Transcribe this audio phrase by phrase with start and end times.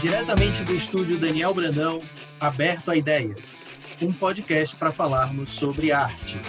[0.00, 2.00] Diretamente do estúdio Daniel Brandão,
[2.38, 6.40] Aberto a Ideias, um podcast para falarmos sobre arte.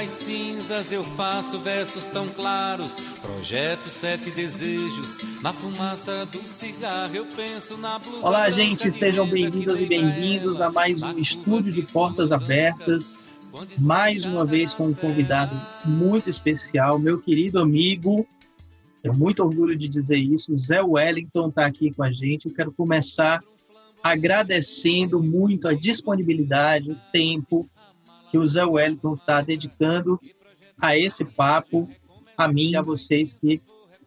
[0.00, 3.00] Das cinzas eu faço versos tão claros.
[3.22, 9.80] Projeto sete desejos Na fumaça do cigarro eu penso na blusa Olá gente, sejam bem-vindos
[9.80, 13.18] e bem-vindos a mais um estúdio de portas abertas.
[13.78, 18.26] Mais uma vez com um convidado muito especial Meu querido amigo.
[19.02, 20.54] É muito orgulho de dizer isso.
[20.58, 22.48] Zé Wellington está aqui com a gente.
[22.50, 23.42] Eu quero começar
[24.02, 27.66] agradecendo muito a disponibilidade, o tempo
[28.30, 30.20] que o Zé Wellington está dedicando
[30.80, 31.88] a esse papo,
[32.36, 33.60] a mim e a vocês que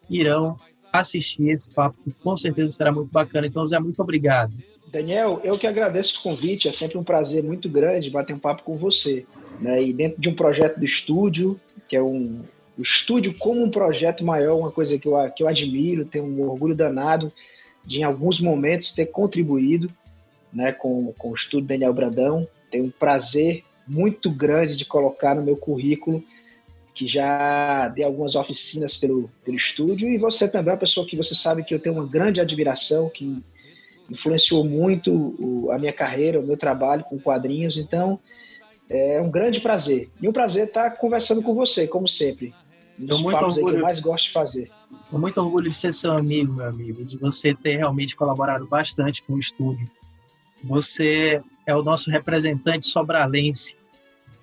[0.08, 0.56] irão
[0.92, 3.46] assistir esse papo, que com certeza será muito bacana.
[3.46, 4.52] Então, Zé, muito obrigado.
[4.88, 8.64] Daniel, eu que agradeço o convite, é sempre um prazer muito grande bater um papo
[8.64, 9.24] com você.
[9.60, 9.84] Né?
[9.84, 12.42] E dentro de um projeto do estúdio, que é um
[12.80, 16.48] o estúdio como um projeto maior, uma coisa que eu, que eu admiro, tenho um
[16.48, 17.30] orgulho danado
[17.84, 19.90] de, em alguns momentos, ter contribuído
[20.50, 22.48] né, com, com o estúdio Daniel Brandão.
[22.70, 26.22] Tenho um prazer muito grande de colocar no meu currículo,
[26.94, 31.16] que já dei algumas oficinas pelo, pelo estúdio, e você também é uma pessoa que
[31.16, 33.42] você sabe que eu tenho uma grande admiração, que
[34.08, 38.18] influenciou muito o, a minha carreira, o meu trabalho com quadrinhos, então
[38.88, 40.08] é um grande prazer.
[40.20, 42.54] E um prazer estar conversando com você, como sempre.
[42.98, 44.70] Um dos muito orgulho, que eu mais gosto de fazer.
[45.10, 49.22] Com muito orgulho de ser seu amigo, meu amigo, de você ter realmente colaborado bastante
[49.22, 49.88] com o estúdio.
[50.62, 53.79] Você é o nosso representante sobralense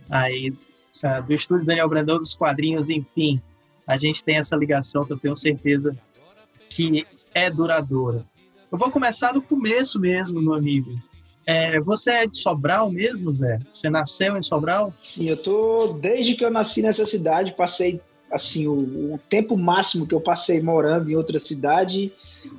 [0.09, 0.53] aí
[1.25, 3.41] do estúdio Daniel Brandão dos quadrinhos, enfim,
[3.86, 5.95] a gente tem essa ligação que eu tenho certeza
[6.69, 8.25] que é duradoura.
[8.72, 10.91] Eu vou começar do começo mesmo, meu amigo.
[11.45, 13.59] É, você é de Sobral mesmo, Zé?
[13.72, 14.94] Você nasceu em Sobral?
[15.00, 20.06] Sim, eu tô desde que eu nasci nessa cidade, passei assim o, o tempo máximo
[20.06, 22.12] que eu passei morando em outra cidade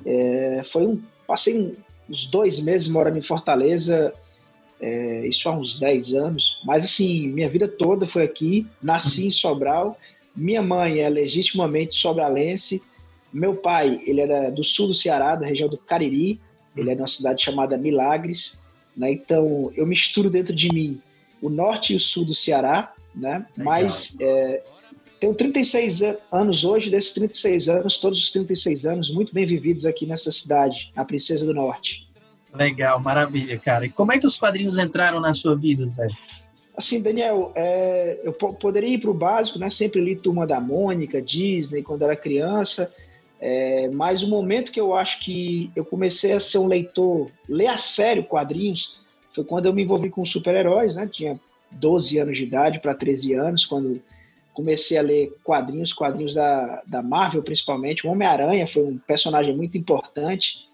[0.03, 1.77] é, foi um passei
[2.09, 4.11] uns dois meses morando em Fortaleza
[4.79, 9.31] é, isso há uns 10 anos, mas assim, minha vida toda foi aqui, nasci em
[9.31, 9.97] Sobral,
[10.35, 12.81] minha mãe é legitimamente sobralense,
[13.31, 16.39] meu pai, ele era do sul do Ceará, da região do Cariri,
[16.75, 18.59] ele é de uma cidade chamada Milagres,
[18.95, 19.11] né?
[19.11, 20.99] então eu misturo dentro de mim
[21.41, 23.45] o norte e o sul do Ceará, né?
[23.57, 24.63] mas é,
[25.19, 25.99] tenho 36
[26.31, 30.91] anos hoje, desses 36 anos, todos os 36 anos, muito bem vividos aqui nessa cidade,
[30.95, 32.08] a Princesa do Norte.
[32.53, 33.85] Legal, maravilha, cara.
[33.85, 36.07] E como é que os quadrinhos entraram na sua vida, Zé?
[36.75, 39.69] Assim, Daniel, é, eu poderia ir para o básico, né?
[39.69, 42.93] Sempre li Turma da Mônica, Disney, quando era criança.
[43.39, 47.67] É, mas o momento que eu acho que eu comecei a ser um leitor, ler
[47.67, 48.97] a sério quadrinhos,
[49.35, 51.07] foi quando eu me envolvi com super-heróis, né?
[51.11, 51.39] Tinha
[51.71, 54.01] 12 anos de idade para 13 anos, quando
[54.53, 58.05] comecei a ler quadrinhos, quadrinhos da, da Marvel principalmente.
[58.07, 60.68] O Homem-Aranha foi um personagem muito importante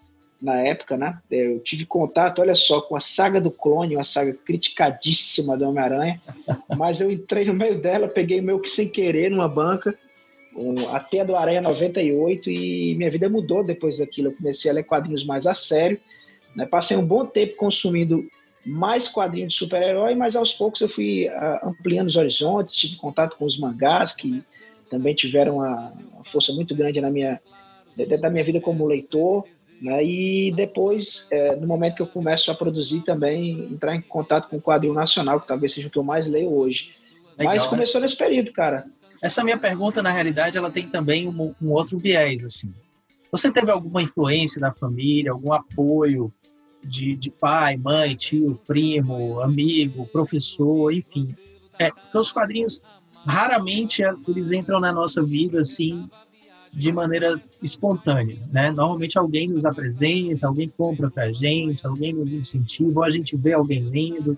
[0.45, 1.17] na época, né?
[1.29, 6.22] Eu tive contato, olha só, com a saga do clone, uma saga criticadíssima do Homem-Aranha,
[6.78, 9.97] mas eu entrei no meio dela, peguei meio que sem querer numa banca,
[10.56, 14.29] um, até a do Aranha 98, e minha vida mudou depois daquilo.
[14.29, 16.00] Eu comecei a ler quadrinhos mais a sério,
[16.56, 16.66] né?
[16.66, 18.25] Passei um bom tempo consumindo
[18.66, 23.35] mais quadrinhos de super-herói, mas aos poucos eu fui uh, ampliando os horizontes, tive contato
[23.35, 24.41] com os mangás, que
[24.89, 27.39] também tiveram uma, uma força muito grande na minha,
[28.19, 29.45] da minha vida como leitor.
[29.81, 30.03] Né?
[30.03, 34.58] E depois, é, no momento que eu começo a produzir também, entrar em contato com
[34.58, 36.91] o quadrinho nacional, que talvez seja o que eu mais leio hoje.
[37.38, 38.06] Legal, Mas começou né?
[38.06, 38.84] nesse período, cara.
[39.22, 42.74] Essa minha pergunta, na realidade, ela tem também um, um outro viés, assim.
[43.31, 46.34] Você teve alguma influência da família, algum apoio
[46.84, 51.36] de, de pai, mãe, tio, primo, amigo, professor, enfim?
[51.80, 52.81] É, porque os quadrinhos,
[53.25, 56.10] raramente eles entram na nossa vida, assim,
[56.75, 58.69] de maneira espontânea, né?
[58.69, 63.36] Normalmente alguém nos apresenta, alguém compra para a gente, alguém nos incentiva, ou a gente
[63.38, 64.38] vê alguém lendo.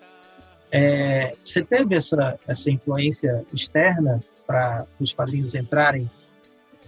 [0.72, 6.10] É, você teve essa, essa influência externa para os quadrinhos entrarem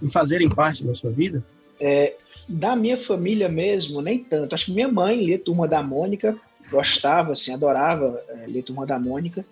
[0.02, 1.44] e fazerem parte da sua vida?
[1.80, 2.16] É,
[2.48, 4.54] da minha família mesmo, nem tanto.
[4.54, 6.38] Acho que minha mãe lia Turma da Mônica,
[6.70, 9.44] gostava, assim, adorava é, ler Turma da Mônica.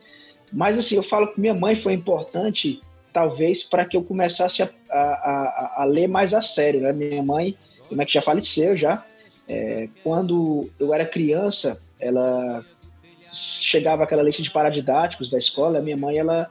[0.53, 2.79] Mas, assim, eu falo que minha mãe foi importante
[3.17, 6.81] talvez para que eu começasse a, a, a, a, ler mais a sério.
[6.81, 6.93] Né?
[6.93, 7.57] Minha mãe,
[7.89, 9.03] como é que já faleceu já,
[9.49, 12.63] é, quando eu era criança, ela
[13.33, 16.47] chegava aquela lista de paradidáticos da escola, minha mãe ela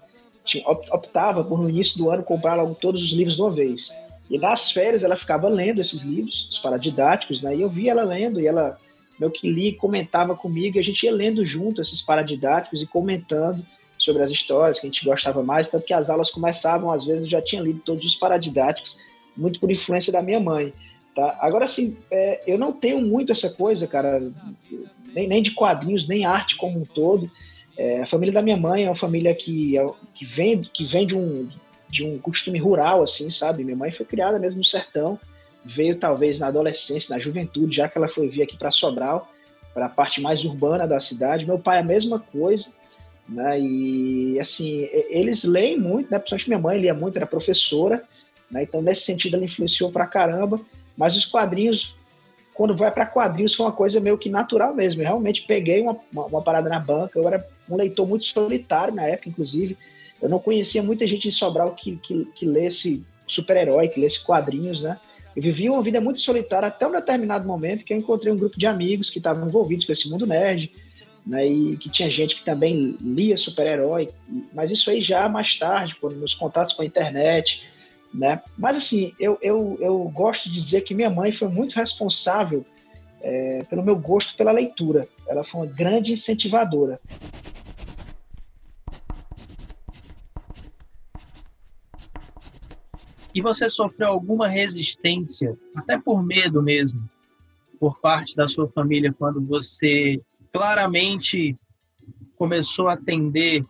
[0.91, 3.93] optava por no início do ano comprar logo todos os livros de uma vez.
[4.29, 7.55] E nas férias ela ficava lendo esses livros, os paradidáticos, né?
[7.55, 8.77] E eu via ela lendo e ela
[9.21, 13.65] meu que li comentava comigo, e a gente ia lendo junto esses paradidáticos e comentando
[14.07, 17.25] sobre as histórias que a gente gostava mais, tanto que as aulas começavam, às vezes
[17.25, 18.97] eu já tinha lido todos os paradidáticos,
[19.37, 20.73] muito por influência da minha mãe.
[21.15, 21.37] Tá?
[21.41, 24.23] Agora, assim, é, eu não tenho muito essa coisa, cara,
[25.13, 27.31] nem, nem de quadrinhos, nem arte como um todo.
[27.77, 31.07] É, a família da minha mãe é uma família que, é, que, vem, que vem
[31.07, 31.49] de um,
[31.89, 33.65] de um costume rural, assim, sabe?
[33.65, 35.19] Minha mãe foi criada mesmo no sertão,
[35.65, 39.31] veio talvez na adolescência, na juventude, já que ela foi vir aqui para Sobral,
[39.75, 41.45] para a parte mais urbana da cidade.
[41.45, 42.71] Meu pai é a mesma coisa,
[43.29, 43.61] né?
[43.61, 46.19] E assim, eles leem muito, né?
[46.19, 48.03] Principalmente minha mãe lia muito, era professora,
[48.51, 48.63] né?
[48.63, 50.61] Então nesse sentido ela influenciou pra caramba.
[50.97, 51.95] Mas os quadrinhos
[52.57, 55.03] quando vai para quadrinhos foi uma coisa meio que natural mesmo.
[55.03, 57.19] Eu realmente peguei uma, uma, uma, parada na banca.
[57.19, 59.77] Eu era um leitor muito solitário na época, inclusive.
[60.23, 64.83] Eu não conhecia muita gente em Sobral que, que, que lesse super-herói, que lesse quadrinhos,
[64.83, 64.99] né?
[65.37, 68.59] Eu vivia uma vida muito solitária até um determinado momento que eu encontrei um grupo
[68.59, 70.73] de amigos que estavam envolvidos com esse mundo nerd,
[71.27, 71.47] né?
[71.47, 74.09] E que tinha gente que também lia super-herói.
[74.55, 77.67] Mas isso aí já mais tarde, quando nos contatos com a internet,
[78.15, 78.41] né?
[78.57, 82.65] Mas assim, eu, eu, eu gosto de dizer que minha mãe foi muito responsável
[83.21, 85.09] é, pelo meu gosto pela leitura.
[85.27, 87.01] Ela foi uma grande incentivadora.
[93.35, 97.07] E você sofreu alguma resistência, até por medo mesmo,
[97.79, 100.19] por parte da sua família quando você
[100.57, 101.57] claramente
[102.37, 103.65] começou a atender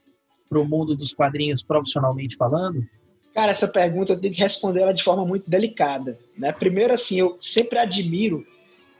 [0.48, 2.86] para o mundo dos quadrinhos profissionalmente falando?
[3.34, 6.18] Cara, essa pergunta eu tenho que responder ela de forma muito delicada.
[6.38, 6.52] Né?
[6.52, 8.46] Primeiro, assim, eu sempre admiro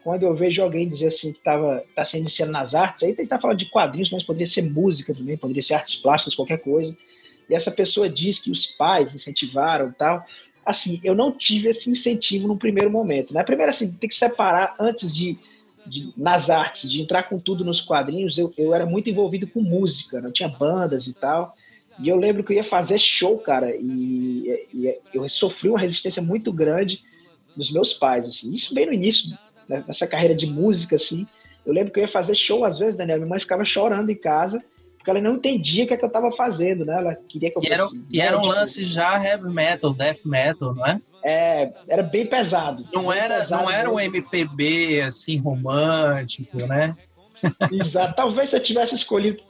[0.05, 3.41] quando eu vejo alguém dizer assim que estava tá se iniciando nas artes, aí tentar
[3.41, 6.97] falar de quadrinhos, mas poderia ser música também, poderia ser artes plásticas, qualquer coisa.
[7.49, 10.25] E essa pessoa diz que os pais incentivaram tal.
[10.65, 13.35] Assim, eu não tive esse incentivo no primeiro momento.
[13.35, 13.43] Né?
[13.43, 15.39] Primeiro, assim, tem que separar antes de,
[15.87, 18.37] de nas artes, de entrar com tudo nos quadrinhos.
[18.37, 20.33] Eu, eu era muito envolvido com música, não né?
[20.33, 21.53] tinha bandas e tal.
[21.99, 26.21] E eu lembro que eu ia fazer show, cara, e, e, eu sofri uma resistência
[26.21, 27.03] muito grande
[27.57, 28.53] dos meus pais, assim.
[28.53, 29.37] Isso bem no início,
[29.67, 31.27] né, nessa carreira de música, assim.
[31.65, 34.15] Eu lembro que eu ia fazer show às vezes, Daniel, minha mãe ficava chorando em
[34.17, 34.63] casa,
[34.97, 36.99] porque ela não entendia o que, é que eu estava fazendo, né?
[36.99, 40.25] Ela queria que eu E era, fosse, e era um lance já heavy metal, death
[40.25, 40.99] metal, não é?
[41.29, 42.87] É, era bem pesado.
[42.93, 46.95] Não bem era, pesado não era um MPB assim romântico, né?
[47.73, 48.15] Exato.
[48.15, 49.43] Talvez se eu tivesse escolhido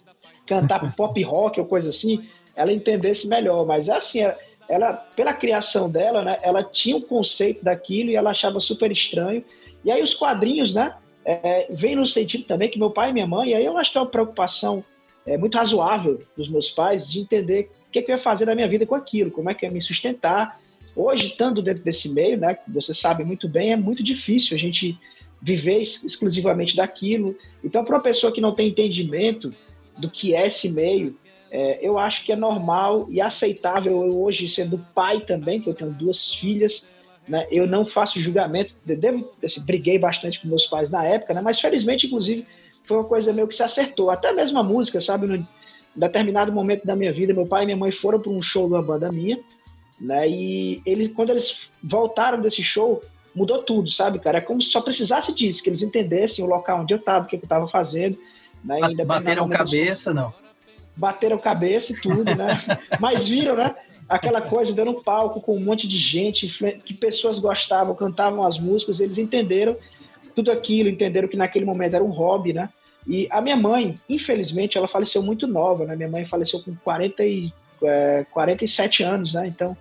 [0.46, 3.67] cantar pop rock ou coisa assim, ela entendesse melhor.
[3.67, 4.20] Mas assim,
[4.67, 9.44] ela, pela criação dela, né, ela tinha um conceito daquilo e ela achava super estranho.
[9.84, 10.94] E aí os quadrinhos, né,
[11.26, 13.93] é, vem no sentido também que meu pai e minha mãe, e aí eu acho
[13.93, 14.82] que é uma preocupação
[15.26, 18.46] é, muito razoável dos meus pais de entender o que, é que eu ia fazer
[18.46, 20.58] da minha vida com aquilo, como é que eu ia me sustentar.
[20.96, 24.98] Hoje, estando dentro desse meio, né, você sabe muito bem, é muito difícil a gente
[25.43, 27.37] viver exclusivamente daquilo.
[27.62, 29.54] Então, para uma pessoa que não tem entendimento
[29.98, 31.14] do que é esse meio,
[31.50, 34.02] é, eu acho que é normal e aceitável.
[34.02, 36.88] Eu hoje, sendo pai também, que eu tenho duas filhas,
[37.28, 38.75] né, eu não faço julgamento.
[38.82, 42.46] Devo, assim, briguei bastante com meus pais na época, né, mas felizmente, inclusive,
[42.84, 44.10] foi uma coisa meio que se acertou.
[44.10, 45.26] Até mesmo a música, sabe?
[45.26, 45.46] No
[45.94, 48.75] determinado momento da minha vida, meu pai e minha mãe foram para um show de
[48.75, 49.38] uma banda minha,
[50.00, 50.29] né?
[50.29, 53.03] E eles, quando eles voltaram desse show,
[53.35, 54.38] mudou tudo, sabe, cara?
[54.38, 57.29] É como se só precisasse disso, que eles entendessem o local onde eu estava, o
[57.29, 58.19] que eu estava fazendo.
[58.65, 58.79] Né?
[59.05, 60.33] Bateram cabeça, não?
[60.97, 62.59] bateram cabeça e tudo, né?
[62.99, 63.75] Mas viram, né?
[64.09, 66.49] Aquela coisa dando um palco com um monte de gente,
[66.85, 69.76] que pessoas gostavam, cantavam as músicas, eles entenderam
[70.35, 72.69] tudo aquilo, entenderam que naquele momento era um hobby, né?
[73.07, 75.97] E a minha mãe, infelizmente, ela faleceu muito nova, né?
[75.97, 79.47] Minha mãe faleceu com 40 e, é, 47 anos, né?
[79.47, 79.76] Então,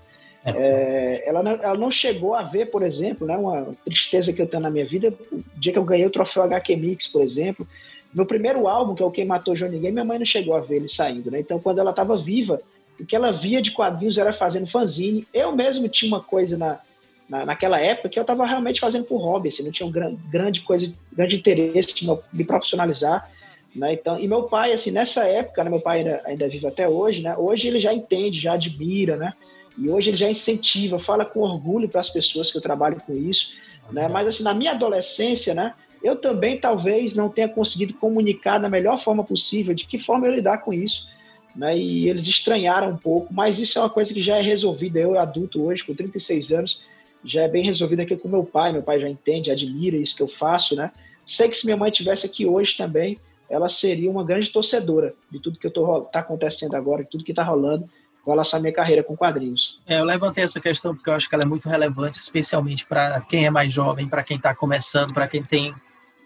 [0.45, 0.51] é.
[0.51, 4.47] é, ela, não, ela não chegou a ver, por exemplo, né, uma tristeza que eu
[4.47, 7.67] tenho na minha vida, o dia que eu ganhei o troféu HQ Mix, por exemplo,
[8.13, 10.61] meu primeiro álbum, que é o Quem Matou Johnny Game, minha mãe não chegou a
[10.61, 11.39] ver ele saindo, né?
[11.41, 12.61] Então, quando ela estava viva,
[12.97, 15.27] o que ela via de quadrinhos era fazendo fanzine.
[15.33, 16.79] Eu mesmo tinha uma coisa na,
[17.27, 20.15] na naquela época que eu estava realmente fazendo por hobby, assim, não tinha um gran,
[20.29, 23.29] grande coisa, grande interesse de me profissionalizar.
[23.75, 23.93] Né?
[23.93, 27.21] Então, e meu pai, assim, nessa época, né, meu pai ainda, ainda vive até hoje,
[27.21, 27.35] né?
[27.35, 29.33] Hoje ele já entende, já admira, né?
[29.77, 33.13] E hoje ele já incentiva, fala com orgulho para as pessoas que eu trabalho com
[33.13, 33.53] isso,
[33.91, 34.07] né?
[34.07, 35.73] Mas assim, na minha adolescência, né?
[36.05, 40.35] eu também talvez não tenha conseguido comunicar da melhor forma possível de que forma eu
[40.35, 41.07] lidar com isso.
[41.55, 41.75] Né?
[41.75, 44.99] E eles estranharam um pouco, mas isso é uma coisa que já é resolvida.
[44.99, 46.83] Eu, adulto hoje, com 36 anos,
[47.23, 48.71] já é bem resolvida aqui com meu pai.
[48.71, 50.91] Meu pai já entende, admira isso que eu faço, né?
[51.25, 53.17] Sei que se minha mãe tivesse aqui hoje também,
[53.49, 57.41] ela seria uma grande torcedora de tudo que está acontecendo agora, de tudo que está
[57.41, 57.89] rolando
[58.25, 59.79] com relação à minha carreira com quadrinhos.
[59.85, 63.21] É, eu levantei essa questão porque eu acho que ela é muito relevante, especialmente para
[63.21, 65.75] quem é mais jovem, para quem está começando, para quem tem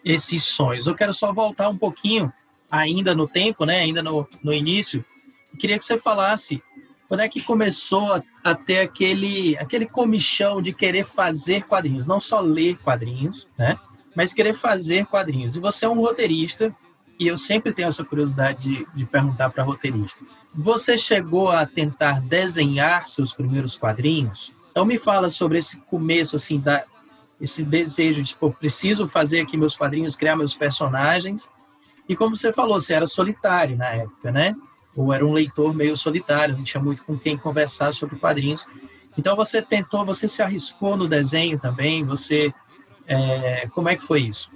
[0.03, 0.87] esses sonhos.
[0.87, 2.31] Eu quero só voltar um pouquinho,
[2.71, 5.03] ainda no tempo, né, ainda no, no início,
[5.59, 6.63] queria que você falasse
[7.09, 12.21] quando é que começou a, a, ter aquele, aquele comichão de querer fazer quadrinhos, não
[12.21, 13.77] só ler quadrinhos, né,
[14.15, 15.57] mas querer fazer quadrinhos.
[15.57, 16.73] E você é um roteirista,
[17.19, 20.37] e eu sempre tenho essa curiosidade de, de perguntar para roteiristas.
[20.55, 24.53] Você chegou a tentar desenhar seus primeiros quadrinhos?
[24.71, 26.85] Então me fala sobre esse começo, assim, da,
[27.41, 31.51] esse desejo de, pô, preciso fazer aqui meus quadrinhos, criar meus personagens.
[32.07, 34.55] E como você falou, você era solitário na época, né?
[34.95, 38.65] Ou era um leitor meio solitário, não tinha muito com quem conversar sobre quadrinhos.
[39.17, 42.53] Então você tentou, você se arriscou no desenho também, você...
[43.05, 44.51] É, como é que foi isso?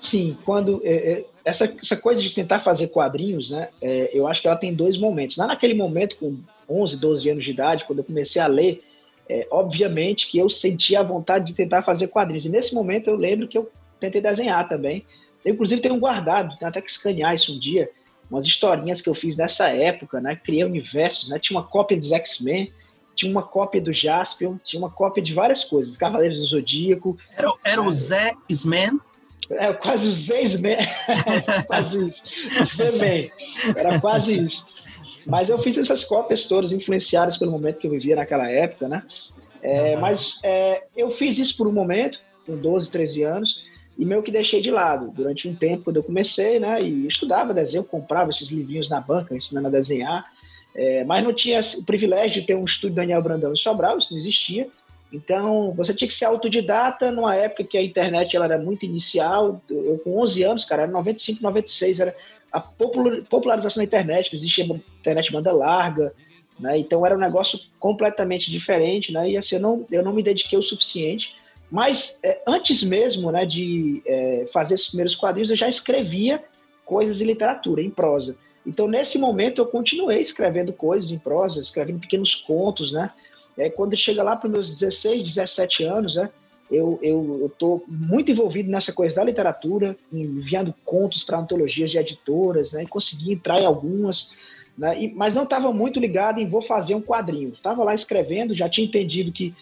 [0.00, 3.68] Sim, quando é, essa, essa coisa de tentar fazer quadrinhos, né?
[3.80, 5.36] É, eu acho que ela tem dois momentos.
[5.38, 6.38] Lá naquele momento, com
[6.68, 8.82] 11, 12 anos de idade, quando eu comecei a ler,
[9.28, 12.44] é, obviamente que eu sentia a vontade de tentar fazer quadrinhos.
[12.44, 15.06] E nesse momento eu lembro que eu tentei desenhar também.
[15.42, 17.90] Eu, inclusive, tenho guardado, tenho até que escanear isso um dia,
[18.30, 20.36] umas historinhas que eu fiz nessa época, né?
[20.36, 21.38] Criei universos, né?
[21.38, 22.70] Tinha uma cópia dos X-Men,
[23.14, 27.16] tinha uma cópia do Jaspion, tinha uma cópia de várias coisas, Cavaleiros do Zodíaco.
[27.34, 29.00] Era, era o Zé X-Men?
[29.50, 30.78] É, quase os ex-men.
[31.66, 32.24] quase isso.
[33.76, 34.66] Era quase isso.
[35.26, 39.02] Mas eu fiz essas cópias todas influenciadas pelo momento que eu vivia naquela época, né?
[39.62, 40.00] É, uhum.
[40.00, 43.64] Mas é, eu fiz isso por um momento, com 12, 13 anos,
[43.98, 45.10] e meio que deixei de lado.
[45.10, 46.82] Durante um tempo, quando eu comecei, né?
[46.82, 50.24] E estudava desenho, comprava esses livrinhos na banca, ensinando a desenhar.
[50.74, 54.12] É, mas não tinha o privilégio de ter um estúdio Daniel Brandão em Sobral, isso
[54.12, 54.68] não existia.
[55.12, 59.60] Então, você tinha que ser autodidata numa época que a internet ela era muito inicial.
[59.68, 62.16] Eu, com 11 anos, cara, era 95, 96, era
[62.52, 66.12] a popularização da internet, existia internet banda larga,
[66.58, 66.78] né?
[66.78, 69.30] Então, era um negócio completamente diferente, né?
[69.30, 71.34] E assim, eu não, eu não me dediquei o suficiente.
[71.70, 76.42] Mas é, antes mesmo né, de é, fazer esses primeiros quadrinhos, eu já escrevia
[76.84, 78.36] coisas de literatura, em prosa.
[78.66, 83.10] Então, nesse momento, eu continuei escrevendo coisas em prosa, escrevendo pequenos contos, né?
[83.58, 86.30] É, quando chega lá para os meus 16, 17 anos, né,
[86.70, 92.84] eu estou muito envolvido nessa coisa da literatura, enviando contos para antologias de editoras, né,
[92.84, 94.30] e consegui entrar em algumas,
[94.76, 97.48] né, e, mas não estava muito ligado em vou fazer um quadrinho.
[97.50, 99.54] Estava lá escrevendo, já tinha entendido que,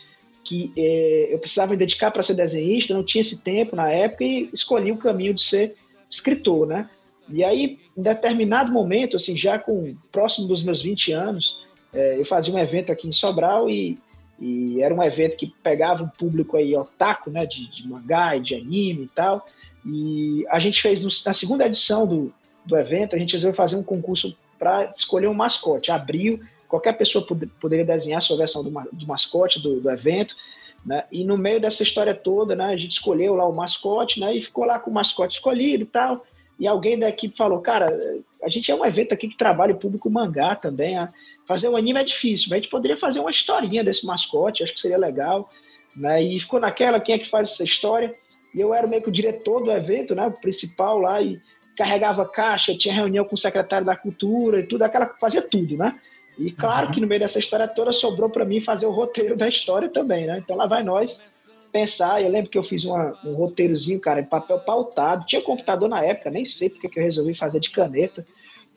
[0.45, 4.25] que é, eu precisava me dedicar para ser desenhista, não tinha esse tempo na época
[4.25, 5.77] e escolhi o caminho de ser
[6.11, 6.89] escritor, né?
[7.29, 11.56] E aí, em determinado momento, assim, já com próximo dos meus 20 anos,
[11.93, 13.99] é, eu fazia um evento aqui em Sobral e,
[14.41, 18.41] e, era um evento que pegava um público aí otaku, né, de, de mangá e
[18.41, 19.47] de anime e tal.
[19.85, 22.33] E a gente fez no, na segunda edição do,
[22.65, 25.91] do evento, a gente resolveu fazer um concurso para escolher um mascote.
[25.91, 30.35] Abriu, qualquer pessoa pod, poderia desenhar a sua versão do, do mascote do, do evento.
[30.85, 31.05] Né?
[31.11, 34.41] E no meio dessa história toda, né, a gente escolheu lá o mascote, né, e
[34.41, 36.25] ficou lá com o mascote escolhido e tal.
[36.59, 37.95] E alguém da equipe falou, cara,
[38.43, 40.97] a gente é um evento aqui que trabalha o público mangá também.
[41.47, 44.75] Fazer um anime é difícil, mas a gente poderia fazer uma historinha desse mascote, acho
[44.75, 45.49] que seria legal.
[45.95, 46.23] Né?
[46.23, 48.15] E ficou naquela, quem é que faz essa história?
[48.55, 50.27] E eu era meio que o diretor do evento, né?
[50.27, 51.41] o principal lá, e
[51.77, 55.99] carregava caixa, tinha reunião com o secretário da cultura e tudo, aquela fazia tudo, né?
[56.39, 56.93] E claro uhum.
[56.93, 60.27] que no meio dessa história toda sobrou para mim fazer o roteiro da história também,
[60.27, 60.39] né?
[60.39, 61.21] Então lá vai nós
[61.71, 62.23] pensar.
[62.23, 65.27] Eu lembro que eu fiz uma, um roteirozinho, cara, em papel pautado.
[65.27, 68.25] Tinha computador na época, nem sei porque que eu resolvi fazer de caneta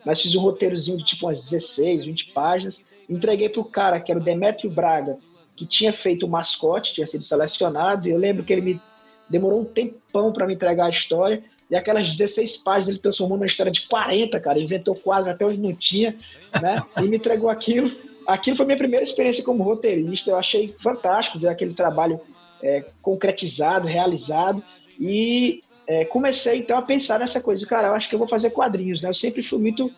[0.06, 2.84] mas fiz um roteirozinho de tipo umas 16, 20 páginas.
[3.10, 5.18] Entreguei para o cara, que era o Demetrio Braga,
[5.56, 8.08] que tinha feito o mascote, tinha sido selecionado.
[8.08, 8.82] E eu lembro que ele me
[9.29, 11.44] demorou um tempão para me entregar a história.
[11.70, 14.60] E aquelas 16 páginas ele transformou numa história de 40, cara.
[14.60, 16.15] Inventou quadro até onde não tinha,
[16.62, 16.82] né?
[16.98, 17.91] E me entregou aquilo.
[18.25, 20.32] Aquilo foi minha primeira experiência como roteirista.
[20.32, 22.20] Eu achei fantástico ver aquele trabalho
[22.63, 24.63] é, concretizado, realizado.
[25.00, 28.51] E é, comecei então a pensar nessa coisa, cara, eu acho que eu vou fazer
[28.51, 29.10] quadrinhos, né?
[29.10, 29.91] Eu sempre fui muito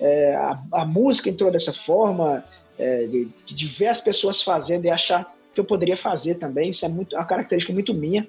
[0.00, 2.44] é, a, a, música entrou dessa forma
[2.76, 6.70] é, de, de, ver as pessoas fazendo e achar que eu poderia fazer também.
[6.70, 8.26] Isso é muito uma característica muito minha.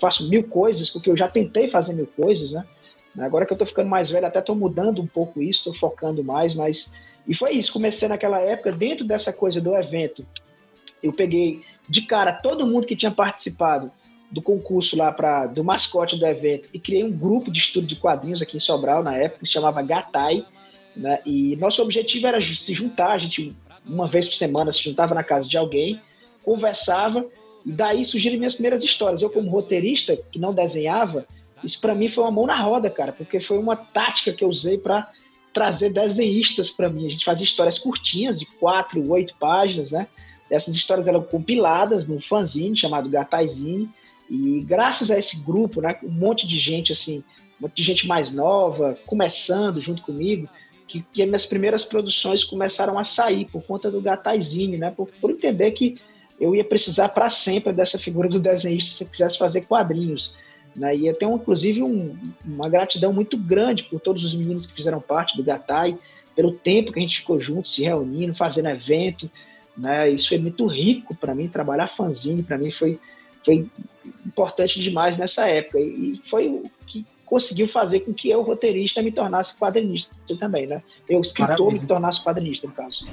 [0.00, 2.64] Faço mil coisas porque eu já tentei fazer mil coisas, né?
[3.20, 6.24] Agora que eu tô ficando mais velho, até tô mudando um pouco isso, tô focando
[6.24, 6.92] mais, mas
[7.24, 7.72] e foi isso.
[7.72, 10.26] Comecei naquela época dentro dessa coisa do evento.
[11.00, 13.92] Eu peguei de cara todo mundo que tinha participado
[14.30, 17.96] do concurso lá para do mascote do evento e criei um grupo de estudo de
[17.96, 20.44] quadrinhos aqui em Sobral na época que se chamava Gatai,
[20.94, 21.20] né?
[21.24, 23.56] E nosso objetivo era se juntar, a gente
[23.86, 26.00] uma vez por semana se juntava na casa de alguém,
[26.44, 27.24] conversava
[27.64, 29.22] e daí surgiram minhas primeiras histórias.
[29.22, 31.26] Eu como roteirista que não desenhava,
[31.64, 34.48] isso para mim foi uma mão na roda, cara, porque foi uma tática que eu
[34.48, 35.10] usei para
[35.52, 37.06] trazer desenhistas para mim.
[37.06, 40.06] A gente fazia histórias curtinhas, de quatro, oito páginas, né?
[40.50, 43.92] Essas histórias eram compiladas num fanzine chamado Gataizinho.
[44.30, 47.24] E graças a esse grupo, né, um monte de gente assim,
[47.58, 50.48] um monte de gente mais nova, começando junto comigo,
[50.86, 54.90] que, que minhas primeiras produções começaram a sair por conta do Gataizinho, né?
[54.90, 55.98] Por, por entender que
[56.40, 60.34] eu ia precisar para sempre dessa figura do desenhista se eu quisesse fazer quadrinhos.
[60.74, 60.96] Né?
[60.96, 65.00] E eu tenho, inclusive, um, uma gratidão muito grande por todos os meninos que fizeram
[65.00, 65.96] parte do Gatai,
[66.36, 69.28] pelo tempo que a gente ficou juntos, se reunindo, fazendo evento.
[69.76, 70.10] Né?
[70.10, 72.98] Isso foi muito rico para mim, trabalhar fanzine para mim foi,
[73.44, 73.68] foi
[74.26, 75.80] importante demais nessa época.
[75.80, 80.82] E foi o que conseguiu fazer com que eu, roteirista, me tornasse quadrinista também, né?
[81.08, 81.82] Eu, escritor, Maravilha.
[81.82, 83.06] me tornasse quadrinista, no caso.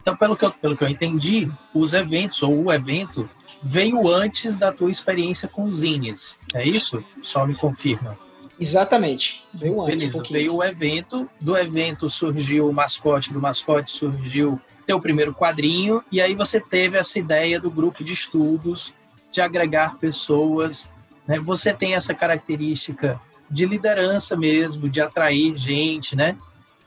[0.00, 3.28] Então, pelo que, eu, pelo que eu entendi, os eventos, ou o evento,
[3.62, 6.38] veio antes da tua experiência com os zines.
[6.54, 7.04] É isso?
[7.22, 8.18] Só me confirma.
[8.60, 9.42] Exatamente.
[9.54, 9.98] Veio antes.
[9.98, 15.34] Beleza, um veio o evento, do evento surgiu o mascote, do mascote surgiu teu primeiro
[15.34, 18.94] quadrinho, e aí você teve essa ideia do grupo de estudos,
[19.30, 20.90] de agregar pessoas.
[21.26, 21.38] Né?
[21.38, 26.36] Você tem essa característica de liderança mesmo, de atrair gente, né?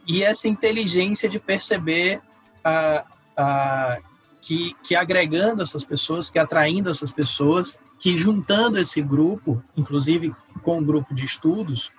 [0.07, 2.21] E essa inteligência de perceber
[2.63, 3.05] a,
[3.37, 3.99] a,
[4.41, 10.79] que, que agregando essas pessoas, que atraindo essas pessoas, que juntando esse grupo, inclusive com
[10.79, 11.91] o grupo de estudos,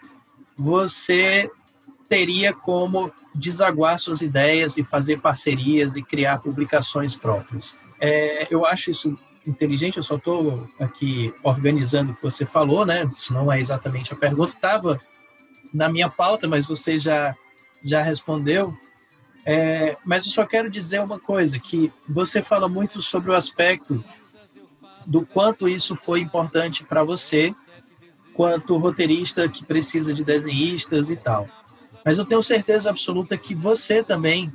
[0.59, 1.49] você
[2.09, 7.77] teria como desaguar suas ideias e fazer parcerias e criar publicações próprias.
[8.01, 9.17] É, eu acho isso
[9.47, 13.09] inteligente, eu só estou aqui organizando o que você falou, né?
[13.15, 15.01] Isso não é exatamente a pergunta, estava
[15.73, 17.37] na minha pauta, mas você já,
[17.83, 18.77] já respondeu.
[19.47, 24.05] É, mas eu só quero dizer uma coisa, que você fala muito sobre o aspecto
[25.07, 27.55] do quanto isso foi importante para você,
[28.35, 31.49] quanto roteirista que precisa de desenhistas e tal.
[32.05, 34.53] Mas eu tenho certeza absoluta que você também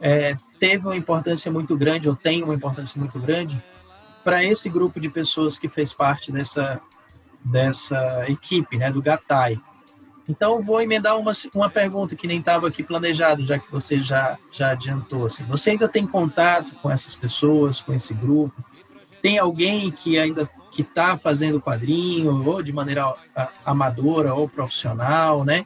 [0.00, 3.60] é, teve uma importância muito grande, ou tem uma importância muito grande,
[4.24, 6.80] para esse grupo de pessoas que fez parte dessa,
[7.44, 9.58] dessa equipe, né, do Gatai.
[10.28, 14.36] Então, vou emendar uma, uma pergunta que nem estava aqui planejado, já que você já,
[14.52, 15.24] já adiantou.
[15.24, 15.42] Assim.
[15.44, 18.62] Você ainda tem contato com essas pessoas, com esse grupo?
[19.20, 23.12] Tem alguém que ainda que está fazendo quadrinho, ou de maneira
[23.64, 25.64] amadora ou profissional, né?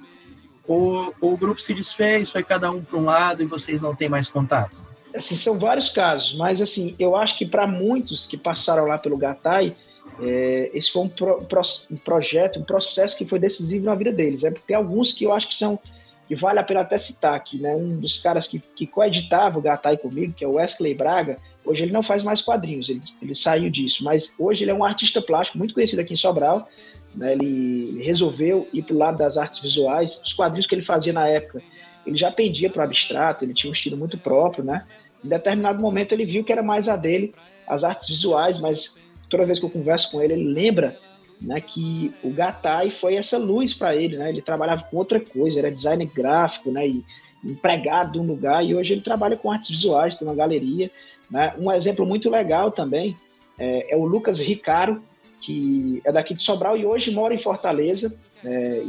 [0.67, 3.95] Ou, ou o grupo se desfez, foi cada um para um lado e vocês não
[3.95, 4.81] têm mais contato?
[5.15, 9.19] Assim, são vários casos, mas assim, eu acho que para muitos que passaram lá pelo
[9.19, 9.77] Gatai,
[10.21, 11.61] é, esse foi um, pro, pro,
[11.91, 14.45] um, projeto, um processo que foi decisivo na vida deles.
[14.45, 15.79] É porque tem alguns que eu acho que são
[16.27, 17.75] que vale a pena até citar aqui, né?
[17.75, 21.85] Um dos caras que, que coeditava o Gatai comigo, que é o Wesley Braga, hoje
[21.85, 25.21] ele não faz mais quadrinhos, ele, ele saiu disso, mas hoje ele é um artista
[25.21, 26.69] plástico muito conhecido aqui em Sobral.
[27.15, 27.33] Né?
[27.33, 30.21] Ele resolveu ir para o lado das artes visuais.
[30.25, 31.63] Os quadrinhos que ele fazia na época,
[32.07, 34.85] ele já pendia para o abstrato, ele tinha um estilo muito próprio, né?
[35.25, 37.33] Em determinado momento ele viu que era mais a dele,
[37.67, 38.97] as artes visuais, mas
[39.31, 40.99] toda vez que eu converso com ele, ele lembra
[41.41, 44.29] né, que o Gatai foi essa luz para ele, né?
[44.31, 46.89] Ele trabalhava com outra coisa, era designer gráfico, né?
[46.89, 47.05] E
[47.45, 50.91] empregado de um lugar e hoje ele trabalha com artes visuais, tem uma galeria.
[51.33, 51.55] Né?
[51.59, 53.17] Um exemplo muito legal também
[53.59, 55.03] é, é o Lucas Ricaro,
[55.41, 58.15] que é daqui de Sobral e hoje mora em Fortaleza.
[58.45, 58.83] É,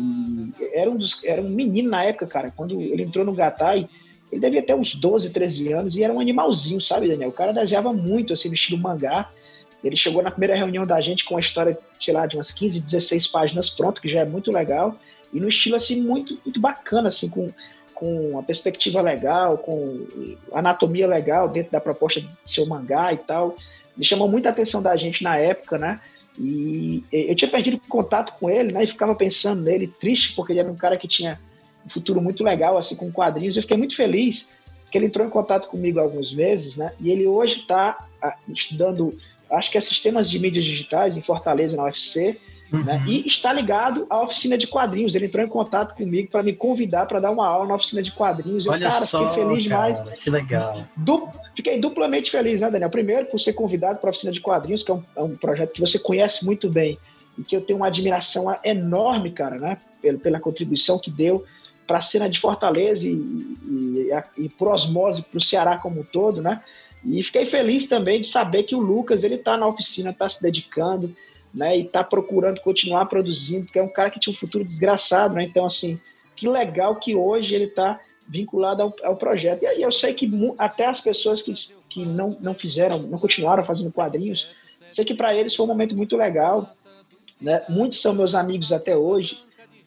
[0.73, 2.51] era um, dos, era um menino na época, cara.
[2.51, 3.87] Quando ele entrou no Gatai,
[4.29, 7.29] ele devia ter uns 12, 13 anos e era um animalzinho, sabe, Daniel?
[7.29, 9.29] O cara desenhava muito, assim, no estilo mangá.
[9.81, 12.79] Ele chegou na primeira reunião da gente com uma história, sei lá, de umas 15,
[12.79, 14.97] 16 páginas pronto, que já é muito legal.
[15.31, 17.49] E no estilo, assim, muito, muito bacana, assim, com,
[18.03, 20.05] com uma perspectiva legal, com
[20.51, 23.55] anatomia legal dentro da proposta de seu mangá e tal.
[23.95, 26.01] Me chamou muita atenção da gente na época, né?
[26.37, 28.83] E eu tinha perdido contato com ele, né?
[28.83, 31.39] E ficava pensando nele, triste, porque ele era um cara que tinha
[31.85, 33.55] um futuro muito legal, assim, com quadrinhos.
[33.55, 34.53] Eu fiquei muito feliz
[34.91, 36.91] que ele entrou em contato comigo há alguns meses, né?
[36.99, 39.17] E ele hoje está ah, estudando,
[39.49, 42.37] acho que é sistemas de mídias digitais em Fortaleza, na UFC.
[42.73, 42.79] Né?
[42.79, 42.83] Uhum.
[42.83, 43.03] Né?
[43.07, 45.13] E está ligado à oficina de quadrinhos.
[45.13, 48.11] Ele entrou em contato comigo para me convidar para dar uma aula na oficina de
[48.11, 48.67] quadrinhos.
[48.67, 50.19] Olha eu, cara, só, fiquei feliz cara, demais.
[50.19, 50.83] Que legal.
[50.97, 52.89] Du fiquei duplamente feliz, né, Daniel?
[52.89, 55.73] Primeiro, por ser convidado para a oficina de quadrinhos, que é um, é um, projeto
[55.73, 56.97] que você conhece muito bem
[57.37, 59.77] e que eu tenho uma admiração enorme, cara, né?
[60.01, 61.45] Pela, pela contribuição que deu
[61.85, 66.01] para a cena de Fortaleza e, e, e, e por osmose para o Ceará como
[66.01, 66.61] um todo, né?
[67.05, 70.41] E fiquei feliz também de saber que o Lucas ele está na oficina, está se
[70.41, 71.13] dedicando,
[71.53, 71.77] né?
[71.77, 75.43] E está procurando continuar produzindo, porque é um cara que tinha um futuro desgraçado, né?
[75.43, 75.99] Então, assim,
[76.35, 79.63] que legal que hoje ele está vinculado ao, ao, projeto.
[79.63, 81.53] E aí eu sei que até as pessoas que,
[81.89, 84.49] que não, não fizeram, não continuaram fazendo quadrinhos,
[84.89, 86.71] sei que para eles foi um momento muito legal,
[87.41, 87.63] né?
[87.69, 89.37] Muitos são meus amigos até hoje,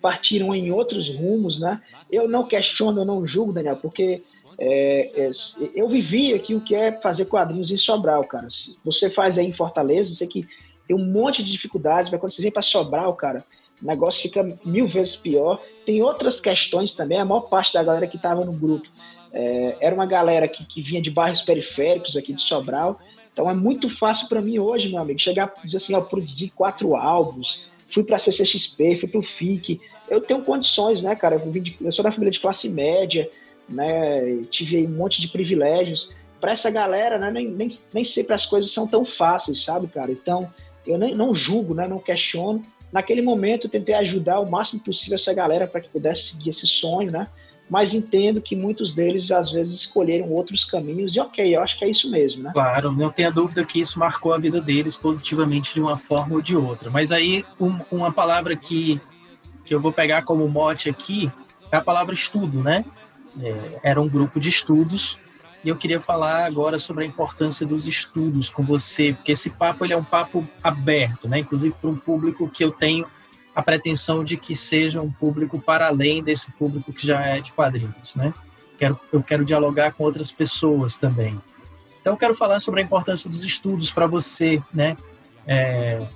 [0.01, 1.81] partiram em outros rumos, né?
[2.11, 4.23] Eu não questiono, eu não julgo, Daniel, porque
[4.59, 5.31] é, é,
[5.75, 8.49] eu vivi aqui o que é fazer quadrinhos em Sobral, cara.
[8.85, 10.47] Você faz aí em Fortaleza, sei que
[10.87, 13.45] tem um monte de dificuldades, mas quando você vem para Sobral, cara,
[13.83, 15.61] o negócio fica mil vezes pior.
[15.85, 18.89] Tem outras questões também, a maior parte da galera que estava no grupo
[19.33, 22.99] é, era uma galera que, que vinha de bairros periféricos aqui de Sobral,
[23.31, 26.51] então é muito fácil para mim hoje, meu amigo, chegar a dizer assim, ó, produzir
[26.51, 31.37] quatro álbuns, fui para a CCXP, fui para o FIC, eu tenho condições, né, cara?
[31.37, 33.29] Eu, de, eu, sou da família de classe média,
[33.69, 34.43] né?
[34.51, 36.11] Tive um monte de privilégios.
[36.41, 40.11] Para essa galera, né, nem, nem, nem sempre as coisas são tão fáceis, sabe, cara?
[40.11, 40.51] Então,
[40.87, 41.87] eu nem, não julgo, né?
[41.87, 42.63] Não questiono.
[42.93, 46.67] Naquele momento, eu tentei ajudar o máximo possível essa galera para que pudesse seguir esse
[46.67, 47.27] sonho, né?
[47.69, 51.85] mas entendo que muitos deles às vezes escolheram outros caminhos e ok, eu acho que
[51.85, 52.51] é isso mesmo, né?
[52.53, 56.41] Claro, não tenha dúvida que isso marcou a vida deles positivamente de uma forma ou
[56.41, 56.91] de outra.
[56.91, 59.01] Mas aí um, uma palavra que,
[59.65, 61.31] que eu vou pegar como mote aqui
[61.71, 62.85] é a palavra estudo, né?
[63.43, 65.19] É, era um grupo de estudos
[65.67, 69.85] e eu queria falar agora sobre a importância dos estudos com você, porque esse papo
[69.85, 71.41] ele é um papo aberto, né?
[71.41, 73.05] Inclusive para um público que eu tenho
[73.53, 77.51] a pretensão de que seja um público para além desse público que já é de
[77.51, 78.33] quadrinhos, né?
[78.79, 81.37] Quero, eu quero dialogar com outras pessoas também.
[82.01, 84.97] Então, eu quero falar sobre a importância dos estudos para você, né?
[85.45, 86.07] É,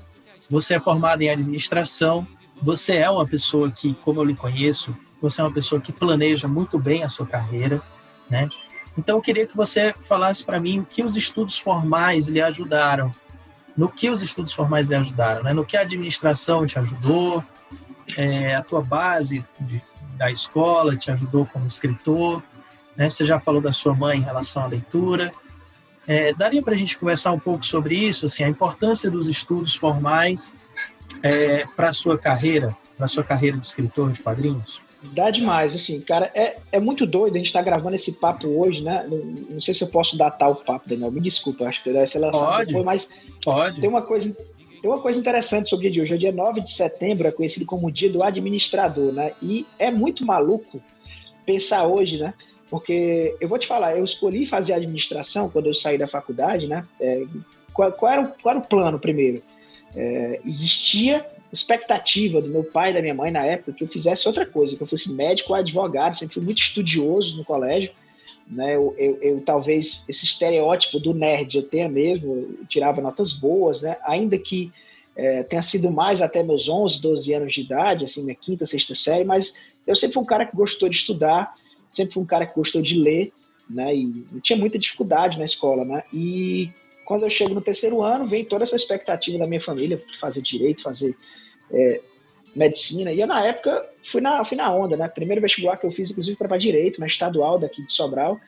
[0.49, 2.25] você é formado em administração,
[2.63, 6.47] você é uma pessoa que, como eu lhe conheço, você é uma pessoa que planeja
[6.47, 7.83] muito bem a sua carreira,
[8.31, 8.49] né?
[8.99, 13.15] Então, eu queria que você falasse para mim o que os estudos formais lhe ajudaram
[13.77, 15.53] no que os estudos formais lhe ajudaram, né?
[15.53, 17.43] no que a administração te ajudou,
[18.17, 19.83] é, a tua base de,
[20.17, 22.43] da escola te ajudou como escritor,
[22.97, 23.09] né?
[23.09, 25.33] você já falou da sua mãe em relação à leitura.
[26.07, 29.75] É, daria para a gente conversar um pouco sobre isso, assim, a importância dos estudos
[29.75, 30.55] formais
[31.23, 34.83] é, para a sua carreira, para a sua carreira de escritor de quadrinhos?
[35.03, 38.47] Dá demais, assim, cara, é, é muito doido a gente estar tá gravando esse papo
[38.47, 39.07] hoje, né?
[39.09, 39.19] Não,
[39.55, 42.47] não, sei se eu posso datar o papo, Daniel, me desculpa, acho que ser lançado
[42.47, 42.67] Pode.
[42.67, 43.09] depois, mas
[43.43, 43.81] Pode.
[43.81, 44.35] tem uma coisa
[44.81, 46.15] tem uma coisa interessante sobre o dia de hoje.
[46.15, 49.33] O dia 9 de setembro é conhecido como o dia do administrador, né?
[49.43, 50.83] E é muito maluco
[51.45, 52.33] pensar hoje, né?
[52.71, 56.87] Porque eu vou te falar, eu escolhi fazer administração quando eu saí da faculdade, né?
[56.99, 57.25] É,
[57.75, 59.43] qual, qual, era o, qual era o plano primeiro?
[59.95, 64.27] É, existia expectativa do meu pai e da minha mãe na época que eu fizesse
[64.27, 67.91] outra coisa, que eu fosse médico ou advogado, sempre fui muito estudioso no colégio,
[68.47, 68.77] né?
[68.77, 73.83] Eu, eu, eu, talvez esse estereótipo do nerd eu tenha mesmo, eu tirava notas boas,
[73.83, 73.97] né?
[74.05, 74.73] Ainda que
[75.17, 78.95] é, tenha sido mais até meus 11, 12 anos de idade, assim, minha quinta, sexta
[78.95, 79.55] série, mas
[79.87, 81.55] eu sempre fui um cara que gostou de estudar,
[81.91, 83.33] sempre fui um cara que gostou de ler,
[83.69, 83.95] né?
[83.95, 86.03] E tinha muita dificuldade na escola, né?
[86.13, 86.71] E
[87.11, 90.81] quando eu chego no terceiro ano, vem toda essa expectativa da minha família, fazer direito,
[90.81, 91.17] fazer
[91.73, 92.01] é,
[92.55, 93.13] medicina.
[93.13, 95.09] E eu, na época, fui na, fui na onda, né?
[95.09, 98.41] Primeiro vestibular que eu fiz, inclusive, para direito, na estadual daqui de Sobral.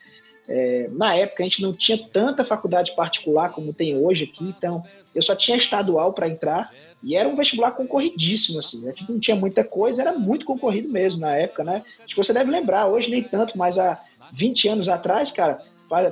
[0.48, 4.85] É, na época, a gente não tinha tanta faculdade particular como tem hoje aqui, então
[5.12, 6.72] eu só tinha estadual para entrar.
[7.03, 8.92] E era um vestibular concorridíssimo, assim, né?
[8.92, 11.83] Tipo, não tinha muita coisa, era muito concorrido mesmo na época, né?
[11.98, 14.01] Acho que você deve lembrar, hoje nem tanto, mas há
[14.33, 15.61] 20 anos atrás, cara,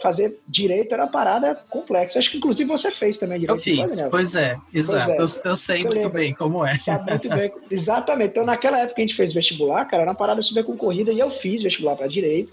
[0.00, 2.18] fazer direito era uma parada complexa.
[2.18, 3.58] Acho que inclusive você fez também direito.
[3.58, 4.08] Eu fiz, né?
[4.10, 5.06] pois é, exato.
[5.16, 5.46] Pois é.
[5.46, 6.08] Eu, eu, sei muito lembra.
[6.10, 6.76] bem como é.
[6.78, 7.52] Sabe muito bem.
[7.70, 8.30] Exatamente.
[8.30, 11.18] Então, naquela época que a gente fez vestibular, cara, era uma parada super concorrida e
[11.18, 12.52] eu fiz vestibular para direito.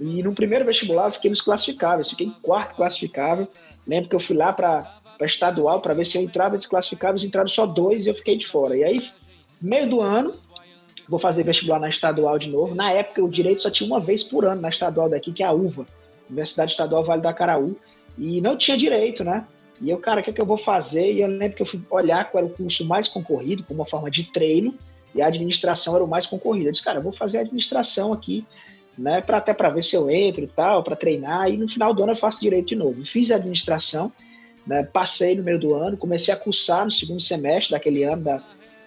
[0.00, 3.46] E no primeiro vestibular eu fiquei nos classificáveis, fiquei em quarto classificável.
[3.86, 7.48] Lembro que eu fui lá para estadual para ver se eu entrava nos classificáveis, entraram
[7.48, 8.76] só dois e eu fiquei de fora.
[8.76, 9.10] E aí,
[9.60, 10.32] meio do ano,
[11.08, 12.74] vou fazer vestibular na estadual de novo.
[12.74, 15.46] Na época, o direito só tinha uma vez por ano na estadual daqui, que é
[15.46, 15.86] a UVA.
[16.28, 17.76] Universidade Estadual Vale da Caraú,
[18.16, 19.44] e não tinha direito, né?
[19.80, 21.12] E eu, cara, o que, é que eu vou fazer?
[21.12, 23.86] E eu lembro que eu fui olhar qual era o curso mais concorrido, como uma
[23.86, 24.74] forma de treino,
[25.14, 26.68] e a administração era o mais concorrido.
[26.68, 28.46] Eu disse, cara, eu vou fazer a administração aqui,
[28.96, 31.92] né, para até para ver se eu entro e tal, para treinar, e no final
[31.92, 33.04] do ano eu faço direito de novo.
[33.04, 34.12] fiz a administração,
[34.64, 38.40] né, passei no meio do ano, comecei a cursar no segundo semestre daquele ano, da,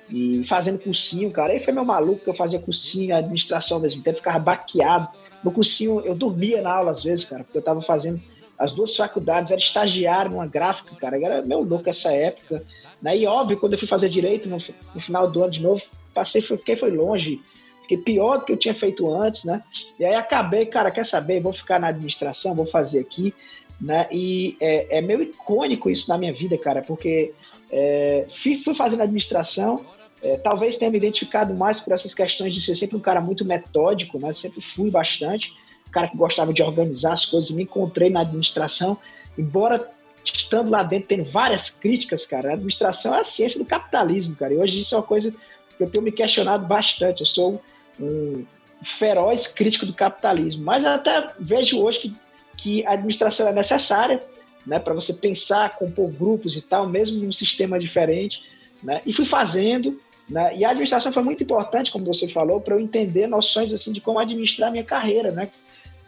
[0.10, 1.52] e fazendo cursinho, cara.
[1.52, 5.10] Aí foi meu maluco que eu fazia cursinho, administração ao mesmo tempo, ficava baqueado
[5.44, 8.22] no cursinho, eu dormia na aula às vezes, cara, porque eu tava fazendo
[8.58, 12.64] as duas faculdades, era estagiário numa gráfica, cara, era meu louco essa época.
[13.02, 13.18] Né?
[13.18, 14.58] E óbvio, quando eu fui fazer direito no,
[14.96, 17.40] no final do ano de novo, passei, fiquei foi longe,
[17.84, 19.64] fiquei pior do que eu tinha feito antes, né?
[20.00, 21.40] E aí acabei, cara, quer saber?
[21.40, 23.34] Vou ficar na administração, vou fazer aqui,
[23.80, 24.08] né?
[24.12, 27.34] E é, é meio icônico isso na minha vida, cara, porque
[27.72, 29.86] é, fui, fui fazendo administração,
[30.22, 33.46] é, talvez tenha me identificado mais por essas questões de ser sempre um cara muito
[33.46, 34.34] metódico, né?
[34.34, 35.54] Sempre fui bastante,
[35.88, 38.98] um cara que gostava de organizar as coisas, me encontrei na administração,
[39.38, 39.90] embora
[40.24, 44.54] estando lá dentro, tendo várias críticas, cara, a administração é a ciência do capitalismo, cara.
[44.54, 47.22] E hoje isso é uma coisa que eu tenho me questionado bastante.
[47.22, 47.62] Eu sou
[48.00, 48.46] um
[48.84, 52.16] feroz crítico do capitalismo, mas até vejo hoje que,
[52.58, 54.22] que a administração é necessária,
[54.66, 58.44] né, para você pensar, compor grupos e tal, mesmo num sistema diferente,
[58.84, 59.02] né?
[59.06, 60.00] E fui fazendo,
[60.30, 60.56] né?
[60.58, 64.02] E a administração foi muito importante, como você falou, para eu entender noções assim de
[64.02, 65.50] como administrar a minha carreira, né?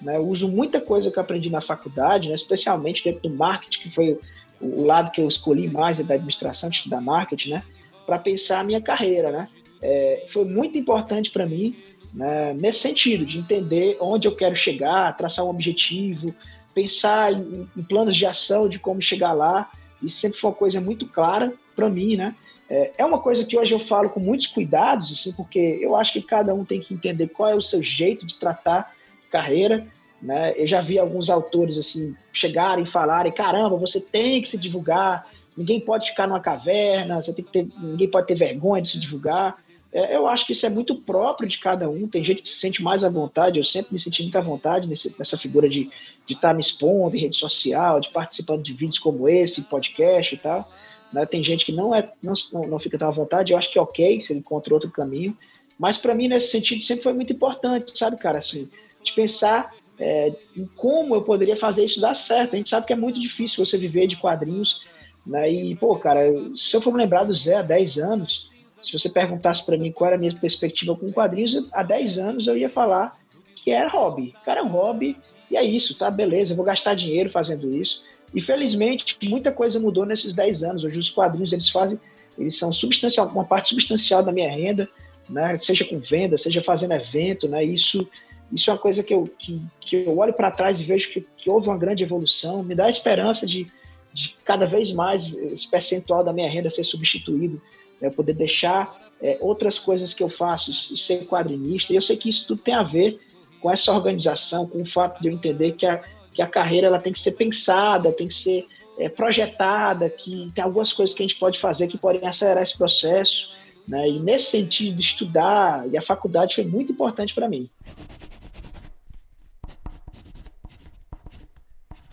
[0.02, 0.16] Né?
[0.16, 2.36] Eu uso muita coisa que eu aprendi na faculdade, né?
[2.36, 4.20] especialmente dentro do marketing, que foi
[4.62, 7.64] o, lado que eu escolhi mais da administração, de estudar marketing, né?
[8.06, 9.32] para pensar a minha carreira.
[9.32, 9.48] Né?
[9.82, 11.76] É, foi muito importante para mim
[12.14, 12.54] né?
[12.54, 16.34] nesse sentido, de entender onde eu quero chegar, traçar um objetivo,
[16.74, 19.70] pensar em, em planos de ação, de como chegar lá.
[20.02, 22.36] Isso sempre foi uma coisa muito clara para mim, né?
[22.70, 26.14] É, é uma coisa que hoje eu falo com muitos cuidados, assim, porque eu acho
[26.14, 28.94] que cada um tem que entender qual é o seu jeito de tratar
[29.32, 29.88] carreira.
[30.22, 30.54] Né?
[30.56, 35.28] Eu já vi alguns autores assim chegarem e falarem: caramba, você tem que se divulgar,
[35.58, 39.00] ninguém pode ficar numa caverna, você tem que ter, ninguém pode ter vergonha de se
[39.00, 39.58] divulgar.
[39.92, 42.08] É, eu acho que isso é muito próprio de cada um.
[42.08, 43.58] Tem gente que se sente mais à vontade.
[43.58, 45.90] Eu sempre me senti muito à vontade nesse, nessa figura de,
[46.28, 50.38] de estar me expondo em rede social, de participando de vídeos como esse, podcast e
[50.38, 50.72] tal.
[51.12, 51.26] Né?
[51.26, 52.34] Tem gente que não, é, não,
[52.68, 53.52] não fica tão à vontade.
[53.52, 55.38] Eu acho que é ok se ele encontra outro caminho.
[55.78, 58.40] Mas para mim, nesse sentido, sempre foi muito importante, sabe, cara?
[58.40, 58.70] Assim,
[59.02, 62.54] de pensar é, em como eu poderia fazer isso dar certo.
[62.54, 64.82] A gente sabe que é muito difícil você viver de quadrinhos.
[65.26, 65.52] Né?
[65.52, 66.22] E, pô, cara,
[66.56, 68.50] se eu for me lembrar do Zé há 10 anos,
[68.84, 72.48] se você perguntasse para mim qual era a minha perspectiva com quadrinhos, há 10 anos
[72.48, 73.18] eu ia falar
[73.56, 74.34] que era hobby.
[74.46, 75.18] Cara, é um hobby
[75.52, 76.10] e é isso, tá?
[76.10, 78.04] Beleza, eu vou gastar dinheiro fazendo isso.
[78.34, 80.84] E felizmente, muita coisa mudou nesses 10 anos.
[80.84, 82.00] Hoje os quadrinhos, eles fazem,
[82.38, 84.88] eles são substancial, uma parte substancial da minha renda,
[85.30, 85.58] né?
[85.62, 87.64] Seja com venda, seja fazendo evento, né?
[87.64, 88.08] Isso
[88.52, 91.26] isso é uma coisa que eu, que, que eu olho para trás e vejo que,
[91.38, 93.68] que, houve uma grande evolução, me dá a esperança de,
[94.12, 97.62] de cada vez mais esse percentual da minha renda ser substituído,
[98.02, 101.94] né, poder deixar é, outras coisas que eu faço, ser quadrinista.
[101.94, 103.20] E eu sei que isso tudo tem a ver
[103.62, 106.02] com essa organização, com o fato de eu entender que a,
[106.40, 108.66] que a carreira ela tem que ser pensada, tem que ser
[108.98, 112.78] é, projetada, que tem algumas coisas que a gente pode fazer que podem acelerar esse
[112.78, 113.50] processo.
[113.86, 114.08] Né?
[114.08, 117.70] E nesse sentido estudar, e a faculdade foi muito importante para mim.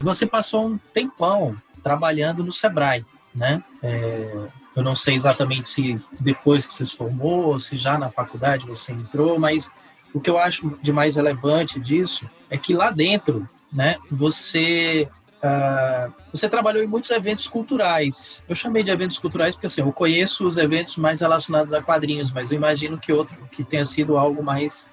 [0.00, 3.62] Você passou um tempão trabalhando no Sebrae, né?
[3.80, 8.66] É, eu não sei exatamente se depois que você se formou, se já na faculdade
[8.66, 9.70] você entrou, mas
[10.12, 16.12] o que eu acho de mais relevante disso é que lá dentro, né, você uh,
[16.32, 18.42] você trabalhou em muitos eventos culturais.
[18.48, 22.32] Eu chamei de eventos culturais porque assim, eu conheço os eventos mais relacionados a quadrinhos,
[22.32, 24.86] mas eu imagino que outro que tenha sido algo mais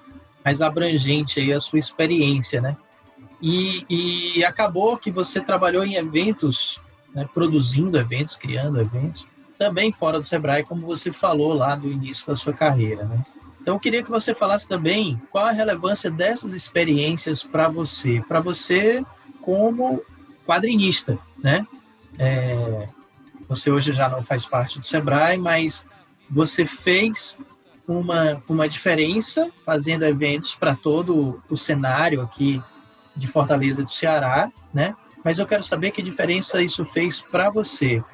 [0.44, 2.76] mais abrangente aí a sua experiência, né?
[3.40, 6.78] E, e acabou que você trabalhou em eventos,
[7.14, 9.26] né, produzindo eventos, criando eventos,
[9.58, 13.04] também fora do Sebrae, como você falou lá do início da sua carreira.
[13.04, 13.24] Né?
[13.64, 18.38] Então, eu queria que você falasse também qual a relevância dessas experiências para você, para
[18.38, 19.02] você
[19.40, 20.02] como
[20.46, 21.66] quadrinista, né?
[22.18, 22.86] É,
[23.48, 25.86] você hoje já não faz parte do Sebrae, mas
[26.28, 27.38] você fez
[27.88, 32.62] uma, uma diferença fazendo eventos para todo o cenário aqui
[33.16, 34.94] de Fortaleza do Ceará, né?
[35.24, 38.04] Mas eu quero saber que diferença isso fez para você,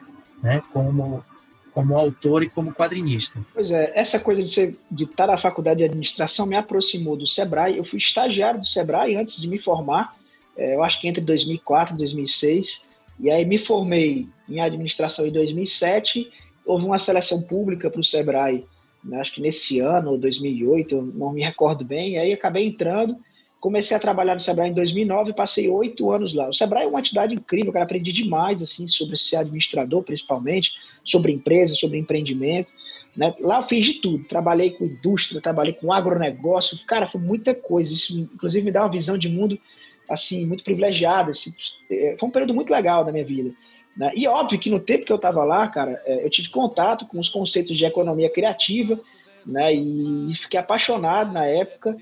[0.40, 0.62] né?
[0.72, 1.24] Como
[1.72, 3.40] como autor e como quadrinista.
[3.54, 7.26] Pois é, essa coisa de, ser, de estar na faculdade de administração me aproximou do
[7.26, 7.76] Sebrae.
[7.76, 10.16] Eu fui estagiário do Sebrae antes de me formar,
[10.56, 12.84] é, eu acho que entre 2004 e 2006.
[13.18, 16.30] E aí me formei em administração em 2007.
[16.64, 18.64] Houve uma seleção pública para o Sebrae,
[19.02, 22.12] né, acho que nesse ano, 2008, eu não me recordo bem.
[22.12, 23.16] E aí acabei entrando
[23.60, 26.48] Comecei a trabalhar no Sebrae em 2009 e passei oito anos lá.
[26.48, 27.84] O Sebrae é uma entidade incrível, cara.
[27.84, 30.72] Aprendi demais, assim, sobre ser administrador, principalmente,
[31.04, 32.72] sobre empresa, sobre empreendimento.
[33.16, 33.34] Né?
[33.40, 34.24] Lá eu fiz de tudo.
[34.24, 36.78] Trabalhei com indústria, trabalhei com agronegócio.
[36.86, 37.92] Cara, foi muita coisa.
[37.92, 39.58] Isso, inclusive, me dá uma visão de mundo,
[40.08, 41.30] assim, muito privilegiada.
[41.30, 41.52] Assim,
[41.90, 43.52] é, foi um período muito legal da minha vida.
[43.96, 44.12] Né?
[44.14, 47.18] E óbvio que no tempo que eu estava lá, cara, é, eu tive contato com
[47.18, 49.00] os conceitos de economia criativa,
[49.44, 49.72] né?
[49.72, 51.96] E fiquei apaixonado na época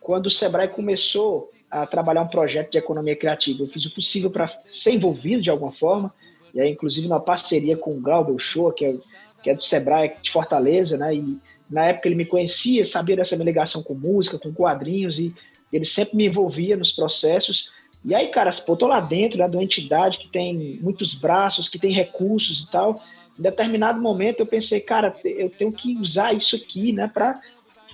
[0.00, 4.30] quando o Sebrae começou a trabalhar um projeto de economia criativa, eu fiz o possível
[4.30, 6.12] para ser envolvido de alguma forma,
[6.54, 8.96] e inclusive, numa parceria com o Glauber Show, que é,
[9.42, 11.14] que é do Sebrae de Fortaleza, né?
[11.14, 11.38] E
[11.70, 15.34] na época ele me conhecia, sabia dessa minha ligação com música, com quadrinhos, e
[15.72, 17.70] ele sempre me envolvia nos processos.
[18.04, 21.68] E aí, cara, pô, tô lá dentro né, de uma entidade que tem muitos braços,
[21.68, 23.02] que tem recursos e tal.
[23.38, 27.40] Em determinado momento eu pensei, cara, eu tenho que usar isso aqui, né, para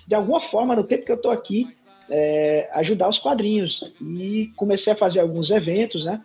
[0.07, 1.69] de alguma forma, no tempo que eu tô aqui,
[2.09, 3.93] é, ajudar os quadrinhos.
[4.01, 6.23] E comecei a fazer alguns eventos, né?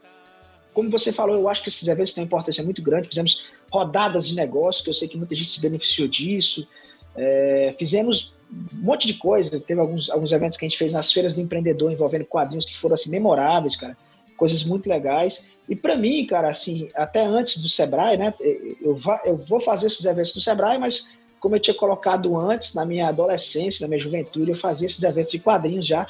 [0.74, 3.10] Como você falou, eu acho que esses eventos têm uma importância muito grande.
[3.10, 6.68] Fizemos rodadas de negócio, que eu sei que muita gente se beneficiou disso.
[7.16, 9.60] É, fizemos um monte de coisa.
[9.60, 12.78] Teve alguns, alguns eventos que a gente fez nas feiras de empreendedor envolvendo quadrinhos que
[12.78, 13.98] foram assim memoráveis, cara.
[14.38, 15.44] Coisas muito legais.
[15.68, 18.34] E para mim, cara, assim, até antes do Sebrae, né?
[18.82, 21.06] Eu, eu vou fazer esses eventos do Sebrae, mas
[21.40, 25.32] como eu tinha colocado antes, na minha adolescência, na minha juventude, eu fazia esses eventos
[25.32, 26.08] de quadrinhos já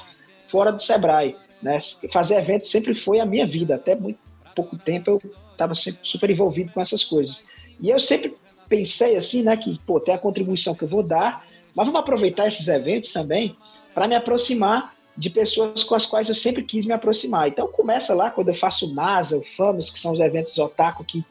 [0.47, 1.35] fora do Sebrae.
[1.61, 1.77] Né?
[2.11, 3.75] Fazer eventos sempre foi a minha vida.
[3.75, 4.19] Até muito
[4.51, 7.45] pouco tempo eu estava sempre super envolvido com essas coisas.
[7.79, 8.35] E eu sempre
[8.67, 12.47] pensei assim, né, que pô, tem a contribuição que eu vou dar, mas vamos aproveitar
[12.47, 13.55] esses eventos também
[13.93, 17.47] para me aproximar de pessoas com as quais eu sempre quis me aproximar.
[17.47, 21.23] Então começa lá quando eu faço NASA, o FAMOS, que são os eventos otaku aqui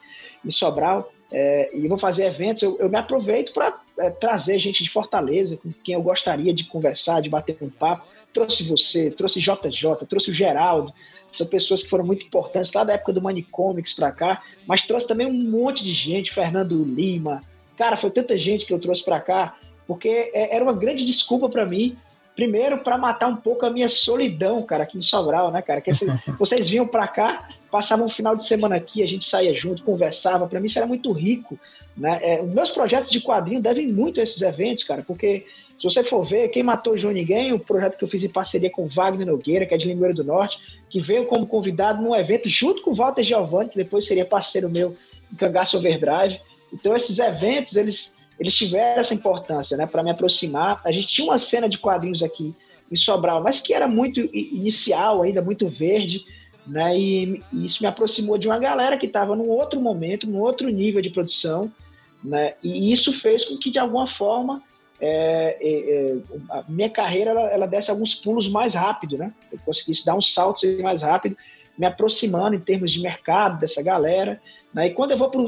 [0.45, 4.83] em Sobral, é, e vou fazer eventos, eu, eu me aproveito para é, trazer gente
[4.83, 8.07] de Fortaleza, com quem eu gostaria de conversar, de bater um papo.
[8.33, 10.93] Trouxe você, trouxe JJ, trouxe o Geraldo,
[11.33, 15.07] são pessoas que foram muito importantes lá da época do Manicomics para cá, mas trouxe
[15.07, 17.41] também um monte de gente, Fernando Lima.
[17.77, 21.49] Cara, foi tanta gente que eu trouxe para cá, porque é, era uma grande desculpa
[21.49, 21.97] para mim
[22.41, 25.81] primeiro para matar um pouco a minha solidão, cara, aqui em Sobral, né, cara?
[25.81, 25.91] Que
[26.39, 30.47] vocês vinham para cá, passavam um final de semana aqui, a gente saía junto, conversava.
[30.47, 31.59] Para mim isso era muito rico,
[31.97, 32.19] né?
[32.23, 35.47] É, meus projetos de quadrinho devem muito a esses eventos, cara, porque
[35.81, 38.69] se você for ver, quem matou João Ninguém, o projeto que eu fiz em parceria
[38.69, 40.59] com Wagner Nogueira, que é de Limoeiro do Norte,
[40.91, 44.69] que veio como convidado num evento junto com o Walter Giovanni, que depois seria parceiro
[44.69, 44.95] meu
[45.33, 46.39] em Cangaço Overdrive.
[46.71, 50.81] Então esses eventos, eles eles tiveram essa importância, né, para me aproximar.
[50.83, 52.55] A gente tinha uma cena de quadrinhos aqui
[52.91, 56.25] em Sobral, mas que era muito inicial, ainda muito verde,
[56.67, 60.41] né, e, e isso me aproximou de uma galera que estava num outro momento, num
[60.41, 61.71] outro nível de produção,
[62.25, 64.63] né, e isso fez com que de alguma forma
[65.01, 66.17] é, é, é,
[66.51, 69.33] a minha carreira ela, ela desse alguns pulos mais rápido, né?
[69.51, 71.37] Eu conseguisse dar uns saltos mais rápido,
[71.79, 74.41] me aproximando em termos de mercado dessa galera.
[74.75, 74.89] Né?
[74.89, 75.41] E quando eu vou para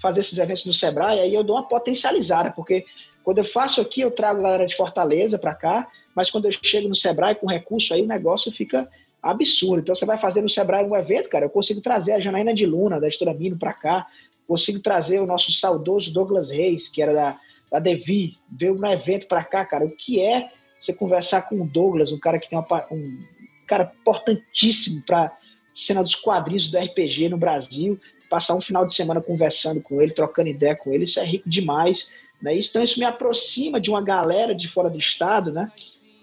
[0.00, 2.86] fazer esses eventos no Sebrae, aí eu dou uma potencializada, porque
[3.24, 6.52] quando eu faço aqui, eu trago a galera de Fortaleza para cá, mas quando eu
[6.52, 8.88] chego no Sebrae com recurso, aí o negócio fica
[9.20, 9.80] absurdo.
[9.80, 12.64] Então você vai fazer no Sebrae um evento, cara, eu consigo trazer a Janaína de
[12.64, 14.06] Luna, da Editora Mino, para cá,
[14.46, 17.38] consigo trazer o nosso saudoso Douglas Reis, que era da,
[17.70, 19.84] da Devi, veio no evento para cá, cara.
[19.84, 23.18] O que é você conversar com o Douglas, um cara que tem uma, um
[23.66, 25.36] cara importantíssimo para
[25.72, 30.12] cena dos quadrinhos do RPG no Brasil, passar um final de semana conversando com ele,
[30.12, 32.56] trocando ideia com ele, isso é rico demais, né?
[32.56, 35.70] Então isso me aproxima de uma galera de fora do estado, né?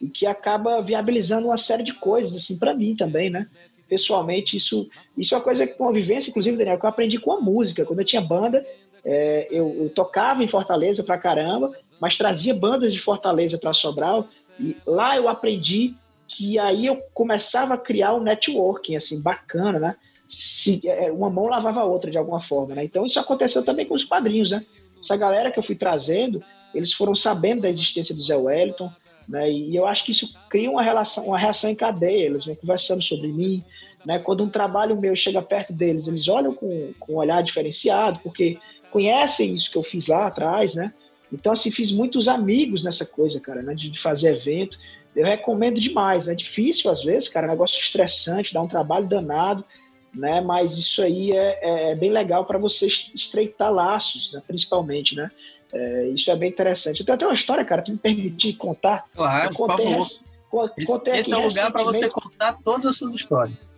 [0.01, 3.47] E que acaba viabilizando uma série de coisas assim para mim também, né?
[3.87, 7.31] Pessoalmente isso isso é uma coisa com a vivência, inclusive Daniel, que eu aprendi com
[7.31, 7.85] a música.
[7.85, 8.65] Quando eu tinha banda,
[9.03, 14.27] é, eu, eu, tocava em Fortaleza pra caramba, mas trazia bandas de Fortaleza para Sobral
[14.59, 15.95] e lá eu aprendi
[16.27, 19.95] que aí eu começava a criar um networking, assim, bacana, né?
[20.27, 22.83] Se, é, uma mão lavava a outra de alguma forma, né?
[22.83, 24.65] Então isso aconteceu também com os quadrinhos, né?
[24.99, 26.43] Essa galera que eu fui trazendo,
[26.75, 28.91] eles foram sabendo da existência do Zé Wellington,
[29.27, 29.49] né?
[29.49, 32.25] E eu acho que isso cria uma relação, uma reação em cadeia.
[32.25, 33.63] Eles vão conversando sobre mim,
[34.05, 34.19] né?
[34.19, 38.57] Quando um trabalho meu chega perto deles, eles olham com, com um olhar diferenciado, porque
[38.91, 40.93] conhecem isso que eu fiz lá atrás, né?
[41.31, 43.73] Então, assim, fiz muitos amigos nessa coisa, cara, né?
[43.73, 44.77] De, fazer evento
[45.17, 46.27] eu recomendo demais.
[46.27, 49.65] É difícil às vezes, cara, é um negócio estressante, dá um trabalho danado,
[50.13, 50.39] né?
[50.41, 54.41] Mas isso aí é, é, é bem legal para você estreitar laços, né?
[54.45, 55.29] principalmente, né?
[55.73, 56.99] É, isso é bem interessante.
[56.99, 59.05] Eu tenho até uma história, cara, que me permitir contar.
[59.13, 60.71] Claro, eu contei, por favor.
[60.85, 63.69] Contei esse é o lugar para você contar todas as suas histórias.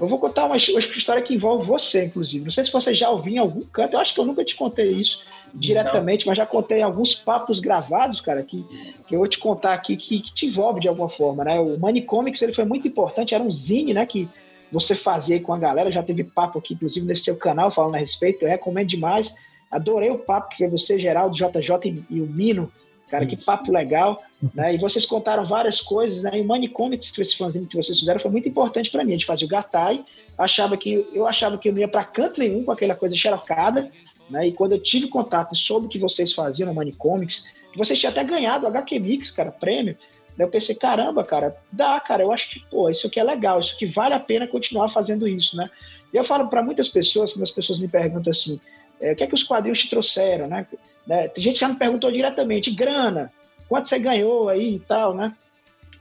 [0.00, 2.44] Eu vou contar uma, uma, história que envolve você, inclusive.
[2.44, 4.54] Não sei se você já ouviu em algum canto, eu acho que eu nunca te
[4.54, 5.22] contei isso
[5.54, 6.30] diretamente, Não.
[6.30, 8.64] mas já contei alguns papos gravados, cara, que,
[9.06, 11.60] que eu vou te contar aqui que, que te envolve de alguma forma, né?
[11.60, 14.28] O Manicomics, ele foi muito importante, era um zine, né, que
[14.72, 17.94] você fazia aí com a galera, já teve papo aqui, inclusive, nesse seu canal, falando
[17.94, 19.34] a respeito, eu recomendo demais.
[19.70, 22.72] Adorei o papo que foi você, Geraldo, JJ e o Mino,
[23.08, 23.36] cara, Isso.
[23.36, 24.22] que papo legal,
[24.54, 24.74] né?
[24.74, 26.38] E vocês contaram várias coisas, né?
[26.38, 29.10] E o Manicomics, que esse fãzinho que vocês fizeram, foi muito importante para mim.
[29.10, 30.04] A gente fazia o Gatai,
[30.36, 33.90] achava que eu achava que eu não ia para canto nenhum com aquela coisa xerocada,
[34.28, 34.48] né?
[34.48, 38.10] E quando eu tive contato e soube que vocês faziam no Manicomics, que vocês tinham
[38.10, 39.96] até ganhado o HQ Mix, cara, prêmio,
[40.38, 43.74] eu pensei, caramba, cara, dá, cara, eu acho que, pô, isso aqui é legal, isso
[43.74, 45.70] aqui vale a pena continuar fazendo isso, né?
[46.12, 48.60] E eu falo para muitas pessoas, quando as pessoas me perguntam assim,
[49.00, 50.66] é, o que é que os quadrinhos te trouxeram, né?
[51.06, 51.28] Né?
[51.28, 53.32] Tem gente que já me perguntou diretamente, grana,
[53.68, 55.34] quanto você ganhou aí e tal, né?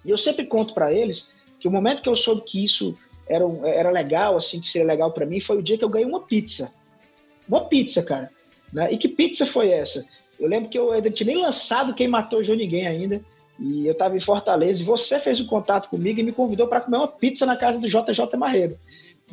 [0.06, 1.30] E eu sempre conto para eles
[1.60, 2.97] que o momento que eu soube que isso
[3.28, 6.08] era, era legal, assim, que seria legal para mim, foi o dia que eu ganhei
[6.08, 6.74] uma pizza.
[7.47, 8.30] Uma pizza, cara.
[8.72, 8.91] Né?
[8.91, 10.06] E que pizza foi essa?
[10.39, 13.22] Eu lembro que eu ainda tinha nem lançado Quem Matou João Ninguém ainda.
[13.60, 16.68] E eu estava em Fortaleza e você fez o um contato comigo e me convidou
[16.68, 18.78] para comer uma pizza na casa do JJ Marreiro.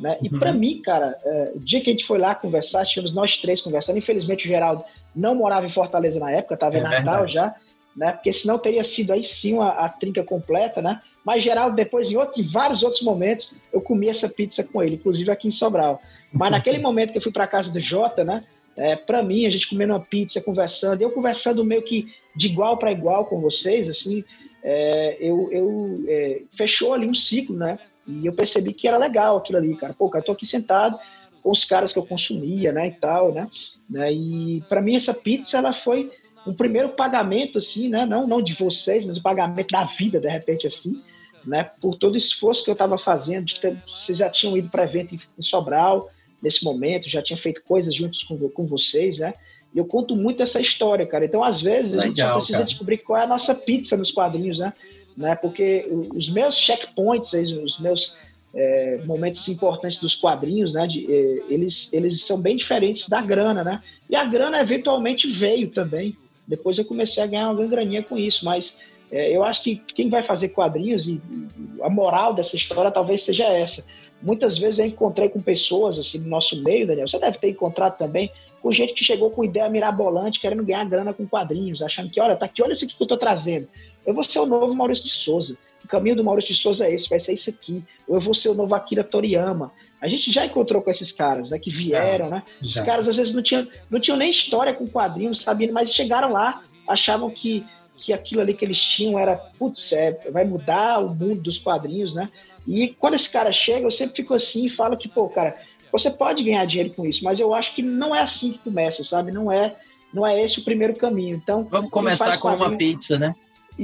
[0.01, 0.17] Né?
[0.19, 0.39] E uhum.
[0.39, 3.61] para mim, cara, é, o dia que a gente foi lá conversar, tínhamos nós três
[3.61, 3.99] conversando.
[3.99, 4.83] Infelizmente, o Geraldo
[5.15, 7.33] não morava em Fortaleza na época, estava é em Natal verdade.
[7.33, 7.55] já,
[7.95, 8.11] né?
[8.13, 10.99] Porque senão teria sido aí sim a, a trinca completa, né?
[11.23, 14.95] Mas Geraldo, depois, em, outro, em vários outros momentos, eu comi essa pizza com ele,
[14.95, 16.01] inclusive aqui em Sobral.
[16.33, 18.43] Mas naquele momento que eu fui para casa do Jota, né?
[18.75, 22.77] É, para mim, a gente comendo uma pizza, conversando, eu conversando meio que de igual
[22.77, 24.23] para igual com vocês, assim,
[24.63, 27.77] é, eu, eu é, fechou ali um ciclo, né?
[28.11, 29.93] E eu percebi que era legal aquilo ali, cara.
[29.93, 30.99] Pô, cara, eu tô aqui sentado
[31.41, 33.47] com os caras que eu consumia, né, e tal, né?
[33.89, 36.11] né e para mim essa pizza ela foi
[36.45, 38.05] um primeiro pagamento assim, né?
[38.05, 41.01] Não, não de vocês, mas o pagamento da vida, de repente assim,
[41.45, 41.63] né?
[41.79, 45.15] Por todo o esforço que eu estava fazendo, ter, vocês já tinham ido para evento
[45.15, 46.09] em Sobral
[46.41, 49.33] nesse momento, já tinha feito coisas juntos com, com vocês, né?
[49.73, 51.25] E eu conto muito essa história, cara.
[51.25, 52.65] Então, às vezes, Legal, a gente só precisa cara.
[52.65, 54.73] descobrir qual é a nossa pizza nos quadrinhos, né?
[55.15, 55.35] Né?
[55.35, 58.15] Porque os meus checkpoints, os meus
[58.53, 60.87] é, momentos importantes dos quadrinhos, né?
[60.87, 63.81] De, é, eles, eles são bem diferentes da grana, né?
[64.09, 66.15] E a grana eventualmente veio também.
[66.47, 68.77] Depois eu comecei a ganhar uma graninha com isso, mas
[69.11, 73.23] é, eu acho que quem vai fazer quadrinhos e, e a moral dessa história talvez
[73.23, 73.85] seja essa.
[74.21, 77.07] Muitas vezes eu encontrei com pessoas assim no nosso meio, Daniel.
[77.07, 78.31] Você deve ter encontrado também
[78.61, 82.35] com gente que chegou com ideia mirabolante, querendo ganhar grana com quadrinhos, achando que, olha,
[82.35, 83.67] tá aqui, olha isso aqui que eu tô trazendo.
[84.05, 85.57] Eu vou ser o novo Maurício de Souza.
[85.83, 87.83] O caminho do Maurício de Souza é esse, vai ser isso aqui.
[88.07, 89.71] Ou eu vou ser o novo Akira Toriyama.
[89.99, 92.43] A gente já encontrou com esses caras, né, que vieram, né?
[92.61, 96.31] Os caras às vezes não tinham, não tinham nem história com quadrinhos, sabiam, mas chegaram
[96.31, 97.63] lá, achavam que,
[97.97, 102.15] que aquilo ali que eles tinham era, putz, é, vai mudar o mundo dos quadrinhos,
[102.15, 102.29] né?
[102.67, 105.55] E quando esse cara chega, eu sempre fico assim e falo que, pô, cara,
[105.91, 109.03] você pode ganhar dinheiro com isso, mas eu acho que não é assim que começa,
[109.03, 109.31] sabe?
[109.31, 109.75] Não é,
[110.13, 111.35] não é esse o primeiro caminho.
[111.35, 113.35] Então, vamos começar com uma pizza, né?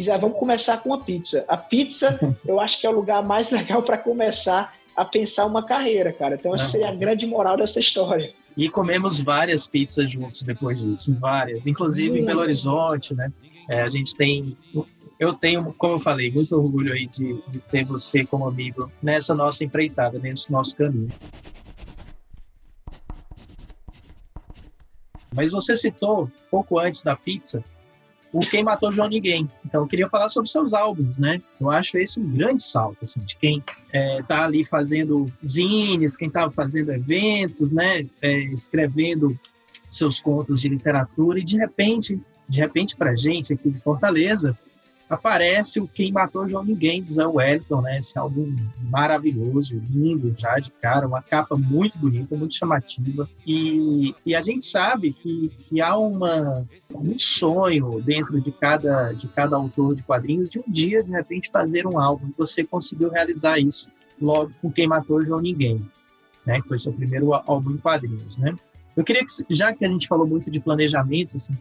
[0.01, 1.45] Já vamos começar com a pizza.
[1.47, 5.63] A pizza, eu acho que é o lugar mais legal para começar a pensar uma
[5.63, 6.35] carreira, cara.
[6.35, 8.33] Então, essa seria a grande moral dessa história.
[8.55, 13.31] E comemos várias pizzas juntos depois disso, várias, inclusive em Belo Horizonte, né?
[13.69, 14.57] É, a gente tem,
[15.19, 19.35] eu tenho, como eu falei, muito orgulho aí de, de ter você como amigo nessa
[19.35, 21.09] nossa empreitada, nesse nosso caminho.
[25.35, 27.63] Mas você citou, pouco antes da pizza,
[28.32, 29.47] o Quem Matou João Ninguém.
[29.65, 31.41] Então, eu queria falar sobre seus álbuns, né?
[31.59, 36.28] Eu acho esse um grande salto, assim, de quem é, tá ali fazendo zines, quem
[36.28, 38.05] estava fazendo eventos, né?
[38.21, 39.38] É, escrevendo
[39.89, 44.57] seus contos de literatura e, de repente, de repente, para gente aqui de Fortaleza,
[45.09, 47.99] aparece o Quem Matou João Ninguém, do Zé Wellington, né?
[47.99, 48.55] Esse álbum
[48.89, 53.29] maravilhoso, lindo já de cara, uma capa muito bonita, muito chamativa.
[53.45, 59.27] E, e a gente sabe que, que há uma, um sonho dentro de cada, de
[59.29, 62.31] cada autor de quadrinhos de um dia, de repente, fazer um álbum.
[62.37, 63.87] Você conseguiu realizar isso
[64.21, 65.81] logo com Quem Matou João Ninguém,
[66.45, 66.61] né?
[66.61, 68.53] Que foi seu primeiro álbum em quadrinhos, né?
[68.95, 71.55] Eu queria que, já que a gente falou muito de planejamento, assim,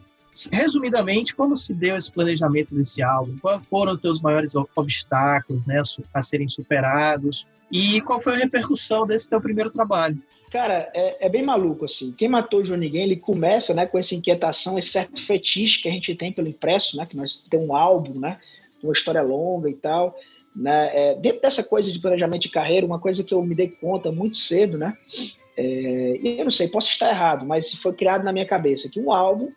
[0.53, 3.39] Resumidamente, como se deu esse planejamento desse álbum?
[3.39, 5.81] Quais foram os teus maiores obstáculos né,
[6.13, 7.47] a serem superados?
[7.71, 10.19] E qual foi a repercussão desse teu primeiro trabalho?
[10.51, 12.13] Cara, é, é, bem maluco, assim.
[12.13, 15.89] Quem matou o João Ninguém, ele começa né, com essa inquietação, esse certo fetiche que
[15.89, 17.05] a gente tem pelo impresso, né?
[17.05, 18.39] Que nós temos um álbum, né?
[18.83, 20.17] Uma história longa e tal.
[20.55, 20.91] Né?
[20.95, 24.13] É, dentro dessa coisa de planejamento de carreira, uma coisa que eu me dei conta
[24.13, 24.97] muito cedo, né?
[25.57, 29.13] É, eu não sei, posso estar errado, mas foi criado na minha cabeça que um
[29.13, 29.51] álbum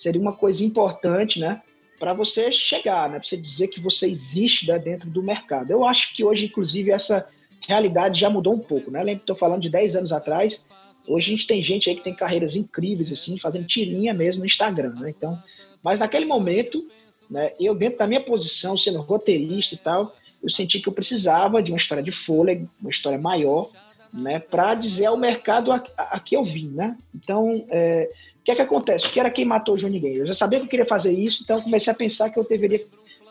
[0.00, 1.60] seria uma coisa importante, né?
[1.98, 3.18] Para você chegar, né?
[3.18, 5.70] Para você dizer que você existe né, dentro do mercado.
[5.70, 7.28] Eu acho que hoje, inclusive, essa
[7.68, 9.02] realidade já mudou um pouco, né?
[9.02, 10.64] Lembro que estou falando de 10 anos atrás.
[11.06, 14.46] Hoje a gente tem gente aí que tem carreiras incríveis, assim, fazendo tirinha mesmo no
[14.46, 15.10] Instagram, né?
[15.10, 15.38] Então,
[15.82, 16.82] mas naquele momento,
[17.30, 17.52] né?
[17.60, 21.72] Eu dentro da minha posição, sendo roteirista e tal, eu senti que eu precisava de
[21.72, 23.68] uma história de fôlego, uma história maior,
[24.10, 24.38] né?
[24.40, 26.96] Para dizer ao mercado a, a, a, que eu vim, né?
[27.14, 28.08] Então, é,
[28.40, 29.06] o que é que acontece?
[29.06, 30.20] O que era quem matou o Johnny Gay?
[30.20, 32.84] Eu já sabia que eu queria fazer isso, então comecei a pensar que eu deveria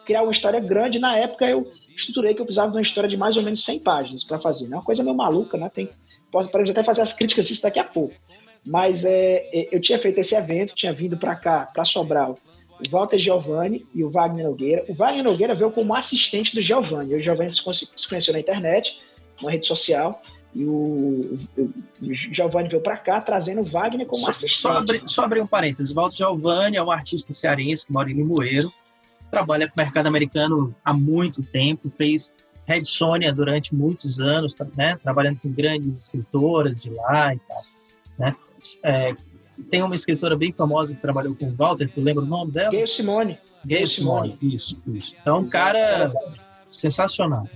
[0.05, 0.99] criar uma história grande.
[0.99, 3.79] Na época eu estruturei que eu precisava de uma história de mais ou menos 100
[3.79, 4.67] páginas para fazer.
[4.67, 4.77] Né?
[4.77, 5.69] Uma coisa meio maluca, né?
[5.73, 5.89] Tem,
[6.31, 8.13] posso podemos até fazer as críticas disso daqui a pouco.
[8.65, 12.37] Mas é, é eu tinha feito esse evento, tinha vindo para cá, para Sobral,
[12.79, 14.85] o Walter Giovanni e o Wagner Nogueira.
[14.87, 17.15] O Wagner Nogueira veio como assistente do Giovanni.
[17.15, 18.97] O Giovanni se conheceu na internet,
[19.41, 20.21] uma rede social.
[20.53, 24.61] E o, o Giovanni veio para cá trazendo o Wagner como só, assistente.
[24.61, 25.91] Só abrir, só abrir um parênteses.
[25.91, 28.73] Walter Giovanni é um artista cearense que mora em Limoeiro,
[29.29, 32.31] trabalha com o mercado americano há muito tempo, fez
[32.65, 37.63] Red Sônia durante muitos anos, né, trabalhando com grandes escritoras de lá e tal.
[38.17, 38.35] Né?
[38.83, 39.15] É,
[39.69, 42.71] tem uma escritora bem famosa que trabalhou com o Walter, tu lembra o nome dela?
[42.71, 43.37] Gayle Simone.
[43.65, 45.15] Gayle Simone, isso, isso.
[45.21, 46.11] Então, o cara
[46.71, 47.47] sensacional.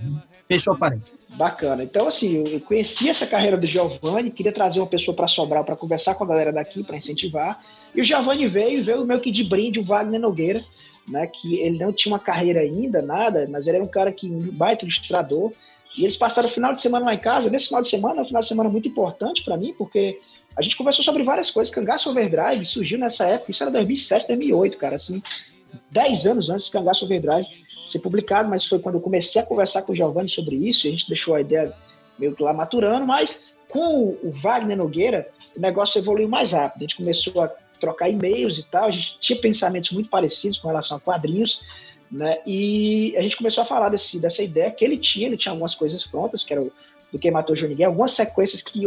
[0.48, 1.04] Fechou parente.
[1.36, 1.82] Bacana.
[1.82, 5.74] Então, assim, eu conheci essa carreira do Giovanni, queria trazer uma pessoa para Sobral para
[5.74, 7.60] conversar com a galera daqui, para incentivar.
[7.94, 10.64] E o Giovanni veio veio meio que de brinde o Wagner Nogueira,
[11.08, 14.26] né, que ele não tinha uma carreira ainda, nada, mas ele era um cara que
[14.26, 15.52] um baita ilustrador.
[15.96, 17.50] E eles passaram o final de semana lá em casa.
[17.50, 20.20] Nesse final de semana, é um final de semana muito importante para mim, porque
[20.56, 21.74] a gente conversou sobre várias coisas.
[21.74, 25.22] Cangaço Overdrive surgiu nessa época, isso era 2007, 2008, cara, assim,
[25.90, 27.46] 10 anos antes de Cangaço Overdrive
[27.86, 30.88] ser publicado, mas foi quando eu comecei a conversar com o Giovanni sobre isso, e
[30.88, 31.72] a gente deixou a ideia
[32.18, 36.78] meio que lá maturando, mas com o Wagner Nogueira, o negócio evoluiu mais rápido.
[36.78, 37.48] A gente começou a
[37.80, 41.60] trocar e-mails e tal, a gente tinha pensamentos muito parecidos com relação a quadrinhos,
[42.10, 42.38] né?
[42.46, 45.74] E a gente começou a falar desse, dessa ideia que ele tinha, ele tinha algumas
[45.74, 46.72] coisas prontas, que era o
[47.14, 48.82] do Quem Matou Johnny Ninguém, algumas sequências que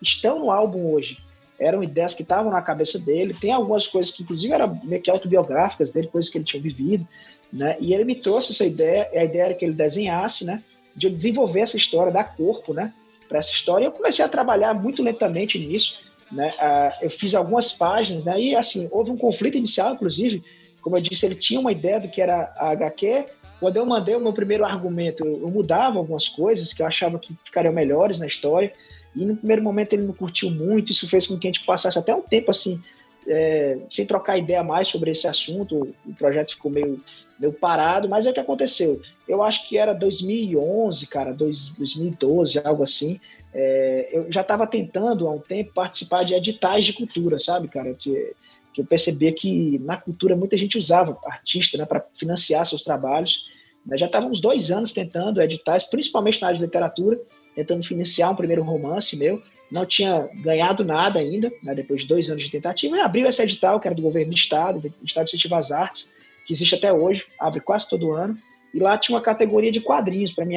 [0.00, 1.18] estão no álbum hoje,
[1.58, 5.10] eram ideias que estavam na cabeça dele, tem algumas coisas que inclusive eram meio que
[5.10, 7.06] autobiográficas dele, coisas que ele tinha vivido,
[7.52, 7.76] né?
[7.80, 10.62] E ele me trouxe essa ideia, a ideia era que ele desenhasse, né?
[10.96, 12.92] De eu desenvolver essa história, dar corpo, né?
[13.28, 13.84] Para essa história.
[13.84, 15.98] E eu comecei a trabalhar muito lentamente nisso,
[16.30, 16.54] né?
[16.58, 18.40] Ah, eu fiz algumas páginas, né?
[18.40, 20.42] E assim, houve um conflito inicial, inclusive,
[20.80, 23.26] como eu disse, ele tinha uma ideia do que era a HQ.
[23.60, 27.36] Quando eu mandei o meu primeiro argumento, eu mudava algumas coisas que eu achava que
[27.44, 28.72] ficariam melhores na história.
[29.14, 31.98] E no primeiro momento ele não curtiu muito, isso fez com que a gente passasse
[31.98, 32.80] até um tempo assim,
[33.28, 35.94] é, sem trocar ideia mais sobre esse assunto.
[36.04, 36.98] O projeto ficou meio
[37.42, 39.02] meio parado, mas é o que aconteceu.
[39.26, 43.18] Eu acho que era 2011, cara, 2012, algo assim.
[43.52, 47.92] É, eu já estava tentando há um tempo participar de editais de cultura, sabe, cara?
[47.94, 48.32] Que,
[48.72, 53.50] que eu percebia que na cultura muita gente usava artista né, para financiar seus trabalhos.
[53.94, 57.20] Já estávamos dois anos tentando editais, principalmente na área de literatura,
[57.56, 59.42] tentando financiar um primeiro romance meu.
[59.68, 63.42] Não tinha ganhado nada ainda, né, depois de dois anos de tentativa, e abriu esse
[63.42, 66.12] edital, que era do governo do Estado, do Estado de Incentivo às Artes,
[66.52, 68.36] que existe até hoje, abre quase todo ano.
[68.74, 70.56] E lá tinha uma categoria de quadrinhos, para mim,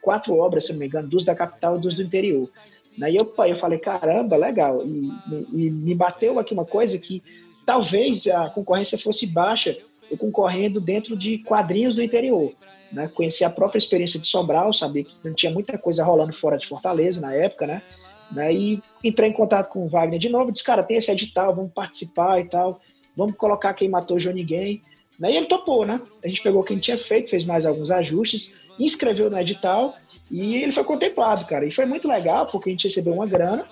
[0.00, 2.48] quatro obras, se não me engano, duas da capital e duas do interior.
[2.96, 4.84] Daí eu, eu falei, caramba, legal.
[4.84, 5.10] E,
[5.52, 7.22] e, me bateu aqui uma coisa que
[7.64, 9.76] talvez a concorrência fosse baixa,
[10.10, 12.52] eu concorrendo dentro de quadrinhos do interior.
[12.92, 13.08] Né?
[13.08, 16.66] Conheci a própria experiência de Sobral, sabia que não tinha muita coisa rolando fora de
[16.66, 17.82] Fortaleza na época, né?
[18.30, 18.52] né?
[18.52, 21.72] E entrei em contato com o Wagner de novo, disse, cara, tem esse edital, vamos
[21.72, 22.80] participar e tal,
[23.16, 24.82] vamos colocar quem matou João Ninguém.
[25.20, 26.00] E ele topou, né?
[26.24, 29.96] A gente pegou quem tinha feito, fez mais alguns ajustes, inscreveu no edital
[30.30, 31.66] e ele foi contemplado, cara.
[31.66, 33.66] E foi muito legal porque a gente recebeu uma grana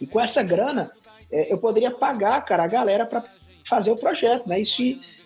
[0.00, 0.90] e com essa grana
[1.30, 3.24] é, eu poderia pagar, cara, a galera para
[3.64, 4.60] fazer o projeto, né?
[4.60, 4.82] Isso,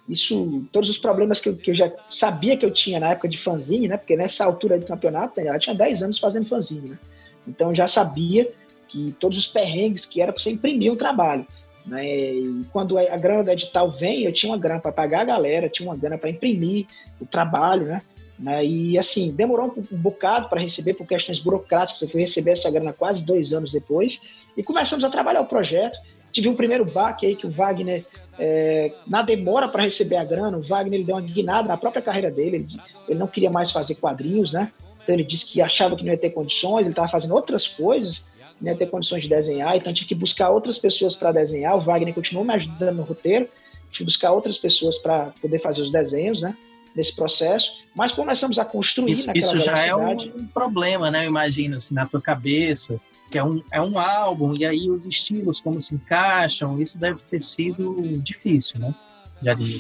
[0.09, 3.29] isso, todos os problemas que eu, que eu, já sabia que eu tinha na época
[3.29, 3.97] de fanzine, né?
[3.97, 6.99] Porque nessa altura do campeonato, eu tinha 10 anos fazendo fanzine, né?
[7.47, 8.51] Então eu já sabia
[8.89, 11.47] que todos os perrengues que era para você imprimir um trabalho.
[11.87, 12.07] Né?
[12.07, 15.69] E quando a grana do edital vem, eu tinha uma grana para pagar a galera,
[15.69, 16.87] tinha uma grana para imprimir
[17.21, 18.03] o trabalho, né?
[18.39, 18.65] né?
[18.65, 22.01] E assim, demorou um, um bocado para receber por questões burocráticas.
[22.01, 24.21] Eu fui receber essa grana quase dois anos depois
[24.57, 25.99] e começamos a trabalhar o projeto.
[26.31, 28.05] Tive um primeiro baque aí que o Wagner,
[28.39, 32.01] é, na demora para receber a grana, o Wagner ele deu uma guinada na própria
[32.01, 32.57] carreira dele.
[32.57, 34.73] Ele, ele não queria mais fazer quadrinhos, né?
[35.03, 38.25] Então ele disse que achava que não ia ter condições, ele estava fazendo outras coisas
[38.63, 41.77] né, ter condições de desenhar, então tive que buscar outras pessoas para desenhar.
[41.77, 43.49] O Wagner continuou me ajudando no roteiro,
[43.91, 46.57] tive que buscar outras pessoas para poder fazer os desenhos, né?
[46.95, 51.25] Nesse processo, mas começamos a construir isso, isso já é um problema, né?
[51.25, 53.01] Eu imagino assim na tua cabeça
[53.31, 57.19] que é um, é um álbum e aí os estilos como se encaixam, isso deve
[57.31, 58.95] ter sido difícil, né?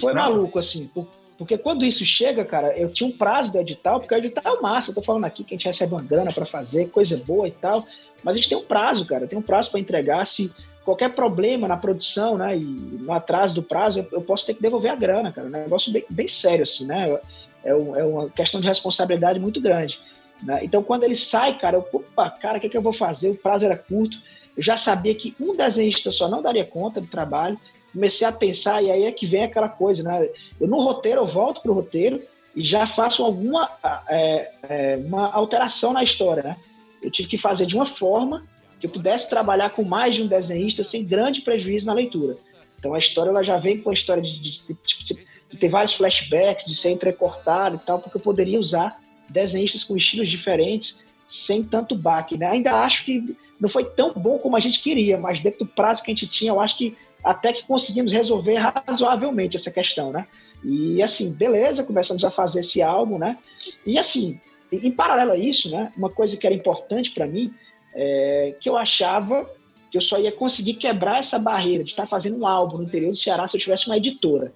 [0.00, 0.90] Foi maluco assim,
[1.36, 4.60] porque quando isso chega, cara, eu tinha um prazo do edital, porque o edital é
[4.60, 7.46] massa, eu tô falando aqui que a gente recebe uma grana para fazer, coisa boa
[7.46, 7.86] e tal,
[8.22, 10.26] mas a gente tem um prazo, cara, tem um prazo para entregar.
[10.26, 10.52] Se
[10.84, 14.62] qualquer problema na produção, né, e no atraso do prazo, eu, eu posso ter que
[14.62, 15.46] devolver a grana, cara.
[15.46, 17.18] É um negócio bem, bem sério, assim, né?
[17.64, 19.98] É, é uma questão de responsabilidade muito grande.
[20.42, 20.60] Né?
[20.62, 23.30] Então, quando ele sai, cara, eu, opa, cara, o que, é que eu vou fazer?
[23.30, 24.16] O prazo era curto.
[24.56, 27.58] Eu já sabia que um desenhista só não daria conta do trabalho.
[27.92, 30.28] Comecei a pensar, e aí é que vem aquela coisa, né?
[30.60, 32.20] Eu no roteiro, eu volto pro roteiro
[32.54, 33.70] e já faço alguma
[34.08, 36.56] é, é, uma alteração na história, né?
[37.02, 38.46] Eu tive que fazer de uma forma
[38.78, 42.36] que eu pudesse trabalhar com mais de um desenhista sem grande prejuízo na leitura.
[42.78, 45.94] Então a história ela já vem com a história de, de, de, de ter vários
[45.94, 51.62] flashbacks, de ser entrecortado e tal, porque eu poderia usar desenhistas com estilos diferentes sem
[51.62, 52.36] tanto baque.
[52.36, 52.46] Né?
[52.46, 56.02] Ainda acho que não foi tão bom como a gente queria, mas dentro do prazo
[56.02, 60.26] que a gente tinha, eu acho que até que conseguimos resolver razoavelmente essa questão, né?
[60.64, 63.38] E assim, beleza, começamos a fazer esse álbum, né?
[63.86, 64.40] E assim,
[64.72, 67.52] em paralelo a isso, né, uma coisa que era importante para mim,
[67.94, 69.48] é que eu achava
[69.90, 73.10] que eu só ia conseguir quebrar essa barreira de estar fazendo um álbum no interior
[73.10, 74.52] do Ceará se eu tivesse uma editora.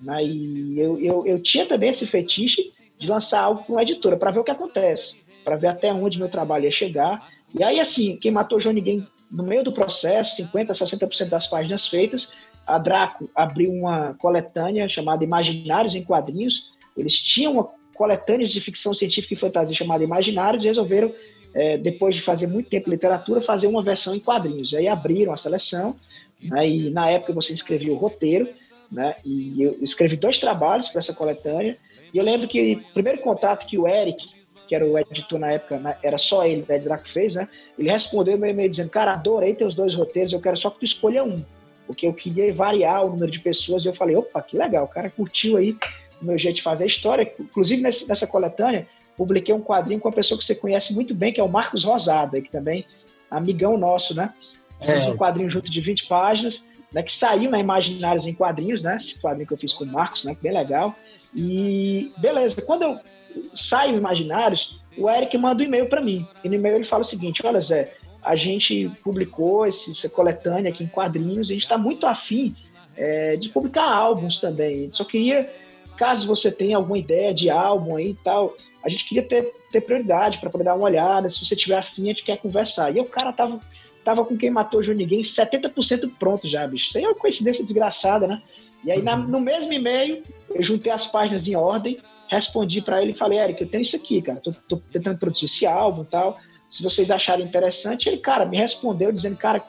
[0.00, 0.24] Né?
[0.24, 4.30] E eu, eu, eu tinha também esse fetiche de lançar algo com uma editora, para
[4.30, 7.30] ver o que acontece, para ver até onde meu trabalho ia chegar.
[7.54, 11.86] E aí, assim, quem matou João Ninguém no meio do processo, 50%, 60% das páginas
[11.86, 12.32] feitas,
[12.66, 16.72] a Draco abriu uma coletânea chamada Imaginários em Quadrinhos.
[16.96, 21.12] Eles tinham uma coletânea de ficção científica e fantasia chamada Imaginários e resolveram,
[21.52, 24.72] é, depois de fazer muito tempo literatura, fazer uma versão em quadrinhos.
[24.72, 25.96] Aí abriram a seleção,
[26.40, 28.48] né, e na época você escrevia o roteiro,
[28.90, 31.76] né, e eu escrevi dois trabalhos para essa coletânea.
[32.14, 34.28] E eu lembro que o primeiro contato que o Eric,
[34.68, 37.48] que era o editor na época, né, era só ele, da Draco fez, né?
[37.76, 40.84] Ele respondeu meu e-mail dizendo, cara, adorei teus dois roteiros, eu quero só que tu
[40.84, 41.42] escolha um.
[41.86, 44.88] Porque eu queria variar o número de pessoas e eu falei, opa, que legal, o
[44.88, 45.74] cara curtiu aí
[46.20, 47.32] o meu jeito de fazer a história.
[47.38, 51.40] Inclusive, nessa coletânea, publiquei um quadrinho com uma pessoa que você conhece muito bem, que
[51.40, 52.84] é o Marcos Rosada, que também
[53.30, 54.32] amigão nosso, né?
[54.80, 55.10] Fizemos é.
[55.10, 58.96] um quadrinho junto de 20 páginas, né, que saiu na Imaginários em quadrinhos, né?
[58.96, 60.36] Esse quadrinho que eu fiz com o Marcos, né?
[60.40, 60.94] Bem legal.
[61.34, 63.00] E beleza, quando eu
[63.54, 66.26] saio Imaginários, o Eric manda um e-mail para mim.
[66.42, 70.70] E no e-mail ele fala o seguinte: olha, Zé, a gente publicou esse, essa coletânea
[70.70, 72.54] aqui em quadrinhos, a gente está muito afim
[72.96, 74.90] é, de publicar álbuns também.
[74.92, 75.50] Só queria,
[75.98, 79.80] caso você tenha alguma ideia de álbum aí e tal, a gente queria ter, ter
[79.80, 81.28] prioridade para poder dar uma olhada.
[81.28, 82.94] Se você tiver afim, a gente quer conversar.
[82.94, 83.60] E o cara tava,
[84.04, 86.88] tava com quem matou o João Ninguém 70% pronto já, bicho.
[86.88, 88.40] Isso aí é uma coincidência desgraçada, né?
[88.84, 89.24] E aí, na, uhum.
[89.24, 90.22] no mesmo e-mail,
[90.54, 93.96] eu juntei as páginas em ordem, respondi para ele e falei, Eric, eu tenho isso
[93.96, 96.38] aqui, cara, tô, tô tentando produzir esse álbum e tal,
[96.70, 99.62] se vocês acharem interessante, ele, cara, me respondeu dizendo, cara,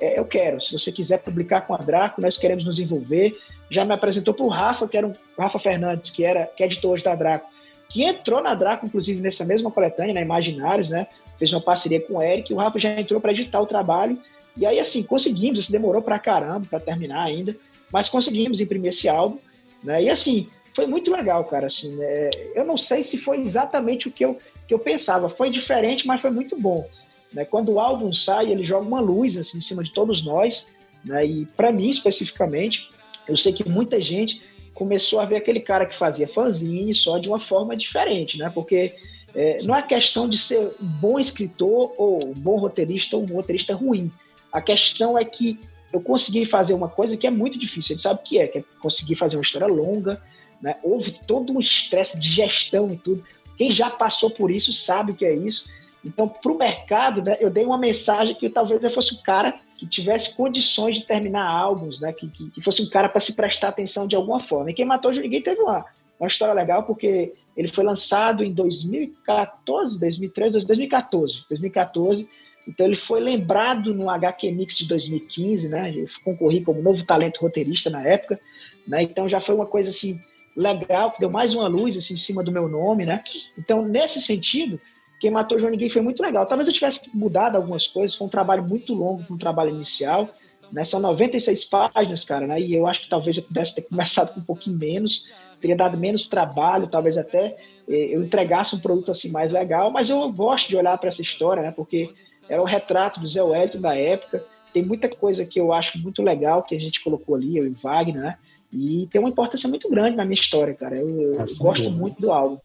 [0.00, 3.38] é, eu quero, se você quiser publicar com a Draco, nós queremos nos envolver,
[3.70, 6.66] já me apresentou para o Rafa, que era um, Rafa Fernandes, que era que é
[6.66, 7.50] editor hoje da Draco,
[7.88, 11.06] que entrou na Draco, inclusive, nessa mesma coletânea, na Imaginários, né,
[11.38, 14.18] fez uma parceria com o Eric, o Rafa já entrou para editar o trabalho,
[14.56, 17.56] e aí, assim, conseguimos, isso demorou para caramba, para terminar ainda,
[17.92, 19.38] mas conseguimos imprimir esse álbum,
[19.82, 21.68] né, e assim, foi muito legal, cara.
[21.68, 22.28] Assim, né?
[22.54, 24.36] Eu não sei se foi exatamente o que eu,
[24.68, 25.26] que eu pensava.
[25.30, 26.86] Foi diferente, mas foi muito bom.
[27.32, 27.46] Né?
[27.46, 30.66] Quando o álbum sai, ele joga uma luz assim, em cima de todos nós.
[31.02, 31.24] Né?
[31.24, 32.90] E para mim, especificamente,
[33.28, 34.40] eu sei que muita gente
[34.74, 38.50] começou a ver aquele cara que fazia fanzine só de uma forma diferente, né?
[38.54, 38.94] Porque
[39.34, 43.34] é, não é questão de ser um bom escritor ou um bom roteirista ou um
[43.34, 44.10] roteirista ruim.
[44.52, 45.58] A questão é que
[45.92, 47.94] eu consegui fazer uma coisa que é muito difícil.
[47.94, 50.22] Gente sabe o que é, que é conseguir fazer uma história longa,
[50.60, 50.76] né?
[50.82, 53.24] Houve todo um estresse de gestão e tudo.
[53.56, 55.66] Quem já passou por isso sabe o que é isso.
[56.04, 59.54] Então, para o mercado, né, eu dei uma mensagem que talvez eu fosse um cara
[59.76, 63.34] que tivesse condições de terminar álbuns, né, que, que, que fosse um cara para se
[63.34, 64.70] prestar atenção de alguma forma.
[64.70, 65.84] E quem matou Ninguém teve uma,
[66.18, 71.44] uma história legal, porque ele foi lançado em 2014, 2013, 2014.
[71.48, 72.28] 2014
[72.66, 75.92] então ele foi lembrado no HQ Mix de 2015, né?
[75.94, 78.40] Eu concorri como novo talento roteirista na época,
[78.86, 79.02] né?
[79.02, 80.20] Então já foi uma coisa assim
[80.56, 83.22] legal, que deu mais uma luz assim, em cima do meu nome, né?
[83.56, 84.80] Então, nesse sentido,
[85.20, 86.46] quem matou João Ninguém foi muito legal.
[86.46, 90.28] Talvez eu tivesse mudado algumas coisas, foi um trabalho muito longo, um trabalho inicial,
[90.70, 90.84] né?
[90.84, 92.60] São 96 páginas, cara, né?
[92.60, 95.26] E eu acho que talvez eu pudesse ter começado com um pouquinho menos,
[95.60, 97.56] teria dado menos trabalho, talvez até
[97.88, 101.22] eh, eu entregasse um produto assim mais legal, mas eu gosto de olhar para essa
[101.22, 101.70] história, né?
[101.70, 102.10] Porque
[102.48, 106.22] era o retrato do Zé Wellington da época, tem muita coisa que eu acho muito
[106.22, 108.38] legal que a gente colocou ali, eu e Wagner, né?
[108.72, 110.98] E tem uma importância muito grande na minha história, cara.
[110.98, 112.58] Eu, eu gosto muito do álbum.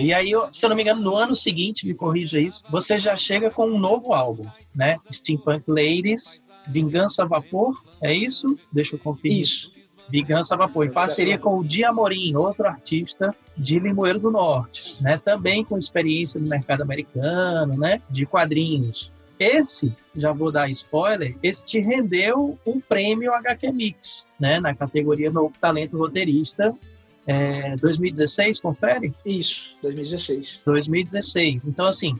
[0.00, 3.16] E aí, se eu não me engano, no ano seguinte, me corrija isso, você já
[3.16, 4.96] chega com um novo álbum, né?
[5.12, 8.58] Steampunk Ladies, Vingança a Vapor, é isso?
[8.72, 9.42] Deixa eu conferir.
[9.42, 9.72] Isso.
[10.10, 15.20] Vingança a Vapor, em parceria com o Diamorim, outro artista de Limoeiro do Norte, né?
[15.22, 18.00] Também com experiência no mercado americano, né?
[18.08, 19.10] De quadrinhos.
[19.38, 24.58] Esse, já vou dar spoiler, esse te rendeu um prêmio HQ Mix, né?
[24.60, 26.74] Na categoria Novo Talento Roteirista.
[27.28, 29.12] É, 2016, confere?
[29.24, 30.62] Isso, 2016.
[30.64, 31.66] 2016.
[31.66, 32.16] Então, assim,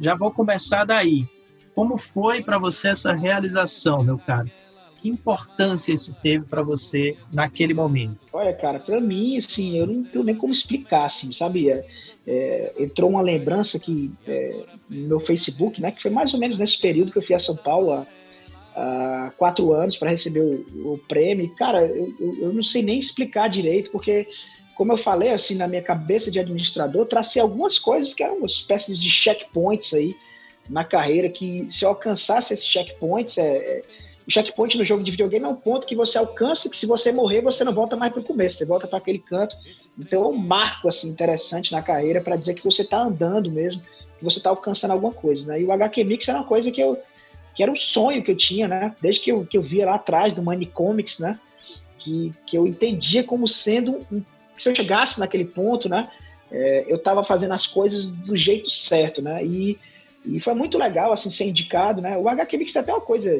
[0.00, 1.26] já vou começar daí.
[1.74, 4.50] Como foi para você essa realização, meu caro?
[5.02, 8.18] Que importância isso teve para você naquele momento?
[8.32, 11.70] Olha, cara, para mim, assim, eu não tenho nem como explicar, assim, sabe?
[11.70, 11.86] É,
[12.26, 16.58] é, entrou uma lembrança que é, no meu Facebook, né, que foi mais ou menos
[16.58, 18.06] nesse período que eu fui a São Paulo
[18.78, 21.52] há quatro anos para receber o, o, prêmio.
[21.56, 24.28] Cara, eu, eu, não sei nem explicar direito, porque,
[24.76, 28.98] como eu falei, assim, na minha cabeça de administrador, tracei algumas coisas que eram espécies
[29.00, 30.16] de checkpoints aí
[30.68, 33.82] na carreira, que se eu alcançasse esses checkpoints, é, é
[34.28, 37.10] o checkpoint no jogo de videogame é um ponto que você alcança que se você
[37.10, 39.56] morrer, você não volta mais para o começo, você volta para aquele canto.
[39.98, 43.80] Então é um marco assim, interessante na carreira para dizer que você está andando mesmo,
[43.80, 45.46] que você está alcançando alguma coisa.
[45.46, 45.62] Né?
[45.62, 46.98] E o HQ Mix era uma coisa que eu
[47.58, 48.94] que era um sonho que eu tinha, né?
[49.02, 51.38] Desde que eu, que eu via lá atrás do Money Comics, né?
[51.98, 54.22] que, que eu entendia como sendo um,
[54.56, 56.08] se eu chegasse naquele ponto, né,
[56.50, 59.44] é, eu estava fazendo as coisas do jeito certo, né?
[59.44, 59.76] E,
[60.24, 62.16] e foi muito legal assim ser indicado, né?
[62.16, 63.30] O HQ Mix tem até uma coisa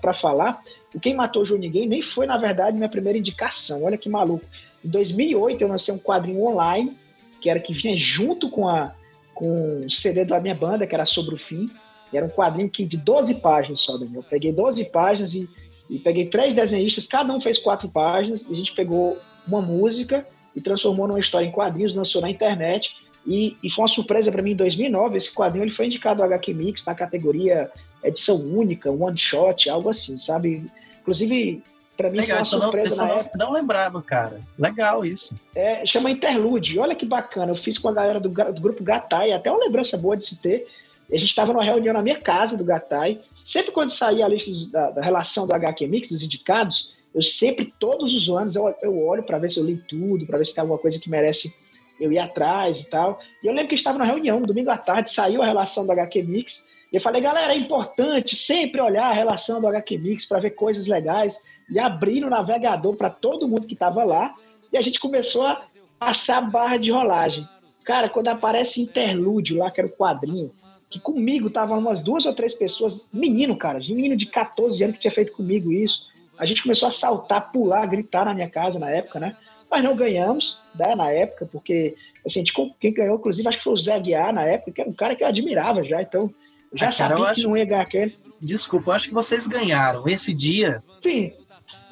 [0.00, 0.60] para falar.
[0.92, 3.84] O Quem Matou João Ninguém nem foi, na verdade, minha primeira indicação.
[3.84, 4.44] Olha que maluco.
[4.84, 6.96] Em 2008 eu lancei um quadrinho online,
[7.40, 8.94] que era que vinha junto com a
[9.32, 11.70] com o CD da minha banda, que era Sobre o Fim.
[12.12, 14.20] E era um quadrinho que de 12 páginas só, Daniel.
[14.20, 15.48] Eu peguei 12 páginas e,
[15.88, 20.26] e peguei três desenhistas, cada um fez quatro páginas, e a gente pegou uma música
[20.54, 22.94] e transformou numa história em quadrinhos, lançou na internet.
[23.26, 25.16] E, e foi uma surpresa para mim em 2009.
[25.16, 27.70] Esse quadrinho ele foi indicado ao HQ Mix na categoria
[28.02, 30.66] edição única, one shot, algo assim, sabe?
[31.00, 31.62] Inclusive,
[31.96, 33.38] para mim Legal, foi uma surpresa não, na época.
[33.38, 34.40] Não lembrava, cara.
[34.58, 35.34] Legal isso.
[35.54, 36.78] É, chama Interlude.
[36.78, 37.52] Olha que bacana.
[37.52, 40.36] Eu fiz com a galera do, do grupo Gatai, até uma lembrança boa de se
[40.36, 40.66] ter.
[41.12, 43.20] A gente estava numa reunião na minha casa do Gatai.
[43.42, 47.72] Sempre quando saía a lista da, da relação do HQ Mix, dos indicados, eu sempre,
[47.78, 50.54] todos os anos, eu, eu olho para ver se eu li tudo, para ver se
[50.54, 51.52] tem alguma coisa que merece
[51.98, 53.20] eu ir atrás e tal.
[53.42, 56.22] E eu lembro que estava na reunião, domingo à tarde, saiu a relação do HQ
[56.22, 56.66] Mix.
[56.92, 60.50] E eu falei, galera, é importante sempre olhar a relação do HQ Mix para ver
[60.50, 61.36] coisas legais.
[61.68, 64.34] E abrir no navegador para todo mundo que estava lá.
[64.72, 65.62] E a gente começou a
[65.98, 67.46] passar a barra de rolagem.
[67.84, 70.52] Cara, quando aparece interlúdio lá, que era o quadrinho,
[70.90, 75.02] que comigo estavam umas duas ou três pessoas, menino, cara, menino de 14 anos que
[75.02, 76.10] tinha feito comigo isso.
[76.36, 79.36] A gente começou a saltar, pular, gritar na minha casa na época, né?
[79.70, 81.94] Mas não ganhamos, né, na época, porque
[82.26, 84.90] assim, gente, quem ganhou, inclusive, acho que foi o Zé Guiar na época, que era
[84.90, 86.34] um cara que eu admirava já, então
[86.72, 87.48] eu já ah, sabia cara, que acho...
[87.48, 88.18] não ia ganhar aquele.
[88.40, 90.08] Desculpa, eu acho que vocês ganharam.
[90.08, 91.32] Esse dia, Sim.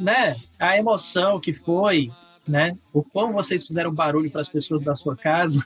[0.01, 0.37] né?
[0.59, 2.09] A emoção que foi,
[2.49, 2.77] né?
[2.93, 5.65] O quão vocês fizeram barulho para as pessoas da sua casa.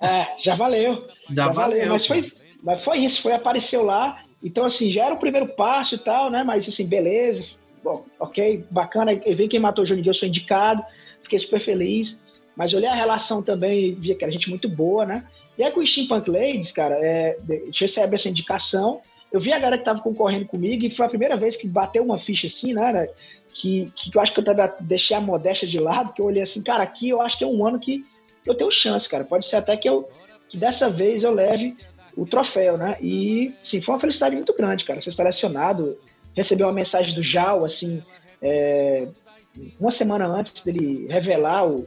[0.00, 1.06] É, já valeu.
[1.28, 1.78] Já, já valeu.
[1.78, 1.88] valeu.
[1.90, 4.22] Mas foi, mas foi isso, foi apareceu lá.
[4.42, 6.44] Então, assim, já era o primeiro passo e tal, né?
[6.44, 7.44] Mas, assim, beleza,
[7.82, 10.84] bom, ok, bacana, vem quem matou o Johnny eu sou indicado,
[11.22, 12.20] fiquei super feliz,
[12.56, 15.24] mas olhei a relação também via que era gente muito boa, né?
[15.58, 17.38] E aí com o Steampunk Ladies, cara, é,
[17.78, 19.00] recebe essa indicação,
[19.32, 22.02] eu vi a galera que tava concorrendo comigo e foi a primeira vez que bateu
[22.02, 23.08] uma ficha assim, né?
[23.54, 26.42] Que, que eu acho que eu tava, deixei a modéstia de lado, que eu olhei
[26.42, 28.04] assim, cara, aqui eu acho que é um ano que
[28.44, 29.24] eu tenho chance, cara.
[29.24, 30.08] Pode ser até que eu
[30.48, 31.76] que dessa vez eu leve
[32.16, 32.96] o troféu, né?
[33.00, 35.00] E sim, foi uma felicidade muito grande, cara.
[35.00, 35.98] Ser selecionado,
[36.34, 38.02] recebeu uma mensagem do Jal, assim,
[38.40, 39.06] é,
[39.78, 41.86] uma semana antes dele revelar o,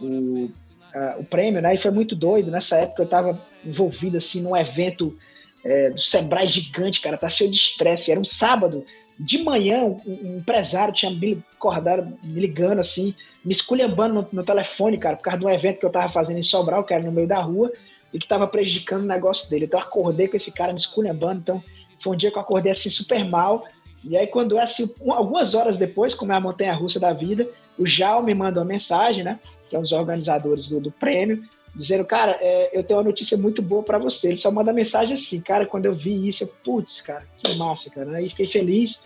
[0.00, 0.50] o,
[0.94, 1.74] a, o prêmio, né?
[1.74, 2.50] E foi muito doido.
[2.50, 5.16] Nessa época eu estava envolvido, assim, num evento
[5.64, 8.10] é, do Sebrae gigante, cara, tá cheio de estresse.
[8.10, 8.84] Era um sábado,
[9.18, 13.14] de manhã, um, empresário tinha me acordado, me ligando, assim,
[13.44, 16.38] me esculhambando no, no, telefone, cara, por causa de um evento que eu tava fazendo
[16.38, 17.70] em Sobral, que era no meio da rua,
[18.12, 19.66] e que tava prejudicando o negócio dele.
[19.66, 21.64] Então eu acordei com esse cara me esculhambando, então
[22.02, 23.64] foi um dia que eu acordei assim super mal,
[24.04, 27.48] e aí, quando é assim, algumas horas depois, como é a montanha russa da vida,
[27.78, 29.38] o Jal me manda uma mensagem, né?
[29.68, 31.44] Que é um dos organizadores do, do prêmio,
[31.74, 34.28] dizendo, cara, é, eu tenho uma notícia muito boa para você.
[34.28, 37.90] Ele só manda mensagem assim, cara, quando eu vi isso, eu, putz, cara, que massa,
[37.90, 38.16] cara.
[38.16, 39.02] Aí fiquei feliz,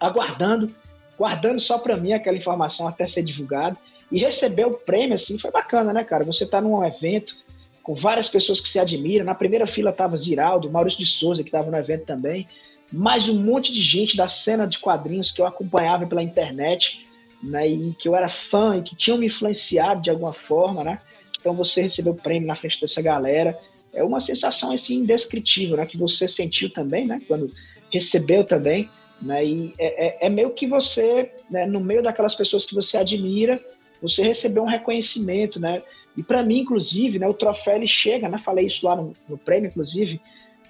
[0.00, 0.72] aguardando,
[1.18, 3.76] guardando só para mim aquela informação até ser divulgado.
[4.12, 6.24] E receber o prêmio, assim, foi bacana, né, cara?
[6.24, 7.36] Você tá num evento
[7.82, 9.24] com várias pessoas que se admiram.
[9.24, 12.46] Na primeira fila tava Ziraldo, Maurício de Souza, que estava no evento também
[12.92, 17.06] mais um monte de gente da cena de quadrinhos que eu acompanhava pela internet,
[17.42, 21.00] né, e que eu era fã e que tinham me influenciado de alguma forma, né?
[21.40, 23.58] Então você recebeu o prêmio na frente dessa galera,
[23.94, 27.50] é uma sensação assim indescritível, né, que você sentiu também, né, quando
[27.92, 28.90] recebeu também,
[29.22, 29.44] né?
[29.44, 33.60] E é, é, é meio que você, né, no meio daquelas pessoas que você admira,
[34.02, 35.82] você recebeu um reconhecimento, né?
[36.16, 38.38] E para mim, inclusive, né, o troféu ele chega, né?
[38.38, 40.20] Falei isso lá no, no prêmio, inclusive,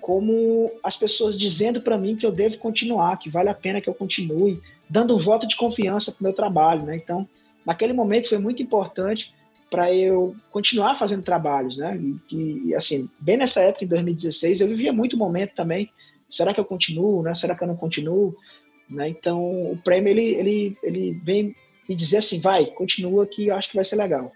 [0.00, 3.88] como as pessoas dizendo para mim que eu devo continuar, que vale a pena que
[3.88, 6.96] eu continue, dando um voto de confiança para o meu trabalho, né?
[6.96, 7.28] Então,
[7.64, 9.32] naquele momento foi muito importante
[9.70, 11.98] para eu continuar fazendo trabalhos, né?
[12.30, 15.90] E, e, assim, bem nessa época, em 2016, eu vivia muito momento também.
[16.28, 17.34] Será que eu continuo, né?
[17.34, 18.36] Será que eu não continuo?
[18.88, 19.08] Né?
[19.08, 21.54] Então, o prêmio ele, ele, ele vem
[21.88, 24.32] me dizer assim, vai, continua que eu acho que vai ser legal.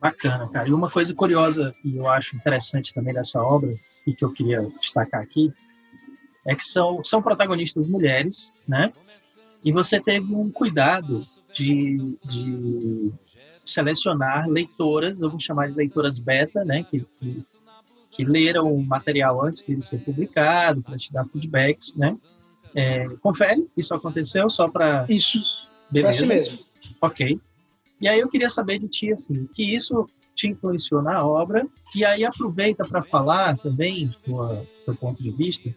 [0.00, 0.68] Bacana, cara.
[0.68, 3.74] E uma coisa curiosa e eu acho interessante também dessa obra
[4.06, 5.52] e que eu queria destacar aqui
[6.46, 8.92] é que são, são protagonistas mulheres, né?
[9.62, 13.12] E você teve um cuidado de, de
[13.64, 16.82] selecionar leitoras, eu vou chamar de leitoras beta, né?
[16.82, 17.44] Que, que,
[18.10, 22.16] que leram o material antes dele ser publicado, para te dar feedbacks, né?
[22.74, 25.04] É, confere, isso aconteceu só para.
[25.08, 25.38] Isso.
[25.90, 26.24] Beleza.
[26.24, 26.58] Foi assim mesmo.
[27.00, 27.40] Ok.
[28.00, 32.04] E aí eu queria saber de ti, assim, que isso te influenciou na obra, e
[32.04, 35.70] aí aproveita para falar também, do teu ponto de vista,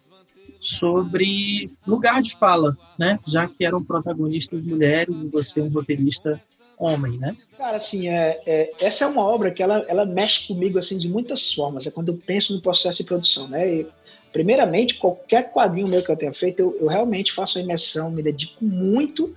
[0.59, 3.19] sobre lugar de fala, né?
[3.27, 6.41] Já que eram protagonistas mulheres e você é um roteirista
[6.77, 7.35] homem, né?
[7.57, 11.09] Cara, assim, é, é, essa é uma obra que ela, ela mexe comigo assim de
[11.09, 11.85] muitas formas.
[11.85, 13.81] É quando eu penso no processo de produção, né?
[13.81, 13.87] E,
[14.31, 18.23] primeiramente, qualquer quadrinho meu que eu tenha feito, eu, eu realmente faço a imersão, me
[18.23, 19.35] dedico muito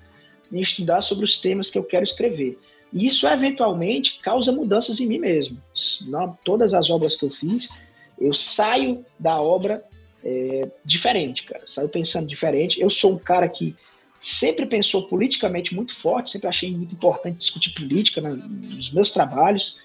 [0.53, 2.59] em estudar sobre os temas que eu quero escrever.
[2.93, 5.59] E isso eventualmente causa mudanças em mim mesmo.
[6.45, 7.71] Todas as obras que eu fiz,
[8.19, 9.85] eu saio da obra
[10.25, 11.67] é, diferente, cara.
[11.67, 12.81] Saio pensando diferente.
[12.81, 13.75] Eu sou um cara que
[14.21, 19.77] sempre pensou politicamente muito forte, sempre achei muito importante discutir política né, nos meus trabalhos.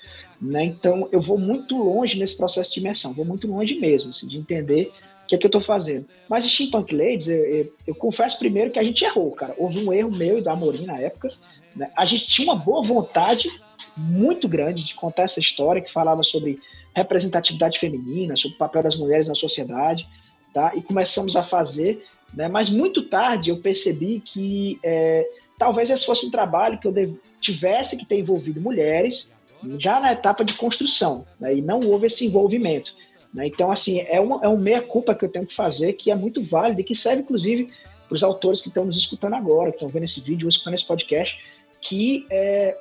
[0.41, 0.64] Né?
[0.64, 4.38] Então, eu vou muito longe nesse processo de imersão, vou muito longe mesmo, assim, de
[4.38, 4.91] entender
[5.24, 6.08] o que é que eu estou fazendo.
[6.28, 9.54] Mas em Steampunk Ladies, eu, eu, eu, confesso primeiro que a gente errou, cara.
[9.58, 11.32] Houve um erro meu e do Amorim na época.
[11.76, 11.89] Né?
[11.95, 13.49] A gente tinha uma boa vontade
[13.97, 16.59] muito grande de contar essa história que falava sobre
[16.95, 20.07] representatividade feminina, sobre o papel das mulheres na sociedade,
[20.53, 20.74] tá?
[20.76, 22.47] E começamos a fazer, né?
[22.47, 27.95] Mas muito tarde eu percebi que é, talvez esse fosse um trabalho que eu tivesse
[27.95, 29.34] que ter envolvido mulheres
[29.78, 31.55] já na etapa de construção, né?
[31.55, 32.93] e não houve esse envolvimento.
[33.34, 33.47] Né?
[33.47, 36.41] Então, assim, é uma, é uma meia-culpa que eu tenho que fazer, que é muito
[36.43, 37.72] válido e que serve, inclusive,
[38.07, 40.86] para os autores que estão nos escutando agora, que estão vendo esse vídeo escutando esse
[40.86, 41.38] podcast,
[41.82, 42.78] que é,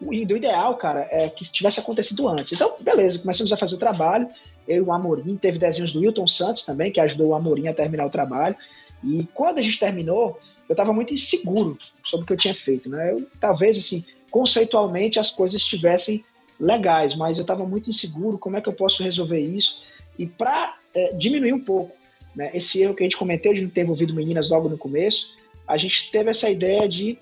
[0.00, 2.52] o ideal, cara, é que tivesse acontecido antes.
[2.52, 4.28] Então, beleza, começamos a fazer o trabalho,
[4.68, 7.74] eu e o Amorim, teve desenhos do Wilton Santos também, que ajudou o Amorim a
[7.74, 8.56] terminar o trabalho,
[9.02, 12.88] e quando a gente terminou, eu estava muito inseguro sobre o que eu tinha feito,
[12.88, 13.12] né?
[13.12, 16.24] Eu, talvez, assim, conceitualmente as coisas estivessem
[16.58, 19.80] legais, mas eu estava muito inseguro, como é que eu posso resolver isso?
[20.18, 21.94] E para é, diminuir um pouco
[22.34, 25.34] né, esse erro que a gente cometeu de não ter envolvido meninas logo no começo,
[25.66, 27.18] a gente teve essa ideia de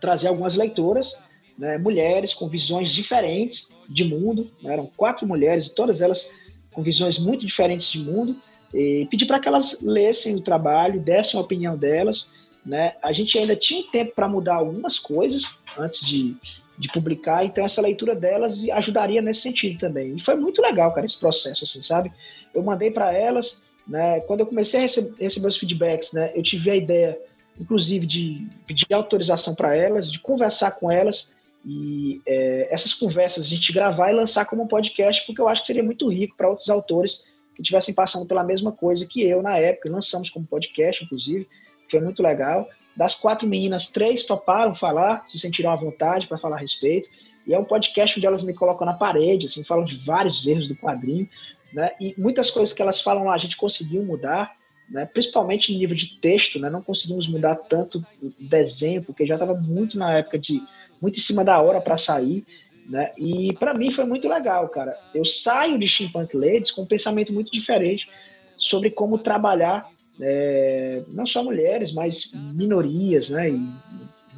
[0.00, 1.16] trazer algumas leitoras,
[1.58, 6.28] né, mulheres com visões diferentes de mundo, né, eram quatro mulheres, todas elas
[6.72, 8.36] com visões muito diferentes de mundo,
[8.74, 12.32] e pedir para que elas lessem o trabalho, dessem a opinião delas.
[12.64, 12.94] Né?
[13.02, 16.36] A gente ainda tinha tempo para mudar algumas coisas antes de,
[16.76, 20.16] de publicar, então essa leitura delas ajudaria nesse sentido também.
[20.16, 22.12] E foi muito legal, cara, esse processo, assim, sabe?
[22.52, 24.20] Eu mandei para elas, né?
[24.20, 26.32] Quando eu comecei a receber, receber os feedbacks, né?
[26.34, 27.18] Eu tive a ideia,
[27.58, 31.34] inclusive, de pedir autorização para elas, de conversar com elas
[31.64, 35.66] e é, essas conversas a gente gravar e lançar como podcast, porque eu acho que
[35.66, 37.24] seria muito rico para outros autores
[37.56, 39.90] que estivessem passando pela mesma coisa que eu na época.
[39.90, 41.48] Lançamos como podcast, inclusive,
[41.90, 42.68] foi muito legal.
[42.94, 47.08] Das quatro meninas, três toparam falar, se sentiram à vontade para falar a respeito.
[47.46, 50.68] E é um podcast onde elas me colocam na parede, assim, falam de vários erros
[50.68, 51.28] do quadrinho,
[51.72, 51.92] né?
[52.00, 54.55] E muitas coisas que elas falam lá a gente conseguiu mudar,
[54.88, 55.06] né?
[55.06, 56.70] Principalmente em nível de texto, né?
[56.70, 60.62] Não conseguimos mudar tanto o desenho, porque já estava muito na época de
[61.00, 62.44] muito em cima da hora para sair.
[62.88, 63.12] Né?
[63.18, 64.96] E para mim foi muito legal, cara.
[65.14, 68.08] Eu saio de Steampunk Ladies com um pensamento muito diferente
[68.56, 73.50] sobre como trabalhar é, não só mulheres, mas minorias, né?
[73.50, 73.68] E,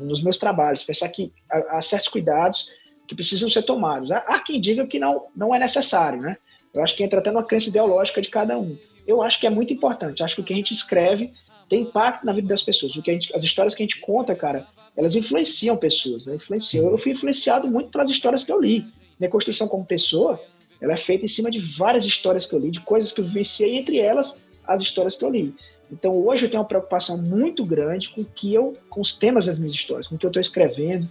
[0.01, 2.69] nos meus trabalhos, pensar que há, há, certos cuidados
[3.07, 4.11] que precisam ser tomados.
[4.11, 6.37] Há, há quem diga que não, não é necessário, né?
[6.73, 8.77] Eu acho que entra até numa crença ideológica de cada um.
[9.09, 10.23] Eu acho que é muito importante.
[10.23, 11.33] Acho que o que a gente escreve
[11.67, 12.95] tem impacto na vida das pessoas.
[12.95, 16.35] O que a gente, as histórias que a gente conta, cara, elas influenciam pessoas, né?
[16.35, 16.91] Influenciam.
[16.91, 18.85] Eu fui influenciado muito pelas histórias que eu li.
[19.19, 20.39] Minha construção como pessoa,
[20.79, 23.25] ela é feita em cima de várias histórias que eu li, de coisas que eu
[23.25, 25.55] vivenciei, entre elas as histórias que eu li.
[25.91, 29.59] Então hoje eu tenho uma preocupação muito grande com que eu, com os temas das
[29.59, 31.09] minhas histórias, com o que eu estou escrevendo.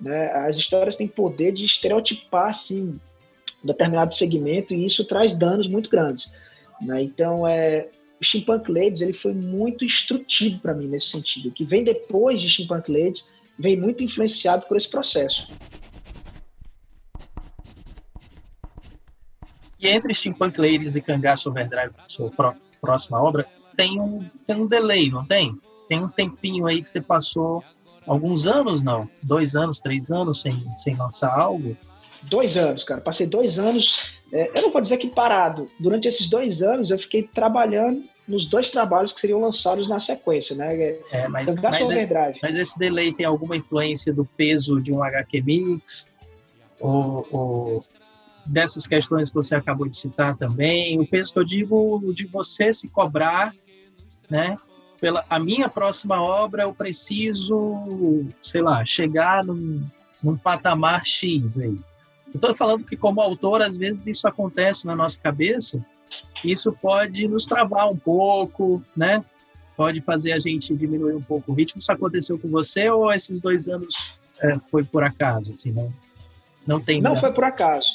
[0.00, 0.30] Né?
[0.30, 3.00] As histórias têm poder de estereotipar assim
[3.62, 6.32] um determinado segmento e isso traz danos muito grandes.
[6.80, 7.02] Né?
[7.02, 7.88] Então é
[8.20, 11.48] o Steampunk Ladies ele foi muito instrutivo para mim nesse sentido.
[11.48, 15.48] O que vem depois de Steampunk Ladies vem muito influenciado por esse processo.
[19.78, 22.30] E entre Steampunk Ladies e Cangaço Overdrive, sua
[22.78, 25.58] próxima obra, tem um, tem um delay, não tem?
[25.88, 27.64] Tem um tempinho aí que você passou
[28.06, 29.08] alguns anos, não?
[29.22, 31.74] Dois anos, três anos sem, sem lançar algo?
[32.22, 33.00] Dois anos, cara.
[33.00, 35.68] Passei dois anos é, eu não vou dizer que parado.
[35.78, 40.54] Durante esses dois anos, eu fiquei trabalhando nos dois trabalhos que seriam lançados na sequência,
[40.54, 40.76] né?
[41.10, 45.42] É, mas, mas, esse, mas esse delay tem alguma influência do peso de um HQ
[45.42, 46.06] Mix?
[46.78, 47.84] Ou, ou,
[48.46, 50.98] dessas questões que você acabou de citar também?
[51.00, 53.52] O peso que eu digo de você se cobrar,
[54.30, 54.56] né?
[55.00, 59.84] Pela a minha próxima obra, eu preciso, sei lá, chegar num,
[60.22, 61.76] num patamar X aí.
[62.34, 65.84] Estou falando que, como autor, às vezes isso acontece na nossa cabeça,
[66.44, 69.24] isso pode nos travar um pouco, né?
[69.76, 71.80] Pode fazer a gente diminuir um pouco o ritmo.
[71.80, 74.12] Isso aconteceu com você ou esses dois anos
[74.42, 75.50] é, foi por acaso?
[75.52, 75.92] Assim, não,
[76.66, 77.00] não tem.
[77.00, 77.88] Não foi por acaso.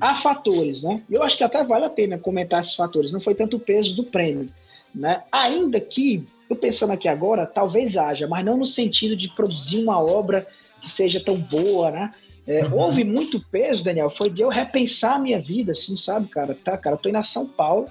[0.00, 1.02] Há fatores, né?
[1.08, 3.12] Eu acho que até vale a pena comentar esses fatores.
[3.12, 4.48] Não foi tanto o peso do prêmio,
[4.94, 5.22] né?
[5.30, 10.00] Ainda que, eu pensando aqui agora, talvez haja, mas não no sentido de produzir uma
[10.00, 10.46] obra
[10.80, 12.12] que seja tão boa, né?
[12.46, 12.64] É.
[12.66, 16.56] Houve muito peso, Daniel, foi de eu repensar a minha vida, assim, sabe, cara?
[16.64, 17.88] Tá, cara, eu tô indo a São Paulo.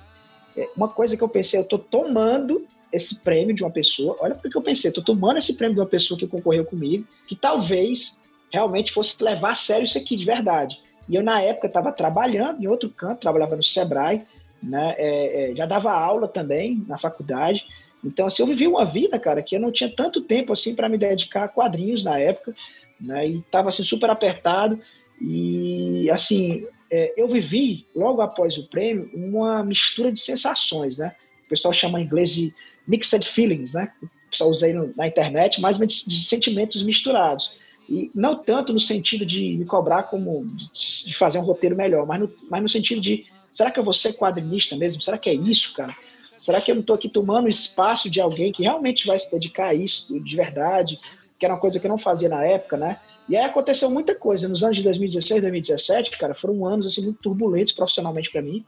[0.57, 4.17] É, uma coisa que eu pensei, eu tô tomando esse prêmio de uma pessoa.
[4.19, 7.35] Olha porque eu pensei, tô tomando esse prêmio de uma pessoa que concorreu comigo, que
[7.35, 8.19] talvez
[8.51, 10.77] realmente fosse levar a sério isso aqui de verdade.
[11.07, 14.23] E eu, na época, estava trabalhando em outro canto, trabalhava no Sebrae,
[14.61, 14.95] né?
[14.97, 17.65] É, é, já dava aula também na faculdade.
[18.03, 20.89] Então, assim, eu vivi uma vida, cara, que eu não tinha tanto tempo assim para
[20.89, 22.53] me dedicar a quadrinhos na época,
[23.01, 23.27] né?
[23.27, 24.79] E estava assim super apertado.
[25.19, 31.15] E assim, é, eu vivi logo após o prêmio uma mistura de sensações, né?
[31.45, 32.53] O pessoal chama em inglês de
[32.87, 33.91] mixed feelings, né?
[34.01, 37.51] O pessoal usa aí na internet, mas de sentimentos misturados.
[37.89, 42.19] E não tanto no sentido de me cobrar como de fazer um roteiro melhor, mas
[42.21, 45.01] no, mas no sentido de será que eu vou ser quadrinista mesmo?
[45.01, 45.95] Será que é isso, cara?
[46.37, 49.67] Será que eu não estou aqui tomando espaço de alguém que realmente vai se dedicar
[49.67, 50.99] a isso de verdade?
[51.41, 52.99] Que era uma coisa que eu não fazia na época, né?
[53.27, 54.47] E aí aconteceu muita coisa.
[54.47, 58.63] Nos anos de 2016, 2017, cara, foram anos assim muito turbulentos profissionalmente para mim.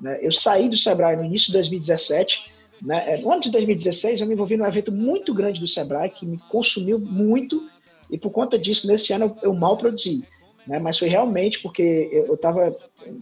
[0.00, 0.20] Né?
[0.22, 2.40] Eu saí do Sebrae no início de 2017.
[2.80, 3.16] Né?
[3.16, 6.38] No ano de 2016, eu me envolvi num evento muito grande do Sebrae que me
[6.48, 7.68] consumiu muito
[8.08, 10.22] e por conta disso, nesse ano eu, eu mal produzi.
[10.64, 10.78] Né?
[10.78, 12.76] Mas foi realmente porque eu estava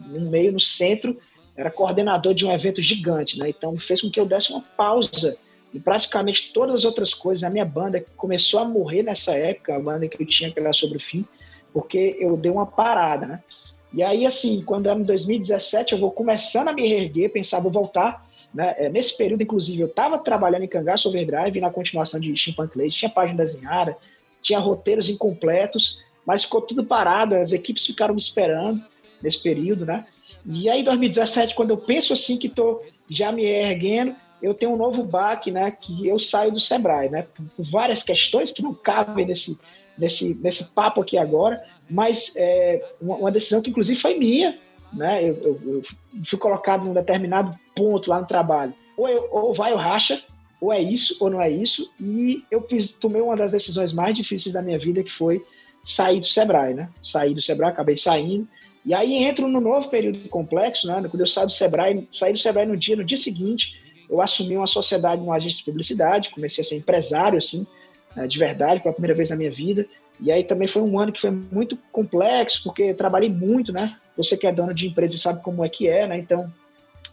[0.08, 1.16] no meio, no centro,
[1.56, 3.48] era coordenador de um evento gigante, né?
[3.48, 5.38] Então fez com que eu desse uma pausa
[5.72, 7.44] e praticamente todas as outras coisas.
[7.44, 10.72] A minha banda começou a morrer nessa época, a banda que eu tinha que era
[10.72, 11.24] sobre o fim,
[11.72, 13.42] porque eu dei uma parada, né?
[13.92, 17.72] E aí, assim, quando era em 2017, eu vou começando a me reerguer, pensar, vou
[17.72, 18.24] voltar.
[18.54, 18.74] Né?
[18.78, 22.96] É, nesse período, inclusive, eu estava trabalhando em Cangaço Overdrive na continuação de Chimpanzee Lake,
[22.96, 23.96] tinha página desenhada,
[24.40, 28.80] tinha roteiros incompletos, mas ficou tudo parado, as equipes ficaram me esperando
[29.20, 30.06] nesse período, né?
[30.46, 34.72] E aí, em 2017, quando eu penso assim que estou já me erguendo, eu tenho
[34.72, 35.70] um novo baque, né?
[35.70, 37.26] Que eu saio do Sebrae, né?
[37.56, 39.58] Por várias questões que não cabem nesse,
[39.96, 44.58] nesse, nesse papo aqui agora, mas é, uma, decisão que inclusive foi minha,
[44.92, 45.22] né?
[45.22, 45.82] Eu, eu, eu,
[46.26, 48.74] fui colocado num determinado ponto lá no trabalho.
[48.96, 50.22] Ou, eu, ou vai ou racha,
[50.60, 51.90] ou é isso ou não é isso.
[52.00, 55.44] E eu fiz, tomei uma das decisões mais difíceis da minha vida, que foi
[55.84, 56.88] sair do Sebrae, né?
[57.02, 58.46] Saí do Sebrae, acabei saindo.
[58.84, 60.94] E aí entro no novo período complexo, né?
[61.08, 63.78] Quando eu saio do Sebrae, saí do Sebrae no dia, no dia seguinte,
[64.10, 67.66] eu assumi uma sociedade, uma agência de publicidade, comecei a ser empresário, assim,
[68.16, 69.86] né, de verdade, pela primeira vez na minha vida.
[70.20, 73.96] E aí também foi um ano que foi muito complexo, porque trabalhei muito, né?
[74.16, 76.18] Você que é dono de empresa sabe como é que é, né?
[76.18, 76.52] Então,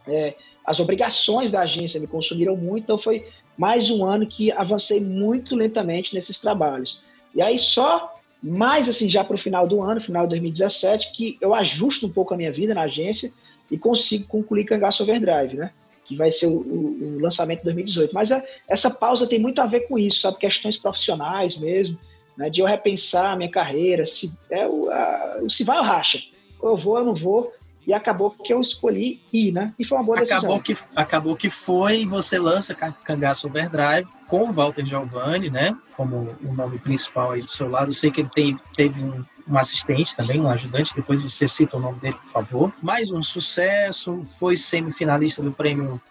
[0.08, 0.34] é,
[0.66, 3.26] as obrigações da agência me consumiram muito, então foi
[3.58, 7.00] mais um ano que avancei muito lentamente nesses trabalhos.
[7.34, 11.38] E aí só mais assim já para o final do ano, final de 2017, que
[11.40, 13.32] eu ajusto um pouco a minha vida na agência
[13.72, 15.72] e consigo concluir Cangaço Overdrive, né?
[16.08, 18.14] Que vai ser o, o, o lançamento de 2018.
[18.14, 20.38] Mas a, essa pausa tem muito a ver com isso, sabe?
[20.38, 22.00] Questões profissionais mesmo,
[22.38, 22.50] né?
[22.50, 26.20] De eu repensar a minha carreira, se, é o, a, se vai ou racha.
[26.62, 27.54] Eu vou ou não vou
[27.88, 29.74] e acabou que eu escolhi ir, né?
[29.80, 30.40] E foi uma boa decisão.
[30.40, 35.74] Acabou que, acabou que foi, você lança Cangaço Overdrive com o Walter Giovanni, né?
[35.96, 37.90] Como o nome principal aí do seu lado.
[37.90, 41.78] Eu sei que ele tem, teve um, um assistente também, um ajudante, depois você cita
[41.78, 42.74] o nome dele, por favor.
[42.82, 46.02] Mais um sucesso, foi semifinalista do prêmio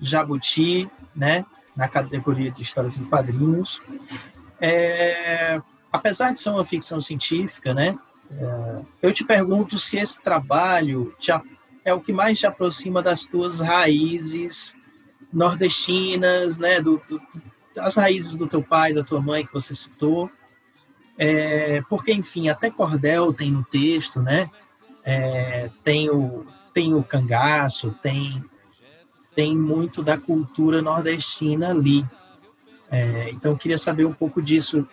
[0.00, 1.44] Jabuti, né?
[1.76, 3.80] Na categoria de histórias em quadrinhos.
[4.60, 5.60] É,
[5.92, 7.98] apesar de ser uma ficção científica, né?
[8.30, 11.30] É, eu te pergunto se esse trabalho te,
[11.84, 14.76] é o que mais te aproxima das tuas raízes
[15.32, 17.20] nordestinas, né, do, do,
[17.74, 20.30] das raízes do teu pai, da tua mãe que você citou,
[21.18, 24.48] é, porque enfim até cordel tem no texto, né,
[25.04, 28.42] é, tem o tem o cangaço, tem
[29.34, 32.04] tem muito da cultura nordestina ali.
[32.90, 34.86] É, então eu queria saber um pouco disso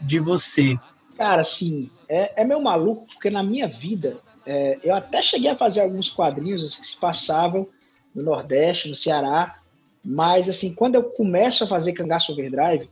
[0.00, 0.76] de você.
[1.16, 5.56] Cara, sim, é, é meio maluco, porque na minha vida, é, eu até cheguei a
[5.56, 7.68] fazer alguns quadrinhos assim, que se passavam
[8.14, 9.58] no Nordeste, no Ceará,
[10.04, 12.88] mas assim, quando eu começo a fazer Cangaço Overdrive,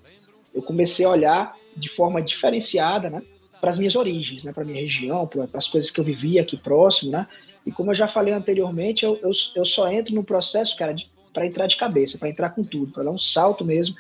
[0.55, 3.23] eu comecei a olhar de forma diferenciada, né,
[3.61, 6.57] para as minhas origens, né, para minha região, para as coisas que eu vivia aqui
[6.57, 7.27] próximo, né?
[7.65, 10.95] E como eu já falei anteriormente, eu, eu, eu só entro no processo, cara,
[11.33, 13.97] para entrar de cabeça, para entrar com tudo, para dar um salto mesmo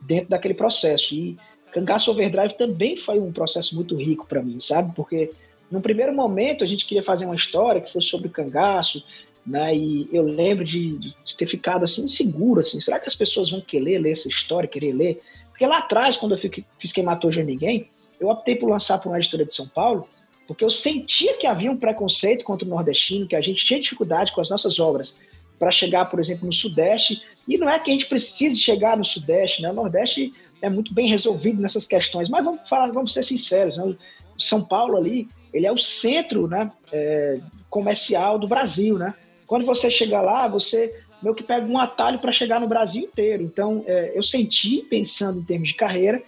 [0.00, 1.14] dentro daquele processo.
[1.14, 1.36] E
[1.74, 4.94] Cangaço Overdrive também foi um processo muito rico para mim, sabe?
[4.94, 5.30] Porque
[5.70, 9.04] no primeiro momento a gente queria fazer uma história que fosse sobre o cangaço,
[9.44, 9.74] né?
[9.76, 13.60] E eu lembro de, de, ter ficado assim inseguro, assim, será que as pessoas vão
[13.60, 15.20] querer ler essa história, querer ler?
[15.54, 16.38] Porque lá atrás, quando eu
[16.78, 17.88] fiz Quem Matou Já Ninguém,
[18.18, 20.08] eu optei por lançar por uma editora de São Paulo,
[20.48, 24.32] porque eu sentia que havia um preconceito contra o nordestino, que a gente tinha dificuldade
[24.32, 25.16] com as nossas obras
[25.56, 27.22] para chegar, por exemplo, no Sudeste.
[27.46, 29.70] E não é que a gente precise chegar no Sudeste, né?
[29.70, 33.94] O Nordeste é muito bem resolvido nessas questões, mas vamos falar, vamos ser sinceros, né?
[34.36, 37.38] São Paulo ali, ele é o centro, né, é,
[37.70, 39.14] comercial do Brasil, né?
[39.46, 43.42] Quando você chega lá, você meio que pega um atalho para chegar no Brasil inteiro.
[43.42, 46.22] Então, é, eu senti, pensando em termos de carreira,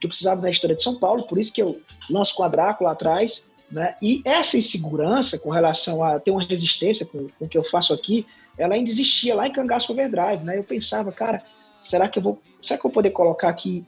[0.00, 2.92] que eu precisava da história de São Paulo, por isso que eu lanço Quadraco lá
[2.92, 3.94] atrás, né?
[4.00, 7.92] E essa insegurança com relação a ter uma resistência com, com o que eu faço
[7.92, 8.26] aqui,
[8.56, 10.58] ela ainda existia lá em Cangaço Overdrive, né?
[10.58, 11.42] Eu pensava, cara,
[11.80, 13.84] será que eu vou, será que eu vou poder colocar aqui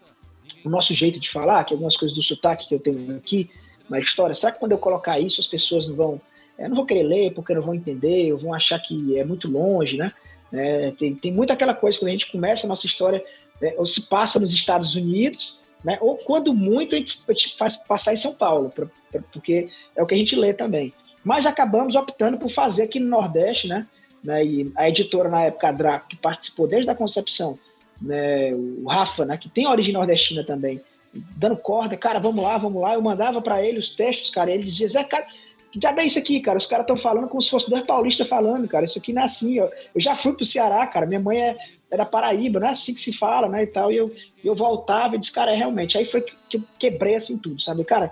[0.65, 3.51] o nosso jeito de falar, que algumas coisas do sotaque que eu tenho aqui
[3.89, 6.21] na história, será que quando eu colocar isso as pessoas não vão,
[6.59, 9.51] eu não vou querer ler porque não vão entender, ou vão achar que é muito
[9.51, 10.13] longe, né?
[10.53, 13.25] É, tem, tem muito aquela coisa quando a gente começa a nossa história,
[13.63, 15.99] é, ou se passa nos Estados Unidos, né?
[16.01, 19.69] Ou quando muito a gente, a gente faz passar em São Paulo, pra, pra, porque
[19.97, 20.93] é o que a gente lê também.
[21.25, 23.87] Mas acabamos optando por fazer aqui no Nordeste, né?
[24.23, 24.45] né?
[24.45, 27.59] E a editora na época, a Draco, que participou desde a concepção,
[28.01, 28.53] né?
[28.55, 29.37] o Rafa, né?
[29.37, 30.81] que tem origem nordestina também,
[31.13, 32.95] dando corda, cara, vamos lá, vamos lá.
[32.95, 35.27] Eu mandava para ele os textos, cara, ele dizia, Zé, cara,
[35.71, 36.59] que diabo é isso aqui, cara?
[36.59, 38.85] Os caras estão falando como se fosse dois paulistas falando, cara.
[38.85, 39.59] Isso aqui não é assim.
[39.59, 41.07] Eu já fui pro Ceará, cara.
[41.07, 41.57] Minha mãe é,
[41.91, 43.62] era Paraíba, não é assim que se fala, né?
[43.62, 43.93] E tal.
[43.93, 44.12] E eu,
[44.45, 45.97] eu voltava e disse, cara, é realmente.
[45.97, 47.85] Aí foi que eu quebrei assim tudo, sabe?
[47.85, 48.11] Cara,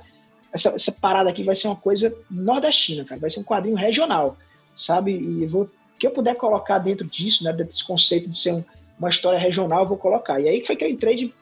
[0.53, 3.21] essa, essa parada aqui vai ser uma coisa nordestina, cara.
[3.21, 4.37] Vai ser um quadrinho regional,
[4.77, 5.13] sabe?
[5.13, 5.69] E vou.
[5.99, 7.53] que eu puder colocar dentro disso, né?
[7.53, 8.65] Desse conceito de ser um,
[8.97, 10.41] uma história regional, eu vou colocar.
[10.41, 11.35] E aí foi que eu entrei de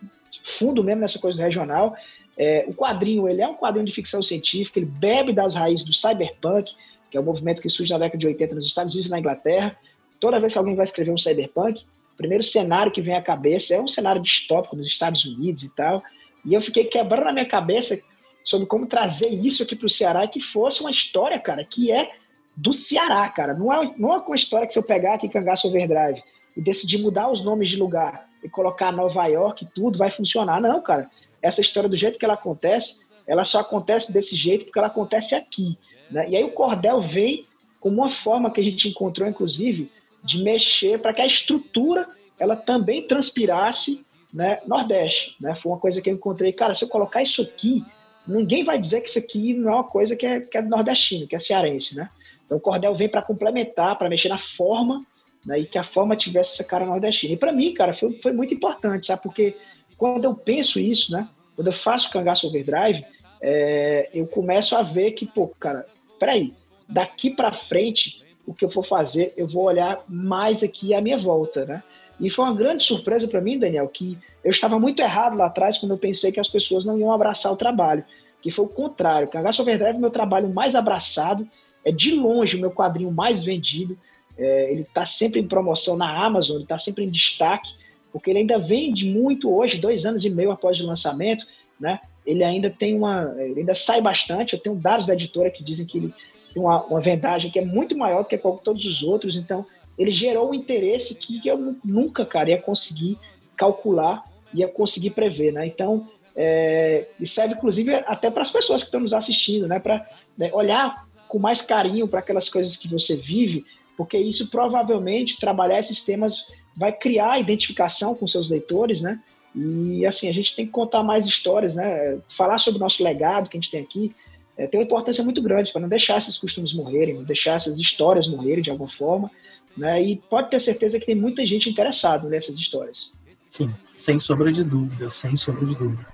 [0.42, 1.94] fundo mesmo nessa coisa regional.
[2.36, 5.92] É, o quadrinho, ele é um quadrinho de ficção científica, ele bebe das raízes do
[5.92, 6.74] cyberpunk,
[7.10, 9.18] que é um movimento que surge na década de 80 nos Estados Unidos e na
[9.18, 9.76] Inglaterra.
[10.20, 13.74] Toda vez que alguém vai escrever um cyberpunk, o primeiro cenário que vem à cabeça
[13.74, 16.02] é um cenário distópico nos Estados Unidos e tal.
[16.44, 17.98] E eu fiquei quebrando na minha cabeça
[18.44, 22.10] sobre como trazer isso aqui para o Ceará que fosse uma história, cara, que é
[22.54, 23.54] do Ceará, cara.
[23.54, 26.22] Não é, não é uma história que se eu pegar aqui Cangaço Overdrive
[26.56, 30.60] e decidir mudar os nomes de lugar e colocar Nova York e tudo vai funcionar.
[30.60, 31.10] Não, cara
[31.46, 35.34] essa história do jeito que ela acontece, ela só acontece desse jeito porque ela acontece
[35.34, 35.78] aqui.
[36.10, 36.30] Né?
[36.30, 37.46] E aí o cordel vem
[37.80, 39.90] como uma forma que a gente encontrou, inclusive,
[40.22, 45.34] de mexer para que a estrutura ela também transpirasse né, Nordeste.
[45.40, 45.54] Né?
[45.54, 46.52] Foi uma coisa que eu encontrei.
[46.52, 47.84] Cara, se eu colocar isso aqui,
[48.26, 51.26] ninguém vai dizer que isso aqui não é uma coisa que é, que é nordestino,
[51.26, 51.96] que é cearense.
[51.96, 52.08] Né?
[52.44, 55.04] Então o cordel vem para complementar, para mexer na forma
[55.44, 57.34] né, e que a forma tivesse essa cara nordestina.
[57.34, 59.22] E para mim, cara, foi, foi muito importante, sabe?
[59.22, 59.56] Porque
[59.96, 61.28] quando eu penso isso, né?
[61.56, 63.04] Quando eu faço cangaço overdrive,
[63.40, 65.86] é, eu começo a ver que, pô, cara,
[66.20, 66.54] peraí,
[66.88, 71.18] daqui para frente, o que eu for fazer, eu vou olhar mais aqui à minha
[71.18, 71.82] volta, né?
[72.18, 75.76] E foi uma grande surpresa para mim, Daniel, que eu estava muito errado lá atrás
[75.76, 78.04] quando eu pensei que as pessoas não iam abraçar o trabalho,
[78.40, 79.28] que foi o contrário.
[79.28, 81.46] Cangaço Overdrive é meu trabalho mais abraçado,
[81.84, 83.98] é de longe o meu quadrinho mais vendido,
[84.38, 87.74] é, ele está sempre em promoção na Amazon, ele está sempre em destaque,
[88.16, 91.46] porque ele ainda vende muito hoje, dois anos e meio após o lançamento,
[91.78, 92.00] né?
[92.24, 94.54] Ele ainda tem uma, ele ainda sai bastante.
[94.54, 96.14] Eu tenho dados da editora que dizem que ele
[96.54, 99.36] tem uma, uma vendagem que é muito maior do que todos os outros.
[99.36, 99.66] Então,
[99.98, 103.18] ele gerou um interesse que eu nunca, cara, ia conseguir
[103.54, 105.66] calcular, ia conseguir prever, né?
[105.66, 109.78] Então, é, e serve inclusive até para as pessoas que estão nos assistindo, né?
[109.78, 110.08] Para
[110.38, 115.80] né, olhar com mais carinho para aquelas coisas que você vive, porque isso provavelmente trabalhar
[115.80, 116.46] esses temas
[116.76, 119.20] vai criar identificação com seus leitores, né?
[119.54, 122.18] E assim, a gente tem que contar mais histórias, né?
[122.28, 124.14] Falar sobre o nosso legado que a gente tem aqui
[124.56, 127.78] é, tem uma importância muito grande para não deixar esses costumes morrerem, não deixar essas
[127.78, 129.30] histórias morrerem de alguma forma,
[129.76, 130.02] né?
[130.02, 133.12] E pode ter certeza que tem muita gente interessada nessas histórias.
[133.50, 136.06] Sim, sem sombra de dúvida, sem sombra de dúvida.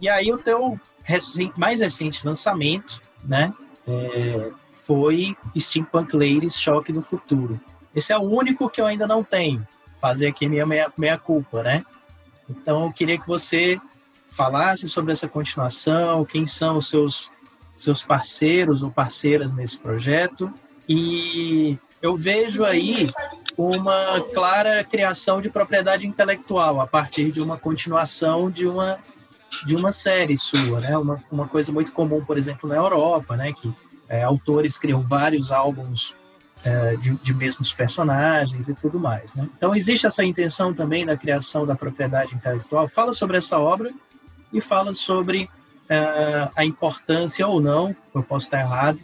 [0.00, 0.78] E aí o teu
[1.56, 3.52] mais recente lançamento, né?
[3.86, 4.50] É,
[4.84, 7.60] foi Steampunk Ladies Choque do Futuro.
[7.94, 9.66] Esse é o único que eu ainda não tenho.
[10.00, 11.84] Fazer aqui minha meia, culpa, né?
[12.48, 13.80] Então eu queria que você
[14.30, 17.30] falasse sobre essa continuação, quem são os seus,
[17.76, 20.52] seus parceiros ou parceiras nesse projeto.
[20.88, 23.10] E eu vejo aí
[23.56, 28.98] uma clara criação de propriedade intelectual a partir de uma continuação de uma
[29.66, 30.96] de uma série sua, né?
[30.96, 33.52] Uma, uma coisa muito comum, por exemplo, na Europa, né?
[33.52, 33.72] Que
[34.12, 36.14] é, autores criam vários álbuns
[36.62, 39.34] é, de, de, mesmos personagens e tudo mais.
[39.34, 39.48] Né?
[39.56, 42.86] Então, existe essa intenção também da criação da propriedade intelectual.
[42.86, 43.90] Fala sobre essa obra
[44.52, 45.48] e fala sobre
[45.88, 49.00] é, a importância ou não, eu posso estar errado,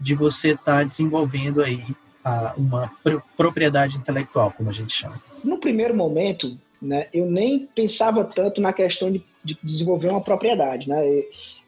[0.00, 1.84] de você estar tá desenvolvendo aí
[2.24, 2.90] a, uma
[3.36, 5.20] propriedade intelectual, como a gente chama.
[5.44, 10.88] No primeiro momento, né, eu nem pensava tanto na questão de de desenvolver uma propriedade,
[10.88, 11.02] né?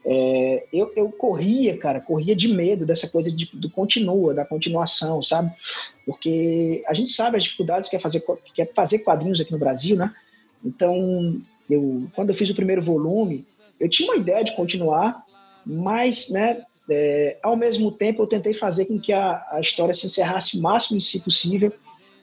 [0.05, 5.23] É, eu, eu corria, cara, corria de medo dessa coisa de, do continua, da continuação,
[5.23, 5.51] sabe?
[6.05, 8.23] Porque a gente sabe as dificuldades que é fazer,
[8.53, 10.13] que é fazer quadrinhos aqui no Brasil, né?
[10.63, 13.45] Então, eu, quando eu fiz o primeiro volume,
[13.79, 15.23] eu tinha uma ideia de continuar,
[15.65, 20.05] mas, né, é, ao mesmo tempo eu tentei fazer com que a, a história se
[20.05, 21.71] encerrasse o máximo si possível,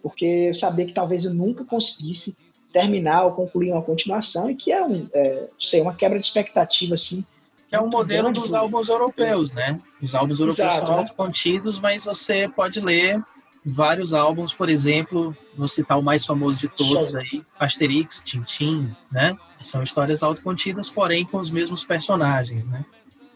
[0.03, 2.37] porque eu sabia que talvez eu nunca conseguisse
[2.73, 6.95] terminar ou concluir uma continuação e que é, um, é, sei, uma quebra de expectativa,
[6.95, 7.25] assim,
[7.71, 9.81] que é o modelo dos álbuns europeus, né?
[10.03, 13.23] Os álbuns europeus Exato, são autocontidos, mas você pode ler
[13.65, 19.37] vários álbuns, por exemplo, vou citar o mais famoso de todos aí, Asterix, Tintin, né?
[19.63, 22.85] São histórias autocontidas, porém com os mesmos personagens, né?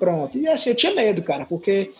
[0.00, 0.36] Pronto.
[0.36, 1.92] E assim, eu tinha medo, cara, porque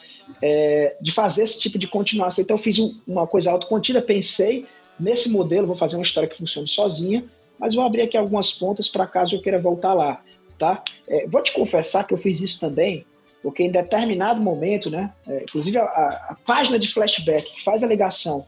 [0.43, 2.43] é, de fazer esse tipo de continuação.
[2.43, 4.67] Então eu fiz uma coisa autocontida, pensei
[4.99, 7.25] nesse modelo, vou fazer uma história que funcione sozinha,
[7.61, 10.21] mas vou abrir aqui algumas pontas para caso eu queira voltar lá
[10.59, 10.83] tá?
[11.09, 13.05] É, vou te confessar que eu fiz isso também,
[13.43, 17.87] porque em determinado momento, né, é, inclusive a, a, página de flashback que faz a
[17.87, 18.47] ligação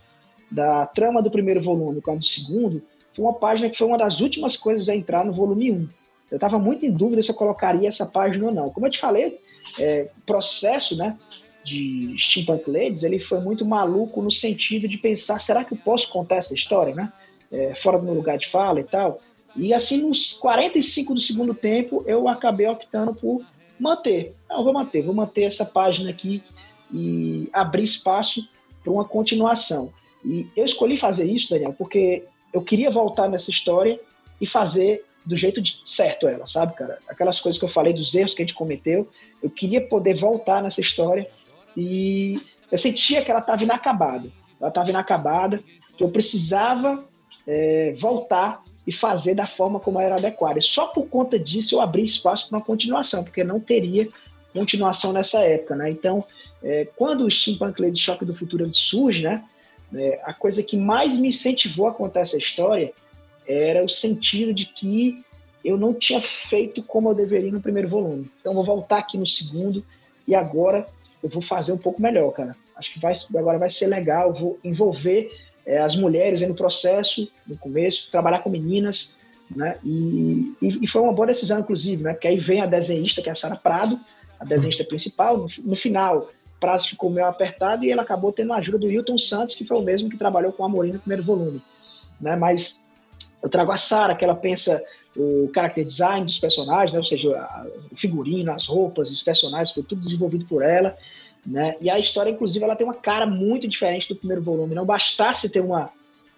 [0.51, 3.99] da trama do primeiro volume com a do segundo, foi uma página que foi uma
[3.99, 5.89] das últimas coisas a entrar no volume 1.
[6.31, 8.71] Eu estava muito em dúvida se eu colocaria essa página ou não.
[8.71, 9.39] Como eu te falei,
[9.79, 11.17] é, processo né,
[11.65, 16.09] de Steampunk Ladies ele foi muito maluco no sentido de pensar, será que eu posso
[16.11, 17.13] contar essa história, né?
[17.51, 19.21] É, fora do meu lugar de fala e tal.
[19.57, 23.45] E assim, nos 45 do segundo tempo, eu acabei optando por
[23.79, 24.35] manter.
[24.49, 26.43] Não, vou manter, vou manter essa página aqui
[26.93, 28.49] e abrir espaço
[28.83, 29.93] para uma continuação.
[30.25, 33.99] E eu escolhi fazer isso, Daniel, porque eu queria voltar nessa história
[34.41, 36.99] e fazer do jeito certo ela, sabe, cara?
[37.09, 39.09] Aquelas coisas que eu falei dos erros que a gente cometeu,
[39.43, 41.29] eu queria poder voltar nessa história
[41.77, 44.31] e eu sentia que ela estava inacabada.
[44.61, 45.61] Ela estava inacabada,
[45.97, 47.05] que eu precisava
[47.47, 50.61] é, voltar e fazer da forma como era adequada.
[50.61, 54.09] Só por conta disso eu abri espaço para uma continuação, porque não teria
[54.53, 55.91] continuação nessa época, né?
[55.91, 56.25] Então,
[56.63, 59.45] é, quando o Steampunk Lady Shock do Futuro surge, né?
[59.95, 62.93] É, a coisa que mais me incentivou a contar essa história
[63.47, 65.25] era o sentido de que
[65.65, 68.31] eu não tinha feito como eu deveria no primeiro volume.
[68.41, 69.85] Então, vou voltar aqui no segundo
[70.27, 70.87] e agora
[71.23, 72.57] eu vou fazer um pouco melhor, cara.
[72.77, 75.31] Acho que vai, agora vai ser legal, vou envolver
[75.67, 79.17] é, as mulheres no processo, no começo, trabalhar com meninas,
[79.55, 79.77] né?
[79.85, 82.13] E, e, e, foi uma boa decisão, inclusive, né?
[82.13, 83.99] Porque aí vem a desenhista, que é a Sara Prado,
[84.39, 85.37] a desenhista principal.
[85.37, 88.91] No, no, final, o prazo ficou meio apertado e ela acabou tendo a ajuda do
[88.91, 91.63] Hilton Santos, que foi o mesmo que trabalhou com a Amorim no primeiro volume,
[92.21, 92.37] né?
[92.37, 92.87] Mas
[93.43, 94.83] eu trago a Sara, que ela pensa
[95.17, 96.99] o character design dos personagens, né?
[96.99, 97.49] ou seja,
[97.91, 100.97] o figurino, as roupas, os personagens, foi tudo desenvolvido por ela.
[101.47, 101.77] Né?
[101.81, 104.75] E a história, inclusive, ela tem uma cara muito diferente do primeiro volume.
[104.75, 105.91] Não bastasse ter uma,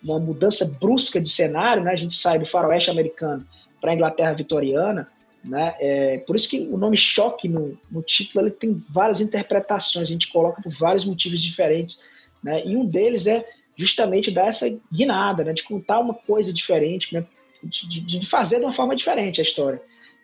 [0.03, 1.93] uma mudança brusca de cenário, né?
[1.93, 3.47] a gente sai do faroeste americano
[3.81, 5.09] para a Inglaterra vitoriana,
[5.43, 5.75] né?
[5.79, 10.13] É, por isso que o nome choque no, no título ele tem várias interpretações, a
[10.13, 12.01] gente coloca por vários motivos diferentes.
[12.43, 12.67] Né?
[12.67, 15.53] E um deles é justamente dar essa guinada, né?
[15.53, 17.25] de contar uma coisa diferente, né?
[17.63, 19.81] de, de fazer de uma forma diferente a história.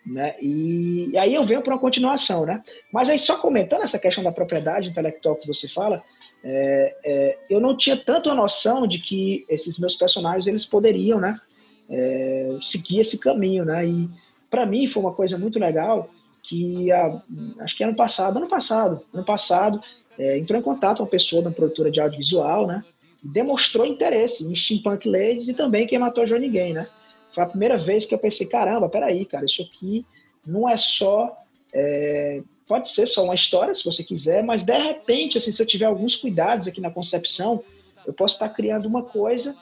[0.07, 0.35] Né?
[0.41, 2.63] E, e, aí eu venho para uma continuação, né?
[2.93, 6.03] Mas aí só comentando essa questão da propriedade intelectual que você fala,
[6.45, 11.19] é, é, eu não tinha tanto a noção de que esses meus personagens eles poderiam,
[11.19, 11.41] né,
[11.89, 13.87] é, seguir esse caminho, né?
[13.87, 14.11] E
[14.51, 16.11] para mim foi uma coisa muito legal
[16.43, 17.23] que a,
[17.61, 19.83] acho que ano passado, ano passado, ano passado
[20.19, 22.85] é, entrou em contato uma pessoa da produtora de audiovisual, né?
[23.23, 26.87] Demonstrou interesse em Steampunk Ladies e também quem matou Johnny Game, né?
[27.35, 30.07] Foi a primeira vez que eu pensei, caramba, peraí, cara, isso aqui
[30.47, 31.37] não é só.
[31.73, 35.67] É, pode ser só uma história, se você quiser, mas de repente, assim, se eu
[35.67, 37.63] tiver alguns cuidados aqui na concepção,
[38.07, 39.57] eu posso estar criando uma coisa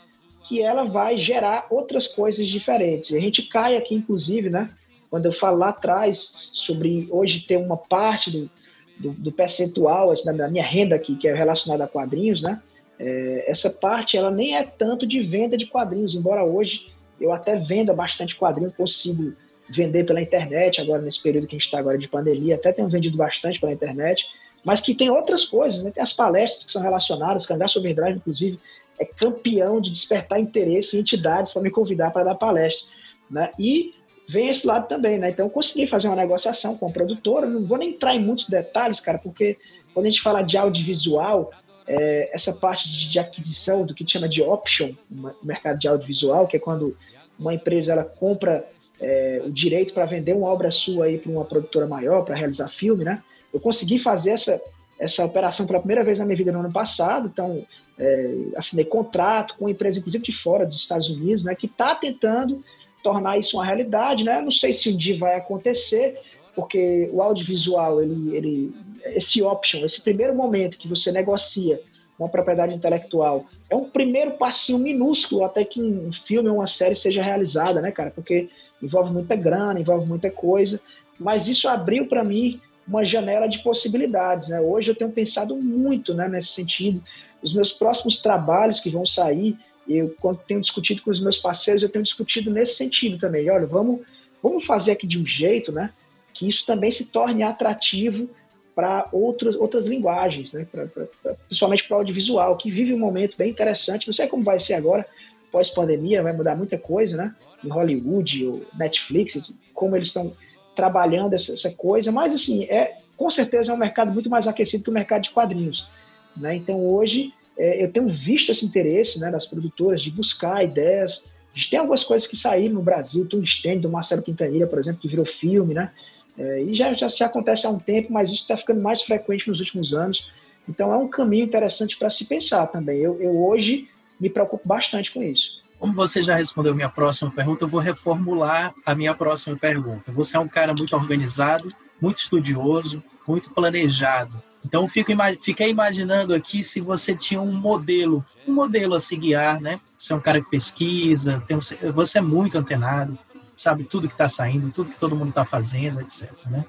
[0.47, 3.11] que ela vai gerar outras coisas diferentes.
[3.11, 4.71] E a gente cai aqui, inclusive, né?
[5.09, 6.19] Quando eu falo lá atrás
[6.53, 8.51] sobre hoje ter uma parte do,
[8.99, 12.61] do, do percentual assim, da minha renda aqui, que é relacionada a quadrinhos, né?
[12.99, 16.87] É, essa parte ela nem é tanto de venda de quadrinhos, embora hoje
[17.23, 19.33] eu até vendo bastante quadrinho, consigo
[19.69, 22.89] vender pela internet agora nesse período que a gente está agora de pandemia, até tenho
[22.89, 24.27] vendido bastante pela internet,
[24.65, 25.91] mas que tem outras coisas, né?
[25.91, 28.59] Tem as palestras que são relacionadas, Cangaço Overdrive, inclusive,
[28.99, 32.89] é campeão de despertar interesse em entidades para me convidar para dar palestra,
[33.31, 33.51] né?
[33.59, 33.95] E
[34.29, 35.31] vem esse lado também, né?
[35.31, 39.01] Então consegui fazer uma negociação com a produtora, não vou nem entrar em muitos detalhes,
[39.01, 39.57] cara, porque
[39.95, 41.51] quando a gente fala de audiovisual,
[41.87, 46.47] é, essa parte de, de, aquisição do que chama de option no mercado de audiovisual,
[46.47, 46.97] que é quando
[47.43, 48.67] uma empresa ela compra
[49.01, 52.69] é, o direito para vender uma obra sua aí para uma produtora maior, para realizar
[52.69, 53.23] filme, né?
[53.53, 54.61] Eu consegui fazer essa,
[54.99, 57.67] essa operação pela primeira vez na minha vida no ano passado, então
[57.99, 61.95] é, assinei contrato com uma empresa, inclusive de fora dos Estados Unidos, né, que está
[61.95, 62.65] tentando
[63.03, 64.41] tornar isso uma realidade, né?
[64.41, 66.19] Não sei se um dia vai acontecer,
[66.55, 71.81] porque o audiovisual, ele, ele, esse option, esse primeiro momento que você negocia
[72.23, 76.95] uma propriedade intelectual, é um primeiro passinho minúsculo até que um filme ou uma série
[76.95, 78.11] seja realizada, né, cara?
[78.11, 78.49] Porque
[78.83, 80.81] envolve muita grana, envolve muita coisa,
[81.19, 84.61] mas isso abriu para mim uma janela de possibilidades, né?
[84.61, 87.03] Hoje eu tenho pensado muito, né, nesse sentido.
[87.43, 89.57] Os meus próximos trabalhos que vão sair,
[89.89, 93.49] eu quando tenho discutido com os meus parceiros, eu tenho discutido nesse sentido também.
[93.51, 94.01] Olha, vamos
[94.43, 95.91] vamos fazer aqui de um jeito, né,
[96.35, 98.29] que isso também se torne atrativo
[98.75, 100.67] para outras, outras linguagens, né?
[100.71, 104.07] Pra, pra, pra, principalmente para o audiovisual, que vive um momento bem interessante.
[104.07, 105.07] Não sei como vai ser agora,
[105.51, 107.35] pós-pandemia, vai mudar muita coisa, né?
[107.63, 110.35] Em Hollywood, ou Netflix, como eles estão
[110.75, 114.85] trabalhando essa, essa, coisa, mas assim, é, com certeza é um mercado muito mais aquecido
[114.85, 115.89] que o mercado de quadrinhos.
[116.35, 116.57] Né?
[116.57, 121.25] Então hoje é, eu tenho visto esse interesse né, das produtoras de buscar ideias.
[121.55, 125.03] A gente tem algumas coisas que saíram no Brasil, stand do Marcelo Quintanilha, por exemplo,
[125.03, 125.91] que virou filme, né?
[126.39, 129.49] É, e já, já, já acontece há um tempo, mas isso está ficando mais frequente
[129.49, 130.31] nos últimos anos.
[130.69, 132.99] Então é um caminho interessante para se pensar também.
[132.99, 133.89] Eu, eu hoje
[134.19, 135.61] me preocupo bastante com isso.
[135.79, 140.13] Como você já respondeu minha próxima pergunta, eu vou reformular a minha próxima pergunta.
[140.13, 144.41] Você é um cara muito organizado, muito estudioso, muito planejado.
[144.65, 145.11] Então, fico,
[145.41, 149.81] fiquei imaginando aqui se você tinha um modelo, um modelo a se guiar, né?
[149.99, 153.19] Você é um cara que pesquisa, tem um, você é muito antenado
[153.55, 156.31] sabe tudo que está saindo, tudo que todo mundo está fazendo, etc.
[156.47, 156.65] Né?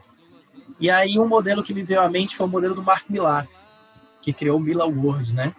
[0.80, 3.48] E aí um modelo que me veio à mente foi o modelo do Mark Millar,
[4.22, 5.54] que criou o Mila World, né?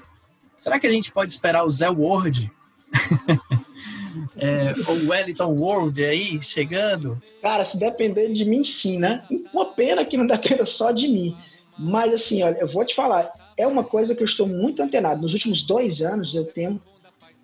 [0.59, 2.51] Será que a gente pode esperar o Zé World?
[4.37, 7.21] é, o Wellington World aí chegando?
[7.43, 9.25] Cara, se depender de mim, sim, né?
[9.53, 11.37] Uma pena que não dependa só de mim.
[11.79, 15.21] Mas assim, olha, eu vou te falar, é uma coisa que eu estou muito antenado.
[15.21, 16.81] Nos últimos dois anos eu tenho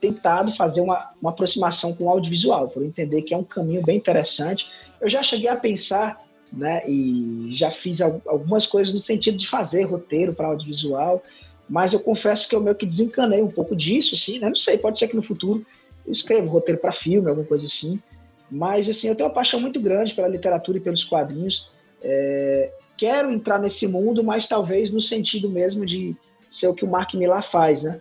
[0.01, 3.97] tentado fazer uma, uma aproximação com o audiovisual, por entender que é um caminho bem
[3.97, 4.67] interessante.
[5.01, 9.85] Eu já cheguei a pensar, né, e já fiz algumas coisas no sentido de fazer
[9.85, 11.23] roteiro para audiovisual,
[11.69, 14.49] mas eu confesso que eu meio que desencanei um pouco disso, assim, né?
[14.49, 15.65] Não sei, pode ser que no futuro
[16.05, 18.01] eu escreva roteiro para filme, alguma coisa assim.
[18.51, 21.71] Mas, assim, eu tenho uma paixão muito grande pela literatura e pelos quadrinhos.
[22.03, 26.17] É, quero entrar nesse mundo, mas talvez no sentido mesmo de
[26.49, 28.01] ser o que o Mark Millar faz, né?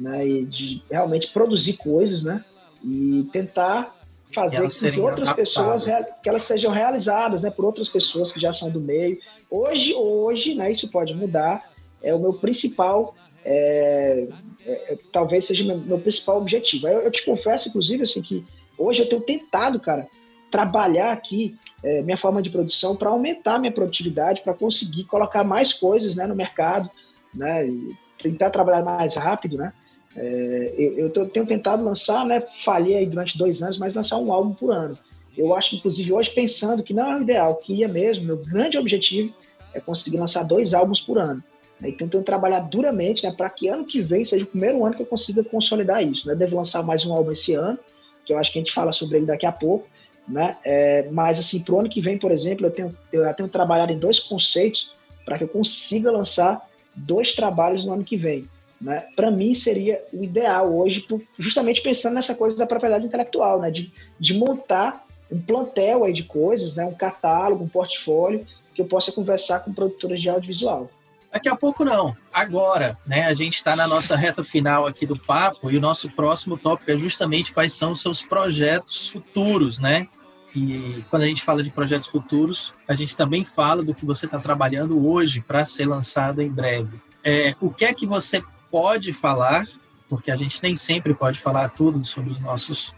[0.00, 2.44] Né, e de realmente produzir coisas, né,
[2.84, 3.96] e tentar
[4.34, 5.84] fazer com que outras pessoas
[6.22, 9.18] que elas sejam realizadas, né, por outras pessoas que já são do meio.
[9.50, 11.70] Hoje, hoje, né, isso pode mudar.
[12.02, 13.14] É o meu principal,
[13.44, 14.28] é,
[14.64, 16.86] é, é talvez seja meu, meu principal objetivo.
[16.86, 18.44] Eu, eu, te confesso, inclusive, assim que
[18.76, 20.06] hoje eu tenho tentado, cara,
[20.50, 25.72] trabalhar aqui é, minha forma de produção para aumentar minha produtividade, para conseguir colocar mais
[25.72, 26.90] coisas, né, no mercado,
[27.34, 29.72] né, e tentar trabalhar mais rápido, né.
[30.16, 32.42] É, eu, eu tenho tentado lançar, né?
[32.64, 34.98] Falhei aí durante dois anos, mas lançar um álbum por ano.
[35.36, 38.76] Eu acho inclusive, hoje pensando que não é o ideal, que ia mesmo, meu grande
[38.76, 39.32] objetivo
[39.72, 41.42] é conseguir lançar dois álbuns por ano.
[41.80, 41.90] Né?
[41.90, 45.02] Então, tenho trabalhado duramente né, para que ano que vem seja o primeiro ano que
[45.02, 46.26] eu consiga consolidar isso.
[46.26, 46.34] Né?
[46.34, 47.78] Devo lançar mais um álbum esse ano,
[48.24, 49.86] que eu acho que a gente fala sobre ele daqui a pouco.
[50.26, 50.56] Né?
[50.64, 53.92] É, mas, assim, para o ano que vem, por exemplo, eu tenho, eu tenho trabalhado
[53.92, 54.92] em dois conceitos
[55.24, 58.44] para que eu consiga lançar dois trabalhos no ano que vem.
[58.80, 59.06] Né?
[59.16, 61.06] Para mim, seria o ideal hoje,
[61.38, 63.70] justamente pensando nessa coisa da propriedade intelectual, né?
[63.70, 66.84] de, de montar um plantel aí de coisas, né?
[66.84, 70.88] um catálogo, um portfólio, que eu possa conversar com produtoras de audiovisual.
[71.32, 73.26] Daqui a pouco não, agora, né?
[73.26, 76.90] A gente está na nossa reta final aqui do papo e o nosso próximo tópico
[76.90, 80.08] é justamente quais são os seus projetos futuros, né?
[80.56, 84.24] E quando a gente fala de projetos futuros, a gente também fala do que você
[84.24, 86.98] está trabalhando hoje para ser lançado em breve.
[87.22, 89.66] É, o que é que você pode falar,
[90.08, 92.94] porque a gente nem sempre pode falar tudo sobre os nossos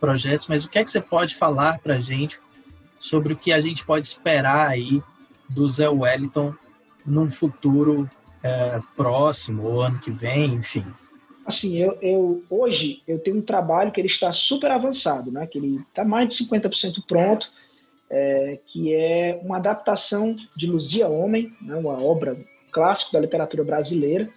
[0.00, 2.40] projetos, mas o que é que você pode falar para a gente
[2.98, 5.02] sobre o que a gente pode esperar aí
[5.48, 6.54] do Zé Wellington
[7.04, 8.08] num futuro
[8.42, 10.84] é, próximo, ou ano que vem, enfim?
[11.44, 15.46] Assim, eu, eu, hoje eu tenho um trabalho que ele está super avançado, né?
[15.46, 17.50] que ele está mais de 50% pronto,
[18.10, 21.74] é, que é uma adaptação de Luzia Homem, né?
[21.74, 22.36] uma obra
[22.70, 24.28] clássica da literatura brasileira,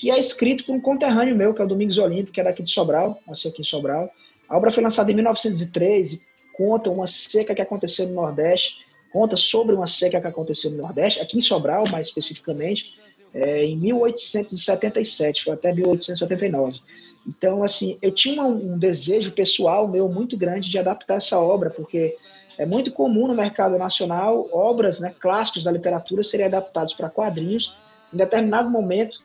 [0.00, 2.62] que é escrito por um conterrâneo meu, que é o Domingos Olímpico, que é daqui
[2.62, 4.10] de Sobral, nasceu aqui em Sobral.
[4.48, 6.20] A obra foi lançada em 1903 e
[6.56, 8.78] conta uma seca que aconteceu no Nordeste,
[9.12, 12.98] conta sobre uma seca que aconteceu no Nordeste, aqui em Sobral, mais especificamente,
[13.34, 16.80] é, em 1877, foi até 1879.
[17.28, 21.68] Então, assim, eu tinha um, um desejo pessoal meu muito grande de adaptar essa obra,
[21.68, 22.16] porque
[22.56, 27.76] é muito comum no mercado nacional obras né, clássicos da literatura serem adaptados para quadrinhos.
[28.14, 29.20] Em determinado momento,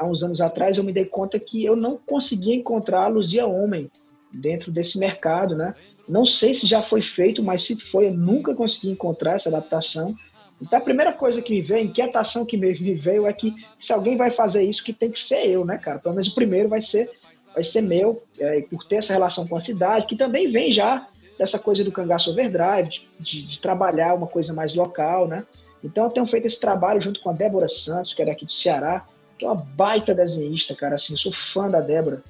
[0.00, 3.46] há uns anos atrás, eu me dei conta que eu não conseguia encontrar a Luzia
[3.46, 3.90] Homem
[4.32, 5.74] dentro desse mercado, né?
[6.08, 10.16] Não sei se já foi feito, mas se foi, eu nunca consegui encontrar essa adaptação.
[10.60, 14.16] Então a primeira coisa que me veio, inquietação que me veio é que se alguém
[14.16, 15.98] vai fazer isso, que tem que ser eu, né, cara?
[15.98, 17.10] Pelo menos o primeiro vai ser,
[17.52, 21.06] vai ser meu, é, por ter essa relação com a cidade, que também vem já
[21.38, 25.44] dessa coisa do cangaço overdrive, de, de, trabalhar uma coisa mais local, né?
[25.84, 28.52] Então eu tenho feito esse trabalho junto com a Débora Santos, que é daqui do
[28.52, 29.06] Ceará,
[29.40, 32.22] que é uma baita desenhista, cara, assim, sou fã da Débora.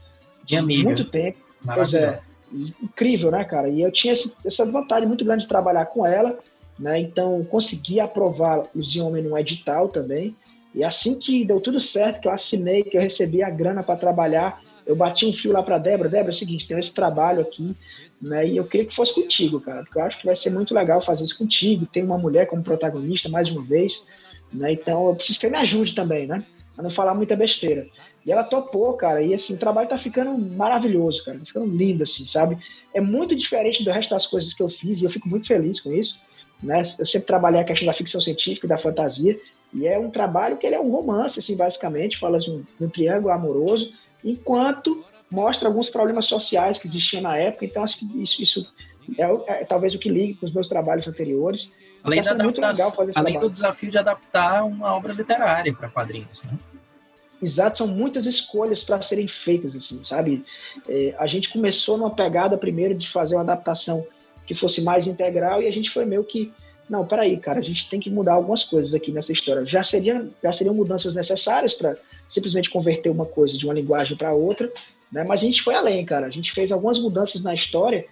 [0.44, 0.84] De amiga.
[0.84, 1.38] Muito tempo.
[1.62, 2.20] Pois é,
[2.80, 3.68] incrível, né, cara?
[3.68, 6.38] E eu tinha esse, essa vontade muito grande de trabalhar com ela,
[6.78, 7.00] né?
[7.00, 10.36] Então, consegui aprovar os Homem no edital também.
[10.72, 13.96] E assim que deu tudo certo, que eu assinei, que eu recebi a grana para
[13.96, 16.08] trabalhar, eu bati um fio lá para Débora.
[16.08, 17.76] Débora, é o seguinte, tem esse trabalho aqui,
[18.22, 18.46] né?
[18.46, 21.00] E eu queria que fosse contigo, cara, porque eu acho que vai ser muito legal
[21.00, 21.86] fazer isso contigo.
[21.86, 24.06] Tem uma mulher como protagonista, mais uma vez,
[24.52, 24.72] né?
[24.72, 26.44] Então, eu preciso que me ajude também, né?
[26.80, 27.86] Pra não falar muita besteira.
[28.24, 32.02] E ela topou, cara, e assim, o trabalho tá ficando maravilhoso, cara, tá ficando lindo,
[32.02, 32.58] assim, sabe?
[32.94, 35.78] É muito diferente do resto das coisas que eu fiz e eu fico muito feliz
[35.78, 36.18] com isso,
[36.62, 36.82] né?
[36.98, 39.38] Eu sempre trabalhei a questão da ficção científica e da fantasia,
[39.74, 42.84] e é um trabalho que ele é um romance, assim, basicamente, fala de um, de
[42.86, 43.92] um triângulo amoroso,
[44.24, 48.72] enquanto mostra alguns problemas sociais que existiam na época, então acho que isso, isso
[49.18, 51.72] é, é talvez o que ligue com os meus trabalhos anteriores.
[52.02, 52.44] Além, tá da
[53.14, 56.52] além do desafio de adaptar uma obra literária para quadrinhos, né?
[57.42, 60.44] Exato, são muitas escolhas para serem feitas, assim, sabe?
[60.88, 64.06] É, a gente começou numa pegada primeiro de fazer uma adaptação
[64.46, 66.52] que fosse mais integral e a gente foi meio que,
[66.88, 69.64] não, peraí, cara, a gente tem que mudar algumas coisas aqui nessa história.
[69.64, 71.96] Já seriam, já seriam mudanças necessárias para
[72.28, 74.70] simplesmente converter uma coisa de uma linguagem para outra,
[75.10, 75.24] né?
[75.24, 76.26] Mas a gente foi além, cara.
[76.26, 78.06] A gente fez algumas mudanças na história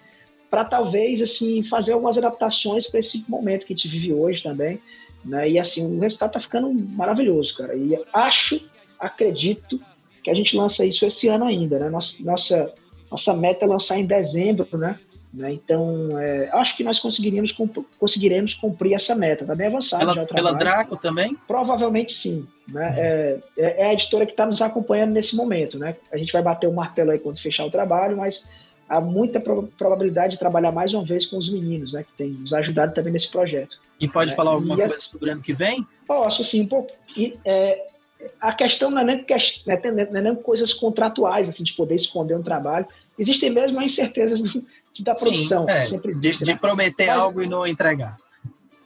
[0.49, 4.79] para talvez assim fazer algumas adaptações para esse momento que a gente vive hoje também,
[5.23, 5.47] né?
[5.47, 7.75] E assim o resultado tá ficando maravilhoso, cara.
[7.75, 8.59] E acho
[8.99, 9.79] acredito
[10.23, 11.89] que a gente lança isso esse ano ainda, né?
[11.89, 12.73] Nossa, nossa,
[13.09, 14.99] nossa meta é lançar em dezembro, né?
[15.33, 15.53] né?
[15.53, 17.55] Então, é, acho que nós conseguiríamos,
[17.97, 19.43] conseguiremos cumprir essa meta.
[19.43, 20.57] Está bem avançado pela, já o trabalho.
[20.57, 21.37] Pela Draco também?
[21.47, 22.47] Provavelmente sim.
[22.67, 22.89] Né?
[22.89, 23.63] Uhum.
[23.63, 25.77] É, é, a editora que está nos acompanhando nesse momento.
[25.77, 25.95] Né?
[26.11, 28.49] A gente vai bater o martelo aí quando fechar o trabalho, mas
[28.87, 32.03] há muita probabilidade de trabalhar mais uma vez com os meninos, né?
[32.03, 33.79] que tem nos ajudado também nesse projeto.
[33.99, 34.35] E pode né?
[34.35, 35.85] falar alguma e coisa sobre o ano que vem?
[36.07, 36.61] Posso, sim.
[36.61, 36.91] Um pouco.
[37.15, 37.87] E, é,
[38.39, 39.25] a questão não é, nem,
[40.11, 42.85] não é nem coisas contratuais, assim, de poder esconder um trabalho.
[43.17, 44.65] Existem mesmo as incertezas do,
[44.99, 45.65] da produção.
[45.65, 46.53] Sim, é, existe, de, né?
[46.53, 48.17] de, prometer Mas, algo e não entregar.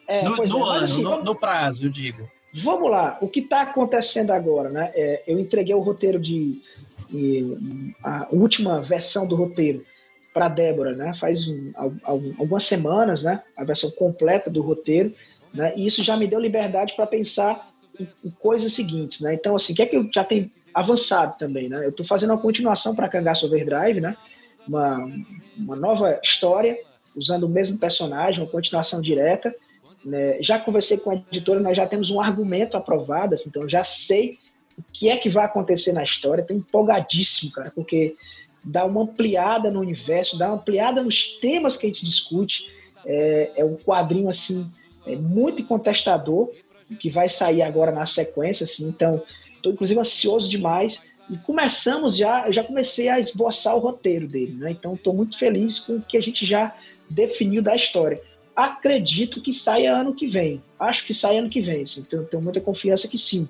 [0.07, 2.30] É, no, no é, ano, assim, no, no, prazo, eu digo.
[2.53, 4.91] Vamos lá, o que está acontecendo agora, né?
[4.93, 6.61] É, eu entreguei o roteiro de,
[7.10, 9.84] de, a última versão do roteiro
[10.31, 11.14] para Débora, né?
[11.15, 11.72] Faz um,
[12.38, 13.41] algumas semanas, né?
[13.57, 15.14] A versão completa do roteiro,
[15.51, 15.73] né?
[15.76, 17.72] E isso já me deu liberdade para pensar
[18.39, 19.33] coisas seguintes, né?
[19.33, 21.85] Então, assim, o que é que eu já tenho avançado também, né?
[21.85, 24.15] Eu estou fazendo uma continuação para Cangaço Overdrive, né?
[24.67, 25.07] Uma,
[25.57, 26.77] uma nova história,
[27.15, 29.53] usando o mesmo personagem, uma continuação direta.
[30.03, 30.41] Né?
[30.41, 34.39] Já conversei com a editora, nós já temos um argumento aprovado, assim, então já sei
[34.77, 36.41] o que é que vai acontecer na história.
[36.41, 38.15] Estou empolgadíssimo, cara, porque
[38.63, 42.71] dá uma ampliada no universo, dá uma ampliada nos temas que a gente discute.
[43.05, 44.69] É, é um quadrinho assim
[45.05, 46.51] é muito contestador,
[46.93, 49.21] que vai sair agora na sequência, assim, então
[49.55, 54.71] estou inclusive ansioso demais e começamos já, já comecei a esboçar o roteiro dele, né?
[54.71, 56.75] Então estou muito feliz com o que a gente já
[57.09, 58.21] definiu da história.
[58.55, 60.61] Acredito que saia ano que vem.
[60.79, 61.83] Acho que sai ano que vem.
[61.83, 63.47] Assim, então tenho muita confiança que sim.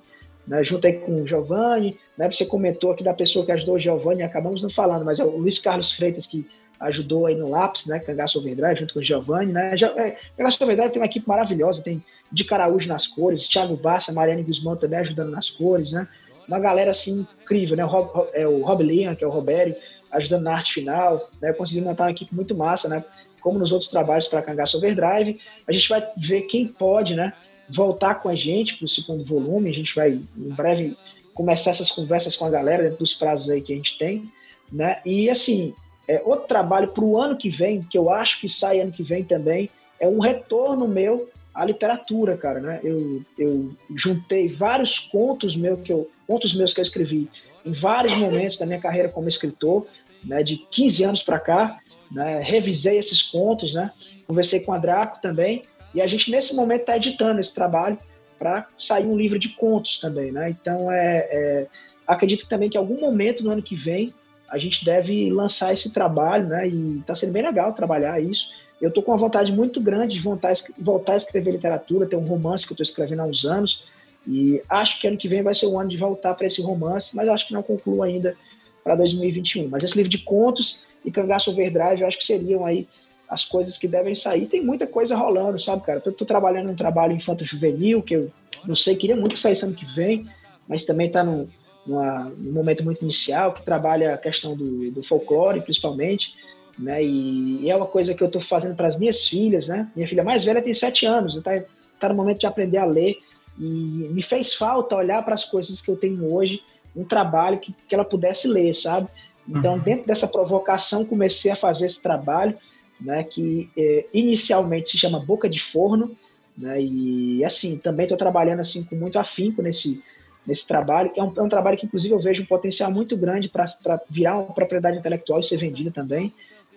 [0.47, 0.63] Né?
[0.63, 2.29] Junto aí com o Giovanni, né?
[2.29, 5.37] Você comentou aqui da pessoa que ajudou o Giovanni, acabamos não falando, mas é o
[5.37, 6.45] Luiz Carlos Freitas que
[6.79, 7.99] ajudou aí no Lápis, né?
[7.99, 9.75] Cangaço Overdrive, junto com o Giovanni, né?
[9.75, 12.03] Já, é, Cangaço Overdrive tem uma equipe maravilhosa, tem
[12.33, 16.07] de Caraújo nas cores, Thiago Bassa, Mariane Guzmão também ajudando nas cores, né?
[16.47, 17.85] Uma galera assim incrível, né?
[17.85, 19.75] O Rob, é, o Rob Lian, que é o Robério,
[20.11, 21.53] ajudando na arte final, né?
[21.53, 23.05] Conseguindo montar uma equipe muito massa, né?
[23.39, 25.39] Como nos outros trabalhos para Cangaço Overdrive.
[25.67, 27.33] A gente vai ver quem pode, né?
[27.69, 29.69] Voltar com a gente para o segundo volume.
[29.69, 30.97] A gente vai, em breve,
[31.35, 34.29] começar essas conversas com a galera dentro dos prazos aí que a gente tem,
[34.71, 34.99] né?
[35.05, 35.73] E assim,
[36.07, 39.03] é, outro trabalho para o ano que vem, que eu acho que sai ano que
[39.03, 39.69] vem também,
[39.99, 42.79] é um retorno meu a literatura, cara, né?
[42.83, 47.29] Eu, eu juntei vários contos meus que eu contos meus que eu escrevi
[47.65, 49.85] em vários momentos da minha carreira como escritor,
[50.23, 50.41] né?
[50.41, 51.79] De 15 anos para cá,
[52.11, 52.39] né?
[52.41, 53.91] Revisei esses contos, né?
[54.25, 55.63] Conversei com a Draco também
[55.93, 57.97] e a gente nesse momento está editando esse trabalho
[58.39, 60.49] para sair um livro de contos também, né?
[60.49, 61.67] Então é, é
[62.07, 64.13] acredito também que algum momento no ano que vem
[64.49, 66.67] a gente deve lançar esse trabalho, né?
[66.67, 70.21] E está sendo bem legal trabalhar isso eu estou com uma vontade muito grande de
[70.21, 73.87] voltar, a escrever literatura, tem um romance que eu estou escrevendo há uns anos,
[74.27, 77.15] e acho que ano que vem vai ser o ano de voltar para esse romance,
[77.15, 78.35] mas acho que não concluo ainda
[78.83, 79.69] para 2021.
[79.69, 82.85] Mas esse livro de contos e Cangaço Overdrive, eu acho que seriam aí
[83.29, 84.47] as coisas que devem sair.
[84.47, 86.01] Tem muita coisa rolando, sabe, cara?
[86.01, 88.31] Tô trabalhando um trabalho infanto-juvenil, que eu
[88.65, 90.27] não sei, queria muito que saísse ano que vem,
[90.67, 91.47] mas também está num,
[91.87, 96.33] num momento muito inicial, que trabalha a questão do, do folclore, principalmente,
[96.77, 97.03] né?
[97.03, 99.89] E, e, é uma coisa que eu estou fazendo para as minhas filhas, né?
[99.95, 101.63] Minha filha mais velha tem sete anos, está
[101.99, 103.17] tá no momento de aprender a ler,
[103.57, 106.61] e me fez falta olhar para as coisas que eu tenho hoje,
[106.95, 109.07] um trabalho que, que ela pudesse ler, sabe?
[109.47, 109.79] Então, uhum.
[109.79, 112.57] dentro dessa provocação, comecei a fazer esse trabalho,
[112.99, 116.15] né, que é, inicialmente se chama Boca de Forno,
[116.57, 120.01] né, e assim, também estou trabalhando assim com muito afinco nesse,
[120.47, 123.17] nesse trabalho, que é um, é um trabalho que, inclusive, eu vejo um potencial muito
[123.17, 126.33] grande para virar uma propriedade intelectual e ser vendida também.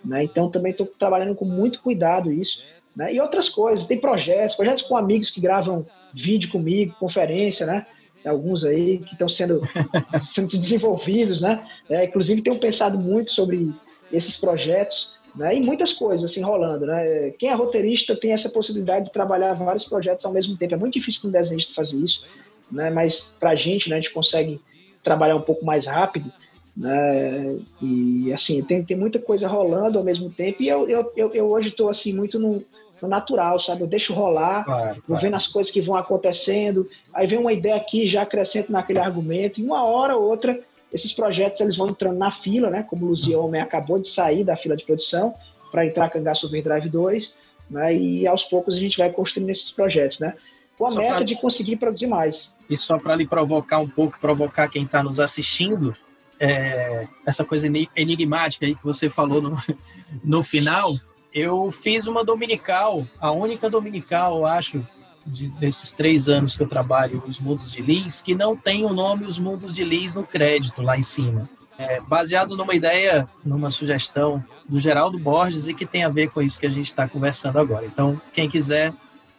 [0.07, 2.63] Né, então, também estou trabalhando com muito cuidado isso.
[2.95, 7.85] Né, e outras coisas, tem projetos, projetos com amigos que gravam vídeo comigo, conferência, né?
[8.27, 9.61] alguns aí que estão sendo,
[10.19, 11.65] sendo desenvolvidos, né?
[11.89, 13.71] É, inclusive tenho pensado muito sobre
[14.11, 15.55] esses projetos, né?
[15.55, 17.31] E muitas coisas assim rolando, né?
[17.31, 20.73] Quem é roteirista tem essa possibilidade de trabalhar vários projetos ao mesmo tempo.
[20.73, 22.25] É muito difícil para um desenhista fazer isso,
[22.71, 22.89] né?
[22.89, 23.97] Mas para a gente, né?
[23.97, 24.59] A gente consegue
[25.03, 26.31] trabalhar um pouco mais rápido,
[26.77, 27.57] né?
[27.81, 30.61] E assim tem, tem muita coisa rolando ao mesmo tempo.
[30.61, 32.63] E eu, eu, eu, eu hoje estou assim muito no
[33.01, 33.81] no natural, sabe?
[33.81, 35.21] Eu deixo rolar, claro, vou claro.
[35.21, 39.59] vendo as coisas que vão acontecendo, aí vem uma ideia aqui, já acrescento naquele argumento,
[39.59, 40.59] e uma hora ou outra,
[40.91, 42.83] esses projetos eles vão entrando na fila, né?
[42.83, 45.33] Como o Luzia Homem acabou de sair da fila de produção
[45.71, 47.37] para entrar Cangaço Overdrive 2,
[47.69, 47.95] né?
[47.95, 50.33] E aos poucos a gente vai construindo esses projetos, né?
[50.77, 51.23] Com a só meta pra...
[51.23, 52.53] de conseguir produzir mais.
[52.69, 55.95] E só para lhe provocar um pouco, provocar quem está nos assistindo,
[56.39, 59.57] é, essa coisa enigmática aí que você falou no,
[60.23, 60.97] no final,
[61.33, 64.85] eu fiz uma dominical, a única dominical, eu acho,
[65.25, 68.93] de, desses três anos que eu trabalho os Mundos de Lins, que não tem o
[68.93, 71.49] nome Os Mundos de Lins no crédito lá em cima.
[71.77, 76.41] É, baseado numa ideia, numa sugestão do Geraldo Borges e que tem a ver com
[76.41, 77.85] isso que a gente está conversando agora.
[77.85, 78.91] Então, quem quiser,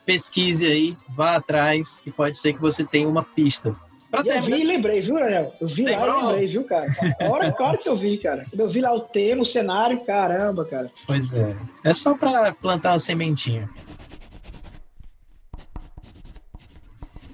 [0.06, 3.74] pesquise aí, vá atrás, que pode ser que você tenha uma pista.
[4.10, 5.54] Pra eu vi e lembrei, viu, Daniel?
[5.60, 6.06] Eu vi Lembrou?
[6.06, 6.86] lá e lembrei, viu, cara?
[7.20, 8.46] Hora, claro que eu vi, cara.
[8.48, 10.90] Quando eu vi lá o tema, o cenário, caramba, cara.
[11.06, 11.54] Pois é.
[11.84, 13.68] É só pra plantar uma sementinha.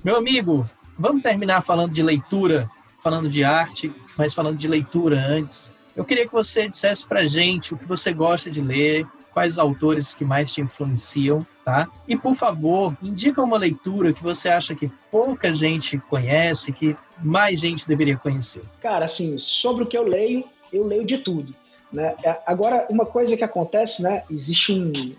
[0.02, 0.68] Meu amigo,
[0.98, 2.68] vamos terminar falando de leitura,
[3.02, 5.72] falando de arte, mas falando de leitura antes.
[5.96, 9.59] Eu queria que você dissesse pra gente o que você gosta de ler, quais os
[9.60, 11.89] autores que mais te influenciam tá?
[12.07, 17.61] E por favor, indica uma leitura que você acha que pouca gente conhece, que mais
[17.61, 18.62] gente deveria conhecer.
[18.81, 21.55] Cara, assim, sobre o que eu leio, eu leio de tudo.
[21.93, 22.15] Né?
[22.24, 24.24] É, agora, uma coisa que acontece, né?
[24.28, 25.15] Existe um,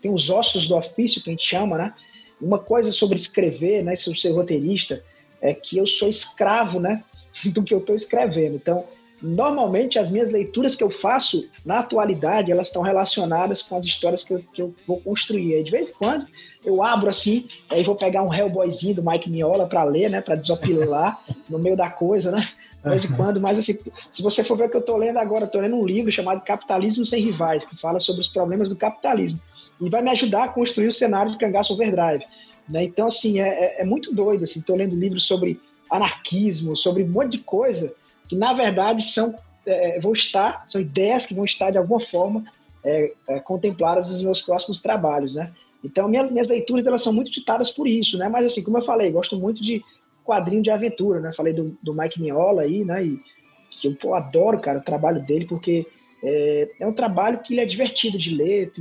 [0.00, 1.94] tem os ossos do ofício que a gente chama, né?
[2.40, 3.96] Uma coisa sobre escrever, né?
[3.96, 5.02] Se eu ser roteirista,
[5.40, 7.02] é que eu sou escravo, né?
[7.46, 8.56] Do que eu estou escrevendo.
[8.56, 8.84] Então,
[9.24, 14.22] normalmente as minhas leituras que eu faço na atualidade elas estão relacionadas com as histórias
[14.22, 15.54] que eu, que eu vou construir.
[15.54, 16.26] Aí, de vez em quando
[16.62, 20.34] eu abro assim, aí vou pegar um Hellboyzinho do Mike Miola para ler, né, para
[20.34, 22.46] desopilar no meio da coisa, né?
[22.82, 23.78] De vez em quando, mas assim,
[24.12, 26.44] se você for ver o que eu estou lendo agora, estou lendo um livro chamado
[26.44, 29.40] Capitalismo Sem Rivais, que fala sobre os problemas do capitalismo.
[29.80, 32.26] E vai me ajudar a construir o cenário de Cangaço Overdrive.
[32.68, 32.84] Né?
[32.84, 34.44] Então, assim, é, é, é muito doido.
[34.44, 35.58] Estou assim, lendo livros sobre
[35.90, 37.94] anarquismo, sobre um monte de coisa
[38.34, 39.32] que na verdade são
[39.64, 42.44] é, vão estar, são ideias que vão estar de alguma forma
[42.84, 45.52] é, é, contempladas nos meus próximos trabalhos, né?
[45.82, 48.28] Então minha, minhas leituras elas são muito ditadas por isso, né?
[48.28, 49.82] Mas assim, como eu falei, gosto muito de
[50.24, 51.32] quadrinho de aventura, né?
[51.32, 53.04] Falei do, do Mike Mignola aí, né?
[53.04, 53.18] E
[53.70, 55.86] que eu pô, adoro, cara, o trabalho dele porque
[56.22, 58.72] é, é, um trabalho que ele é divertido de ler,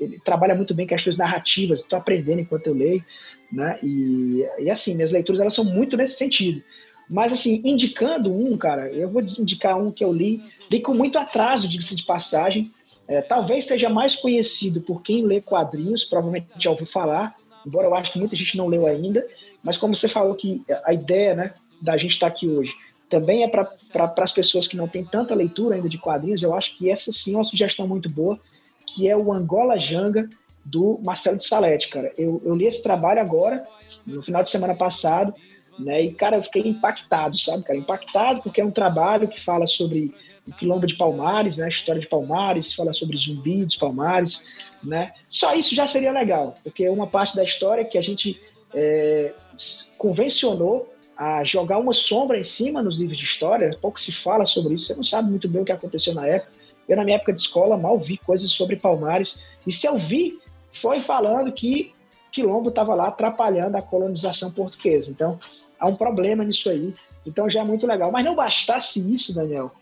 [0.00, 3.04] ele trabalha muito bem questões narrativas, estou aprendendo enquanto eu leio,
[3.52, 3.78] né?
[3.82, 6.62] E, e assim, minhas leituras elas são muito nesse sentido.
[7.08, 11.18] Mas, assim, indicando um, cara, eu vou indicar um que eu li, li com muito
[11.18, 12.72] atraso, diga-se de passagem.
[13.06, 17.94] É, talvez seja mais conhecido por quem lê quadrinhos, provavelmente já ouviu falar, embora eu
[17.94, 19.26] acho que muita gente não leu ainda.
[19.62, 22.72] Mas, como você falou que a ideia né, da gente estar aqui hoje
[23.08, 26.54] também é para pra, as pessoas que não têm tanta leitura ainda de quadrinhos, eu
[26.54, 28.38] acho que essa sim é uma sugestão muito boa,
[28.84, 30.28] que é o Angola Janga,
[30.64, 32.12] do Marcelo de Salete, cara.
[32.18, 33.64] Eu, eu li esse trabalho agora,
[34.04, 35.32] no final de semana passado,
[35.78, 36.02] né?
[36.02, 37.78] E, cara, eu fiquei impactado, sabe, cara?
[37.78, 40.14] Impactado porque é um trabalho que fala sobre
[40.46, 41.66] o quilombo de Palmares, né?
[41.66, 44.46] A história de Palmares, fala sobre zumbi dos Palmares,
[44.82, 45.12] né?
[45.28, 48.40] Só isso já seria legal, porque é uma parte da história que a gente
[48.74, 49.32] é,
[49.98, 54.74] convencionou a jogar uma sombra em cima nos livros de história, pouco se fala sobre
[54.74, 56.52] isso, você não sabe muito bem o que aconteceu na época.
[56.86, 60.38] Eu, na minha época de escola, mal vi coisas sobre Palmares, e se eu vi,
[60.70, 61.94] foi falando que
[62.30, 65.10] Quilombo estava lá atrapalhando a colonização portuguesa.
[65.10, 65.40] Então,
[65.78, 66.94] há um problema nisso aí.
[67.26, 68.10] Então já é muito legal.
[68.10, 69.72] Mas não bastasse isso, Daniel,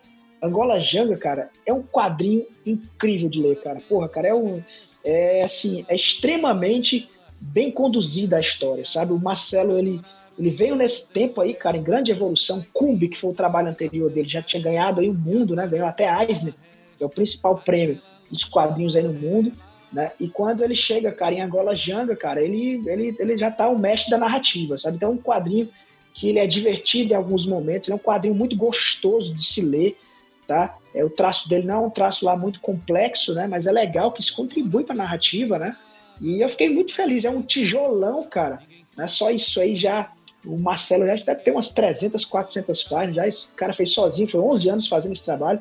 [0.43, 3.81] Angola Janga, cara, é um quadrinho incrível de ler, cara.
[3.89, 4.63] Porra, cara, é um.
[5.03, 7.09] É assim, é extremamente
[7.41, 9.13] bem conduzida a história, sabe?
[9.13, 10.01] O Marcelo, ele,
[10.39, 12.65] ele veio nesse tempo aí, cara, em grande evolução.
[12.73, 15.67] Cumbi, que foi o trabalho anterior dele, já tinha ganhado aí o mundo, né?
[15.67, 16.55] Ganhou até Eisner,
[16.97, 18.01] que é o principal prêmio
[18.31, 19.53] dos quadrinhos aí no mundo.
[19.93, 20.11] Né?
[20.19, 23.79] E quando ele chega, cara, em Angola Janga, cara, ele, ele, ele já tá o
[23.79, 24.97] mestre da narrativa, sabe?
[24.97, 25.69] Então é um quadrinho
[26.15, 29.99] que ele é divertido em alguns momentos, é um quadrinho muito gostoso de se ler,
[30.47, 30.79] tá?
[30.95, 33.49] É, o traço dele não é um traço lá muito complexo, né?
[33.49, 35.77] Mas é legal que isso contribui para a narrativa, né?
[36.21, 38.61] E eu fiquei muito feliz, é um tijolão, cara.
[38.97, 40.13] Não é só isso aí já.
[40.47, 44.41] O Marcelo já deve ter umas 300, 400 páginas, já esse cara fez sozinho, foi
[44.41, 45.59] 11 anos fazendo esse trabalho.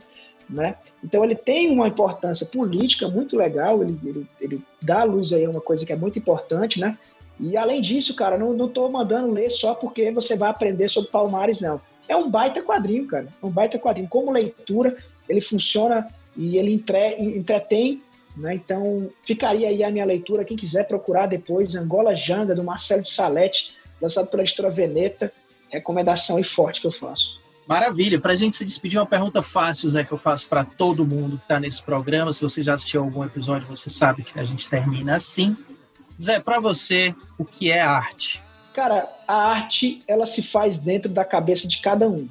[0.47, 0.75] Né?
[1.03, 5.47] Então ele tem uma importância política muito legal, ele, ele, ele dá à luz aí
[5.47, 6.97] uma coisa que é muito importante, né?
[7.43, 11.11] E além disso, cara, não, não tô mandando ler só porque você vai aprender sobre
[11.11, 11.81] Palmares, não.
[12.07, 13.27] É um baita quadrinho, cara.
[13.41, 14.07] É um baita quadrinho.
[14.07, 14.95] Como leitura,
[15.27, 16.07] ele funciona
[16.37, 18.01] e ele entre, entretém,
[18.37, 18.55] né?
[18.55, 20.45] Então, ficaria aí a minha leitura.
[20.45, 25.31] Quem quiser procurar depois, Angola Janga, do Marcelo de Salete, lançado pela editora Veneta.
[25.69, 27.41] Recomendação e forte que eu faço.
[27.67, 28.21] Maravilha.
[28.21, 31.37] Para a gente se despedir, uma pergunta fácil, Zé, que eu faço para todo mundo
[31.37, 32.31] que está nesse programa.
[32.31, 35.57] Se você já assistiu algum episódio, você sabe que a gente termina assim.
[36.23, 38.41] Zé, para você, o que é arte?
[38.73, 42.29] Cara, a arte, ela se faz dentro da cabeça de cada um.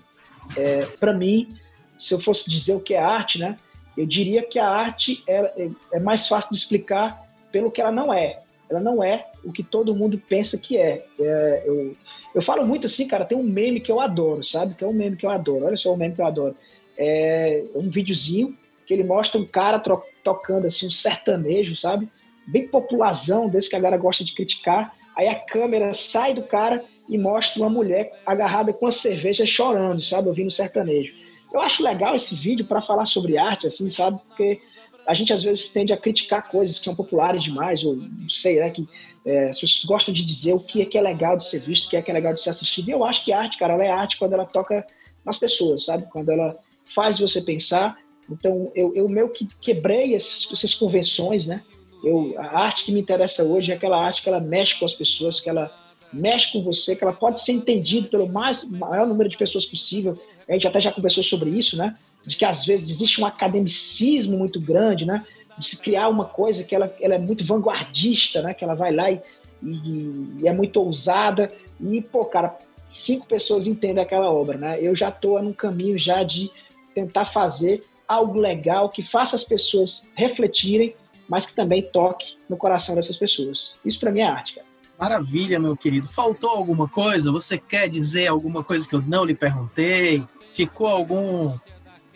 [0.57, 1.55] É, para mim,
[1.99, 3.59] se eu fosse dizer o que é arte, né?
[3.97, 8.13] Eu diria que a arte é, é, mais fácil de explicar pelo que ela não
[8.13, 8.41] é.
[8.71, 11.05] Ela não é o que todo mundo pensa que é.
[11.21, 11.95] é eu,
[12.35, 14.75] eu falo muito assim, cara, tem um meme que eu adoro, sabe?
[14.75, 15.67] Que é um meme que eu adoro.
[15.67, 16.57] Olha só o meme que eu adoro.
[16.97, 18.57] É um videozinho
[18.87, 19.79] que ele mostra um cara
[20.25, 22.09] tocando assim um sertanejo, sabe?
[22.47, 24.95] Bem popularzão, desse que a galera gosta de criticar.
[25.17, 30.03] Aí a câmera sai do cara e mostra uma mulher agarrada com a cerveja chorando,
[30.03, 30.29] sabe?
[30.29, 31.13] Ouvindo sertanejo.
[31.53, 34.19] Eu acho legal esse vídeo para falar sobre arte, assim, sabe?
[34.27, 34.61] Porque
[35.07, 38.61] a gente às vezes tende a criticar coisas que são populares demais, ou não sei,
[38.61, 38.71] né?
[38.71, 38.87] Que
[39.25, 41.87] é, as pessoas gostam de dizer o que é que é legal de ser visto,
[41.87, 42.89] o que é que é legal de ser assistido.
[42.89, 44.87] E eu acho que arte, cara, ela é arte quando ela toca
[45.25, 46.07] nas pessoas, sabe?
[46.11, 47.97] Quando ela faz você pensar.
[48.31, 51.63] Então, eu, eu meio que quebrei essas, essas convenções, né?
[52.03, 54.95] Eu, a arte que me interessa hoje é aquela arte que ela mexe com as
[54.95, 55.71] pessoas, que ela
[56.13, 60.21] mexe com você, que ela pode ser entendida pelo mais, maior número de pessoas possível.
[60.49, 61.95] A gente até já conversou sobre isso, né?
[62.27, 65.25] De que às vezes existe um academicismo muito grande, né?
[65.57, 68.55] de se criar uma coisa que ela, ela é muito vanguardista, né?
[68.55, 69.21] Que ela vai lá e,
[69.63, 71.53] e, e, é muito ousada.
[71.81, 72.57] E, pô, cara,
[72.89, 74.79] cinco pessoas entendem aquela obra, né?
[74.81, 76.51] Eu já estou num caminho já de
[76.95, 80.95] tentar fazer algo legal que faça as pessoas refletirem,
[81.29, 83.75] mas que também toque no coração dessas pessoas.
[83.85, 84.67] Isso para mim é arte, cara.
[84.99, 86.07] Maravilha, meu querido.
[86.07, 87.33] Faltou alguma coisa?
[87.33, 90.23] Você quer dizer alguma coisa que eu não lhe perguntei?
[90.53, 91.57] Ficou algum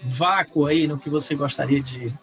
[0.02, 2.14] vácuo aí no que você gostaria de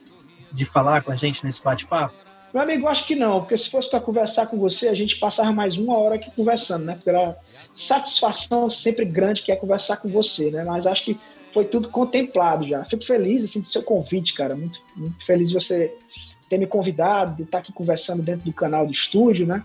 [0.54, 2.14] de falar com a gente nesse bate-papo?
[2.54, 5.52] Meu amigo, acho que não, porque se fosse para conversar com você, a gente passava
[5.52, 7.00] mais uma hora aqui conversando, né?
[7.04, 7.36] Pela
[7.74, 10.64] satisfação sempre grande que é conversar com você, né?
[10.64, 11.18] Mas acho que
[11.52, 12.86] foi tudo contemplado já.
[12.86, 14.56] Fico feliz assim, do seu convite, cara.
[14.56, 15.96] Muito, muito feliz de você
[16.54, 19.64] ter me convidado, de estar aqui conversando dentro do canal do estúdio, né?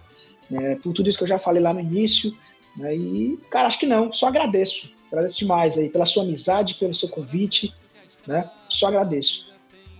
[0.50, 2.34] É, por tudo isso que eu já falei lá no início.
[2.76, 2.96] Né?
[2.96, 4.10] E, cara, acho que não.
[4.10, 4.90] Só agradeço.
[5.12, 7.74] Agradeço demais aí pela sua amizade, pelo seu convite,
[8.26, 8.48] né?
[8.68, 9.48] Só agradeço.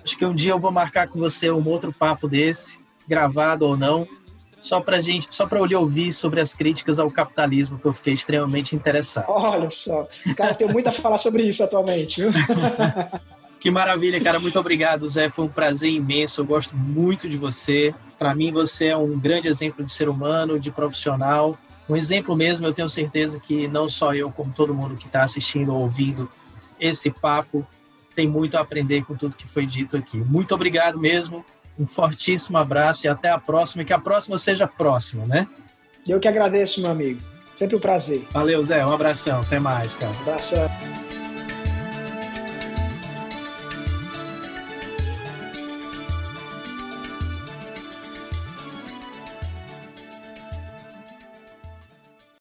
[0.03, 3.77] Acho que um dia eu vou marcar com você um outro papo desse, gravado ou
[3.77, 4.09] não,
[4.59, 7.93] só para gente, só para eu lhe ouvir sobre as críticas ao capitalismo que eu
[7.93, 9.27] fiquei extremamente interessado.
[9.29, 12.31] Olha só, cara, tenho muito a falar sobre isso atualmente, viu?
[13.61, 14.39] Que maravilha, cara.
[14.39, 15.29] Muito obrigado, Zé.
[15.29, 16.41] Foi um prazer imenso.
[16.41, 17.95] Eu gosto muito de você.
[18.19, 21.59] Para mim, você é um grande exemplo de ser humano, de profissional.
[21.89, 22.67] Um exemplo mesmo.
[22.67, 26.31] Eu tenho certeza que não só eu, como todo mundo que está assistindo ou ouvindo
[26.79, 27.67] esse papo,
[28.15, 30.17] tem muito a aprender com tudo que foi dito aqui.
[30.17, 31.45] Muito obrigado mesmo,
[31.79, 35.47] um fortíssimo abraço e até a próxima, e que a próxima seja próxima, né?
[36.07, 37.21] Eu que agradeço, meu amigo.
[37.57, 38.25] Sempre um prazer.
[38.31, 38.85] Valeu, Zé.
[38.85, 39.41] Um abração.
[39.41, 40.13] Até mais, cara.
[40.13, 41.08] Um abração.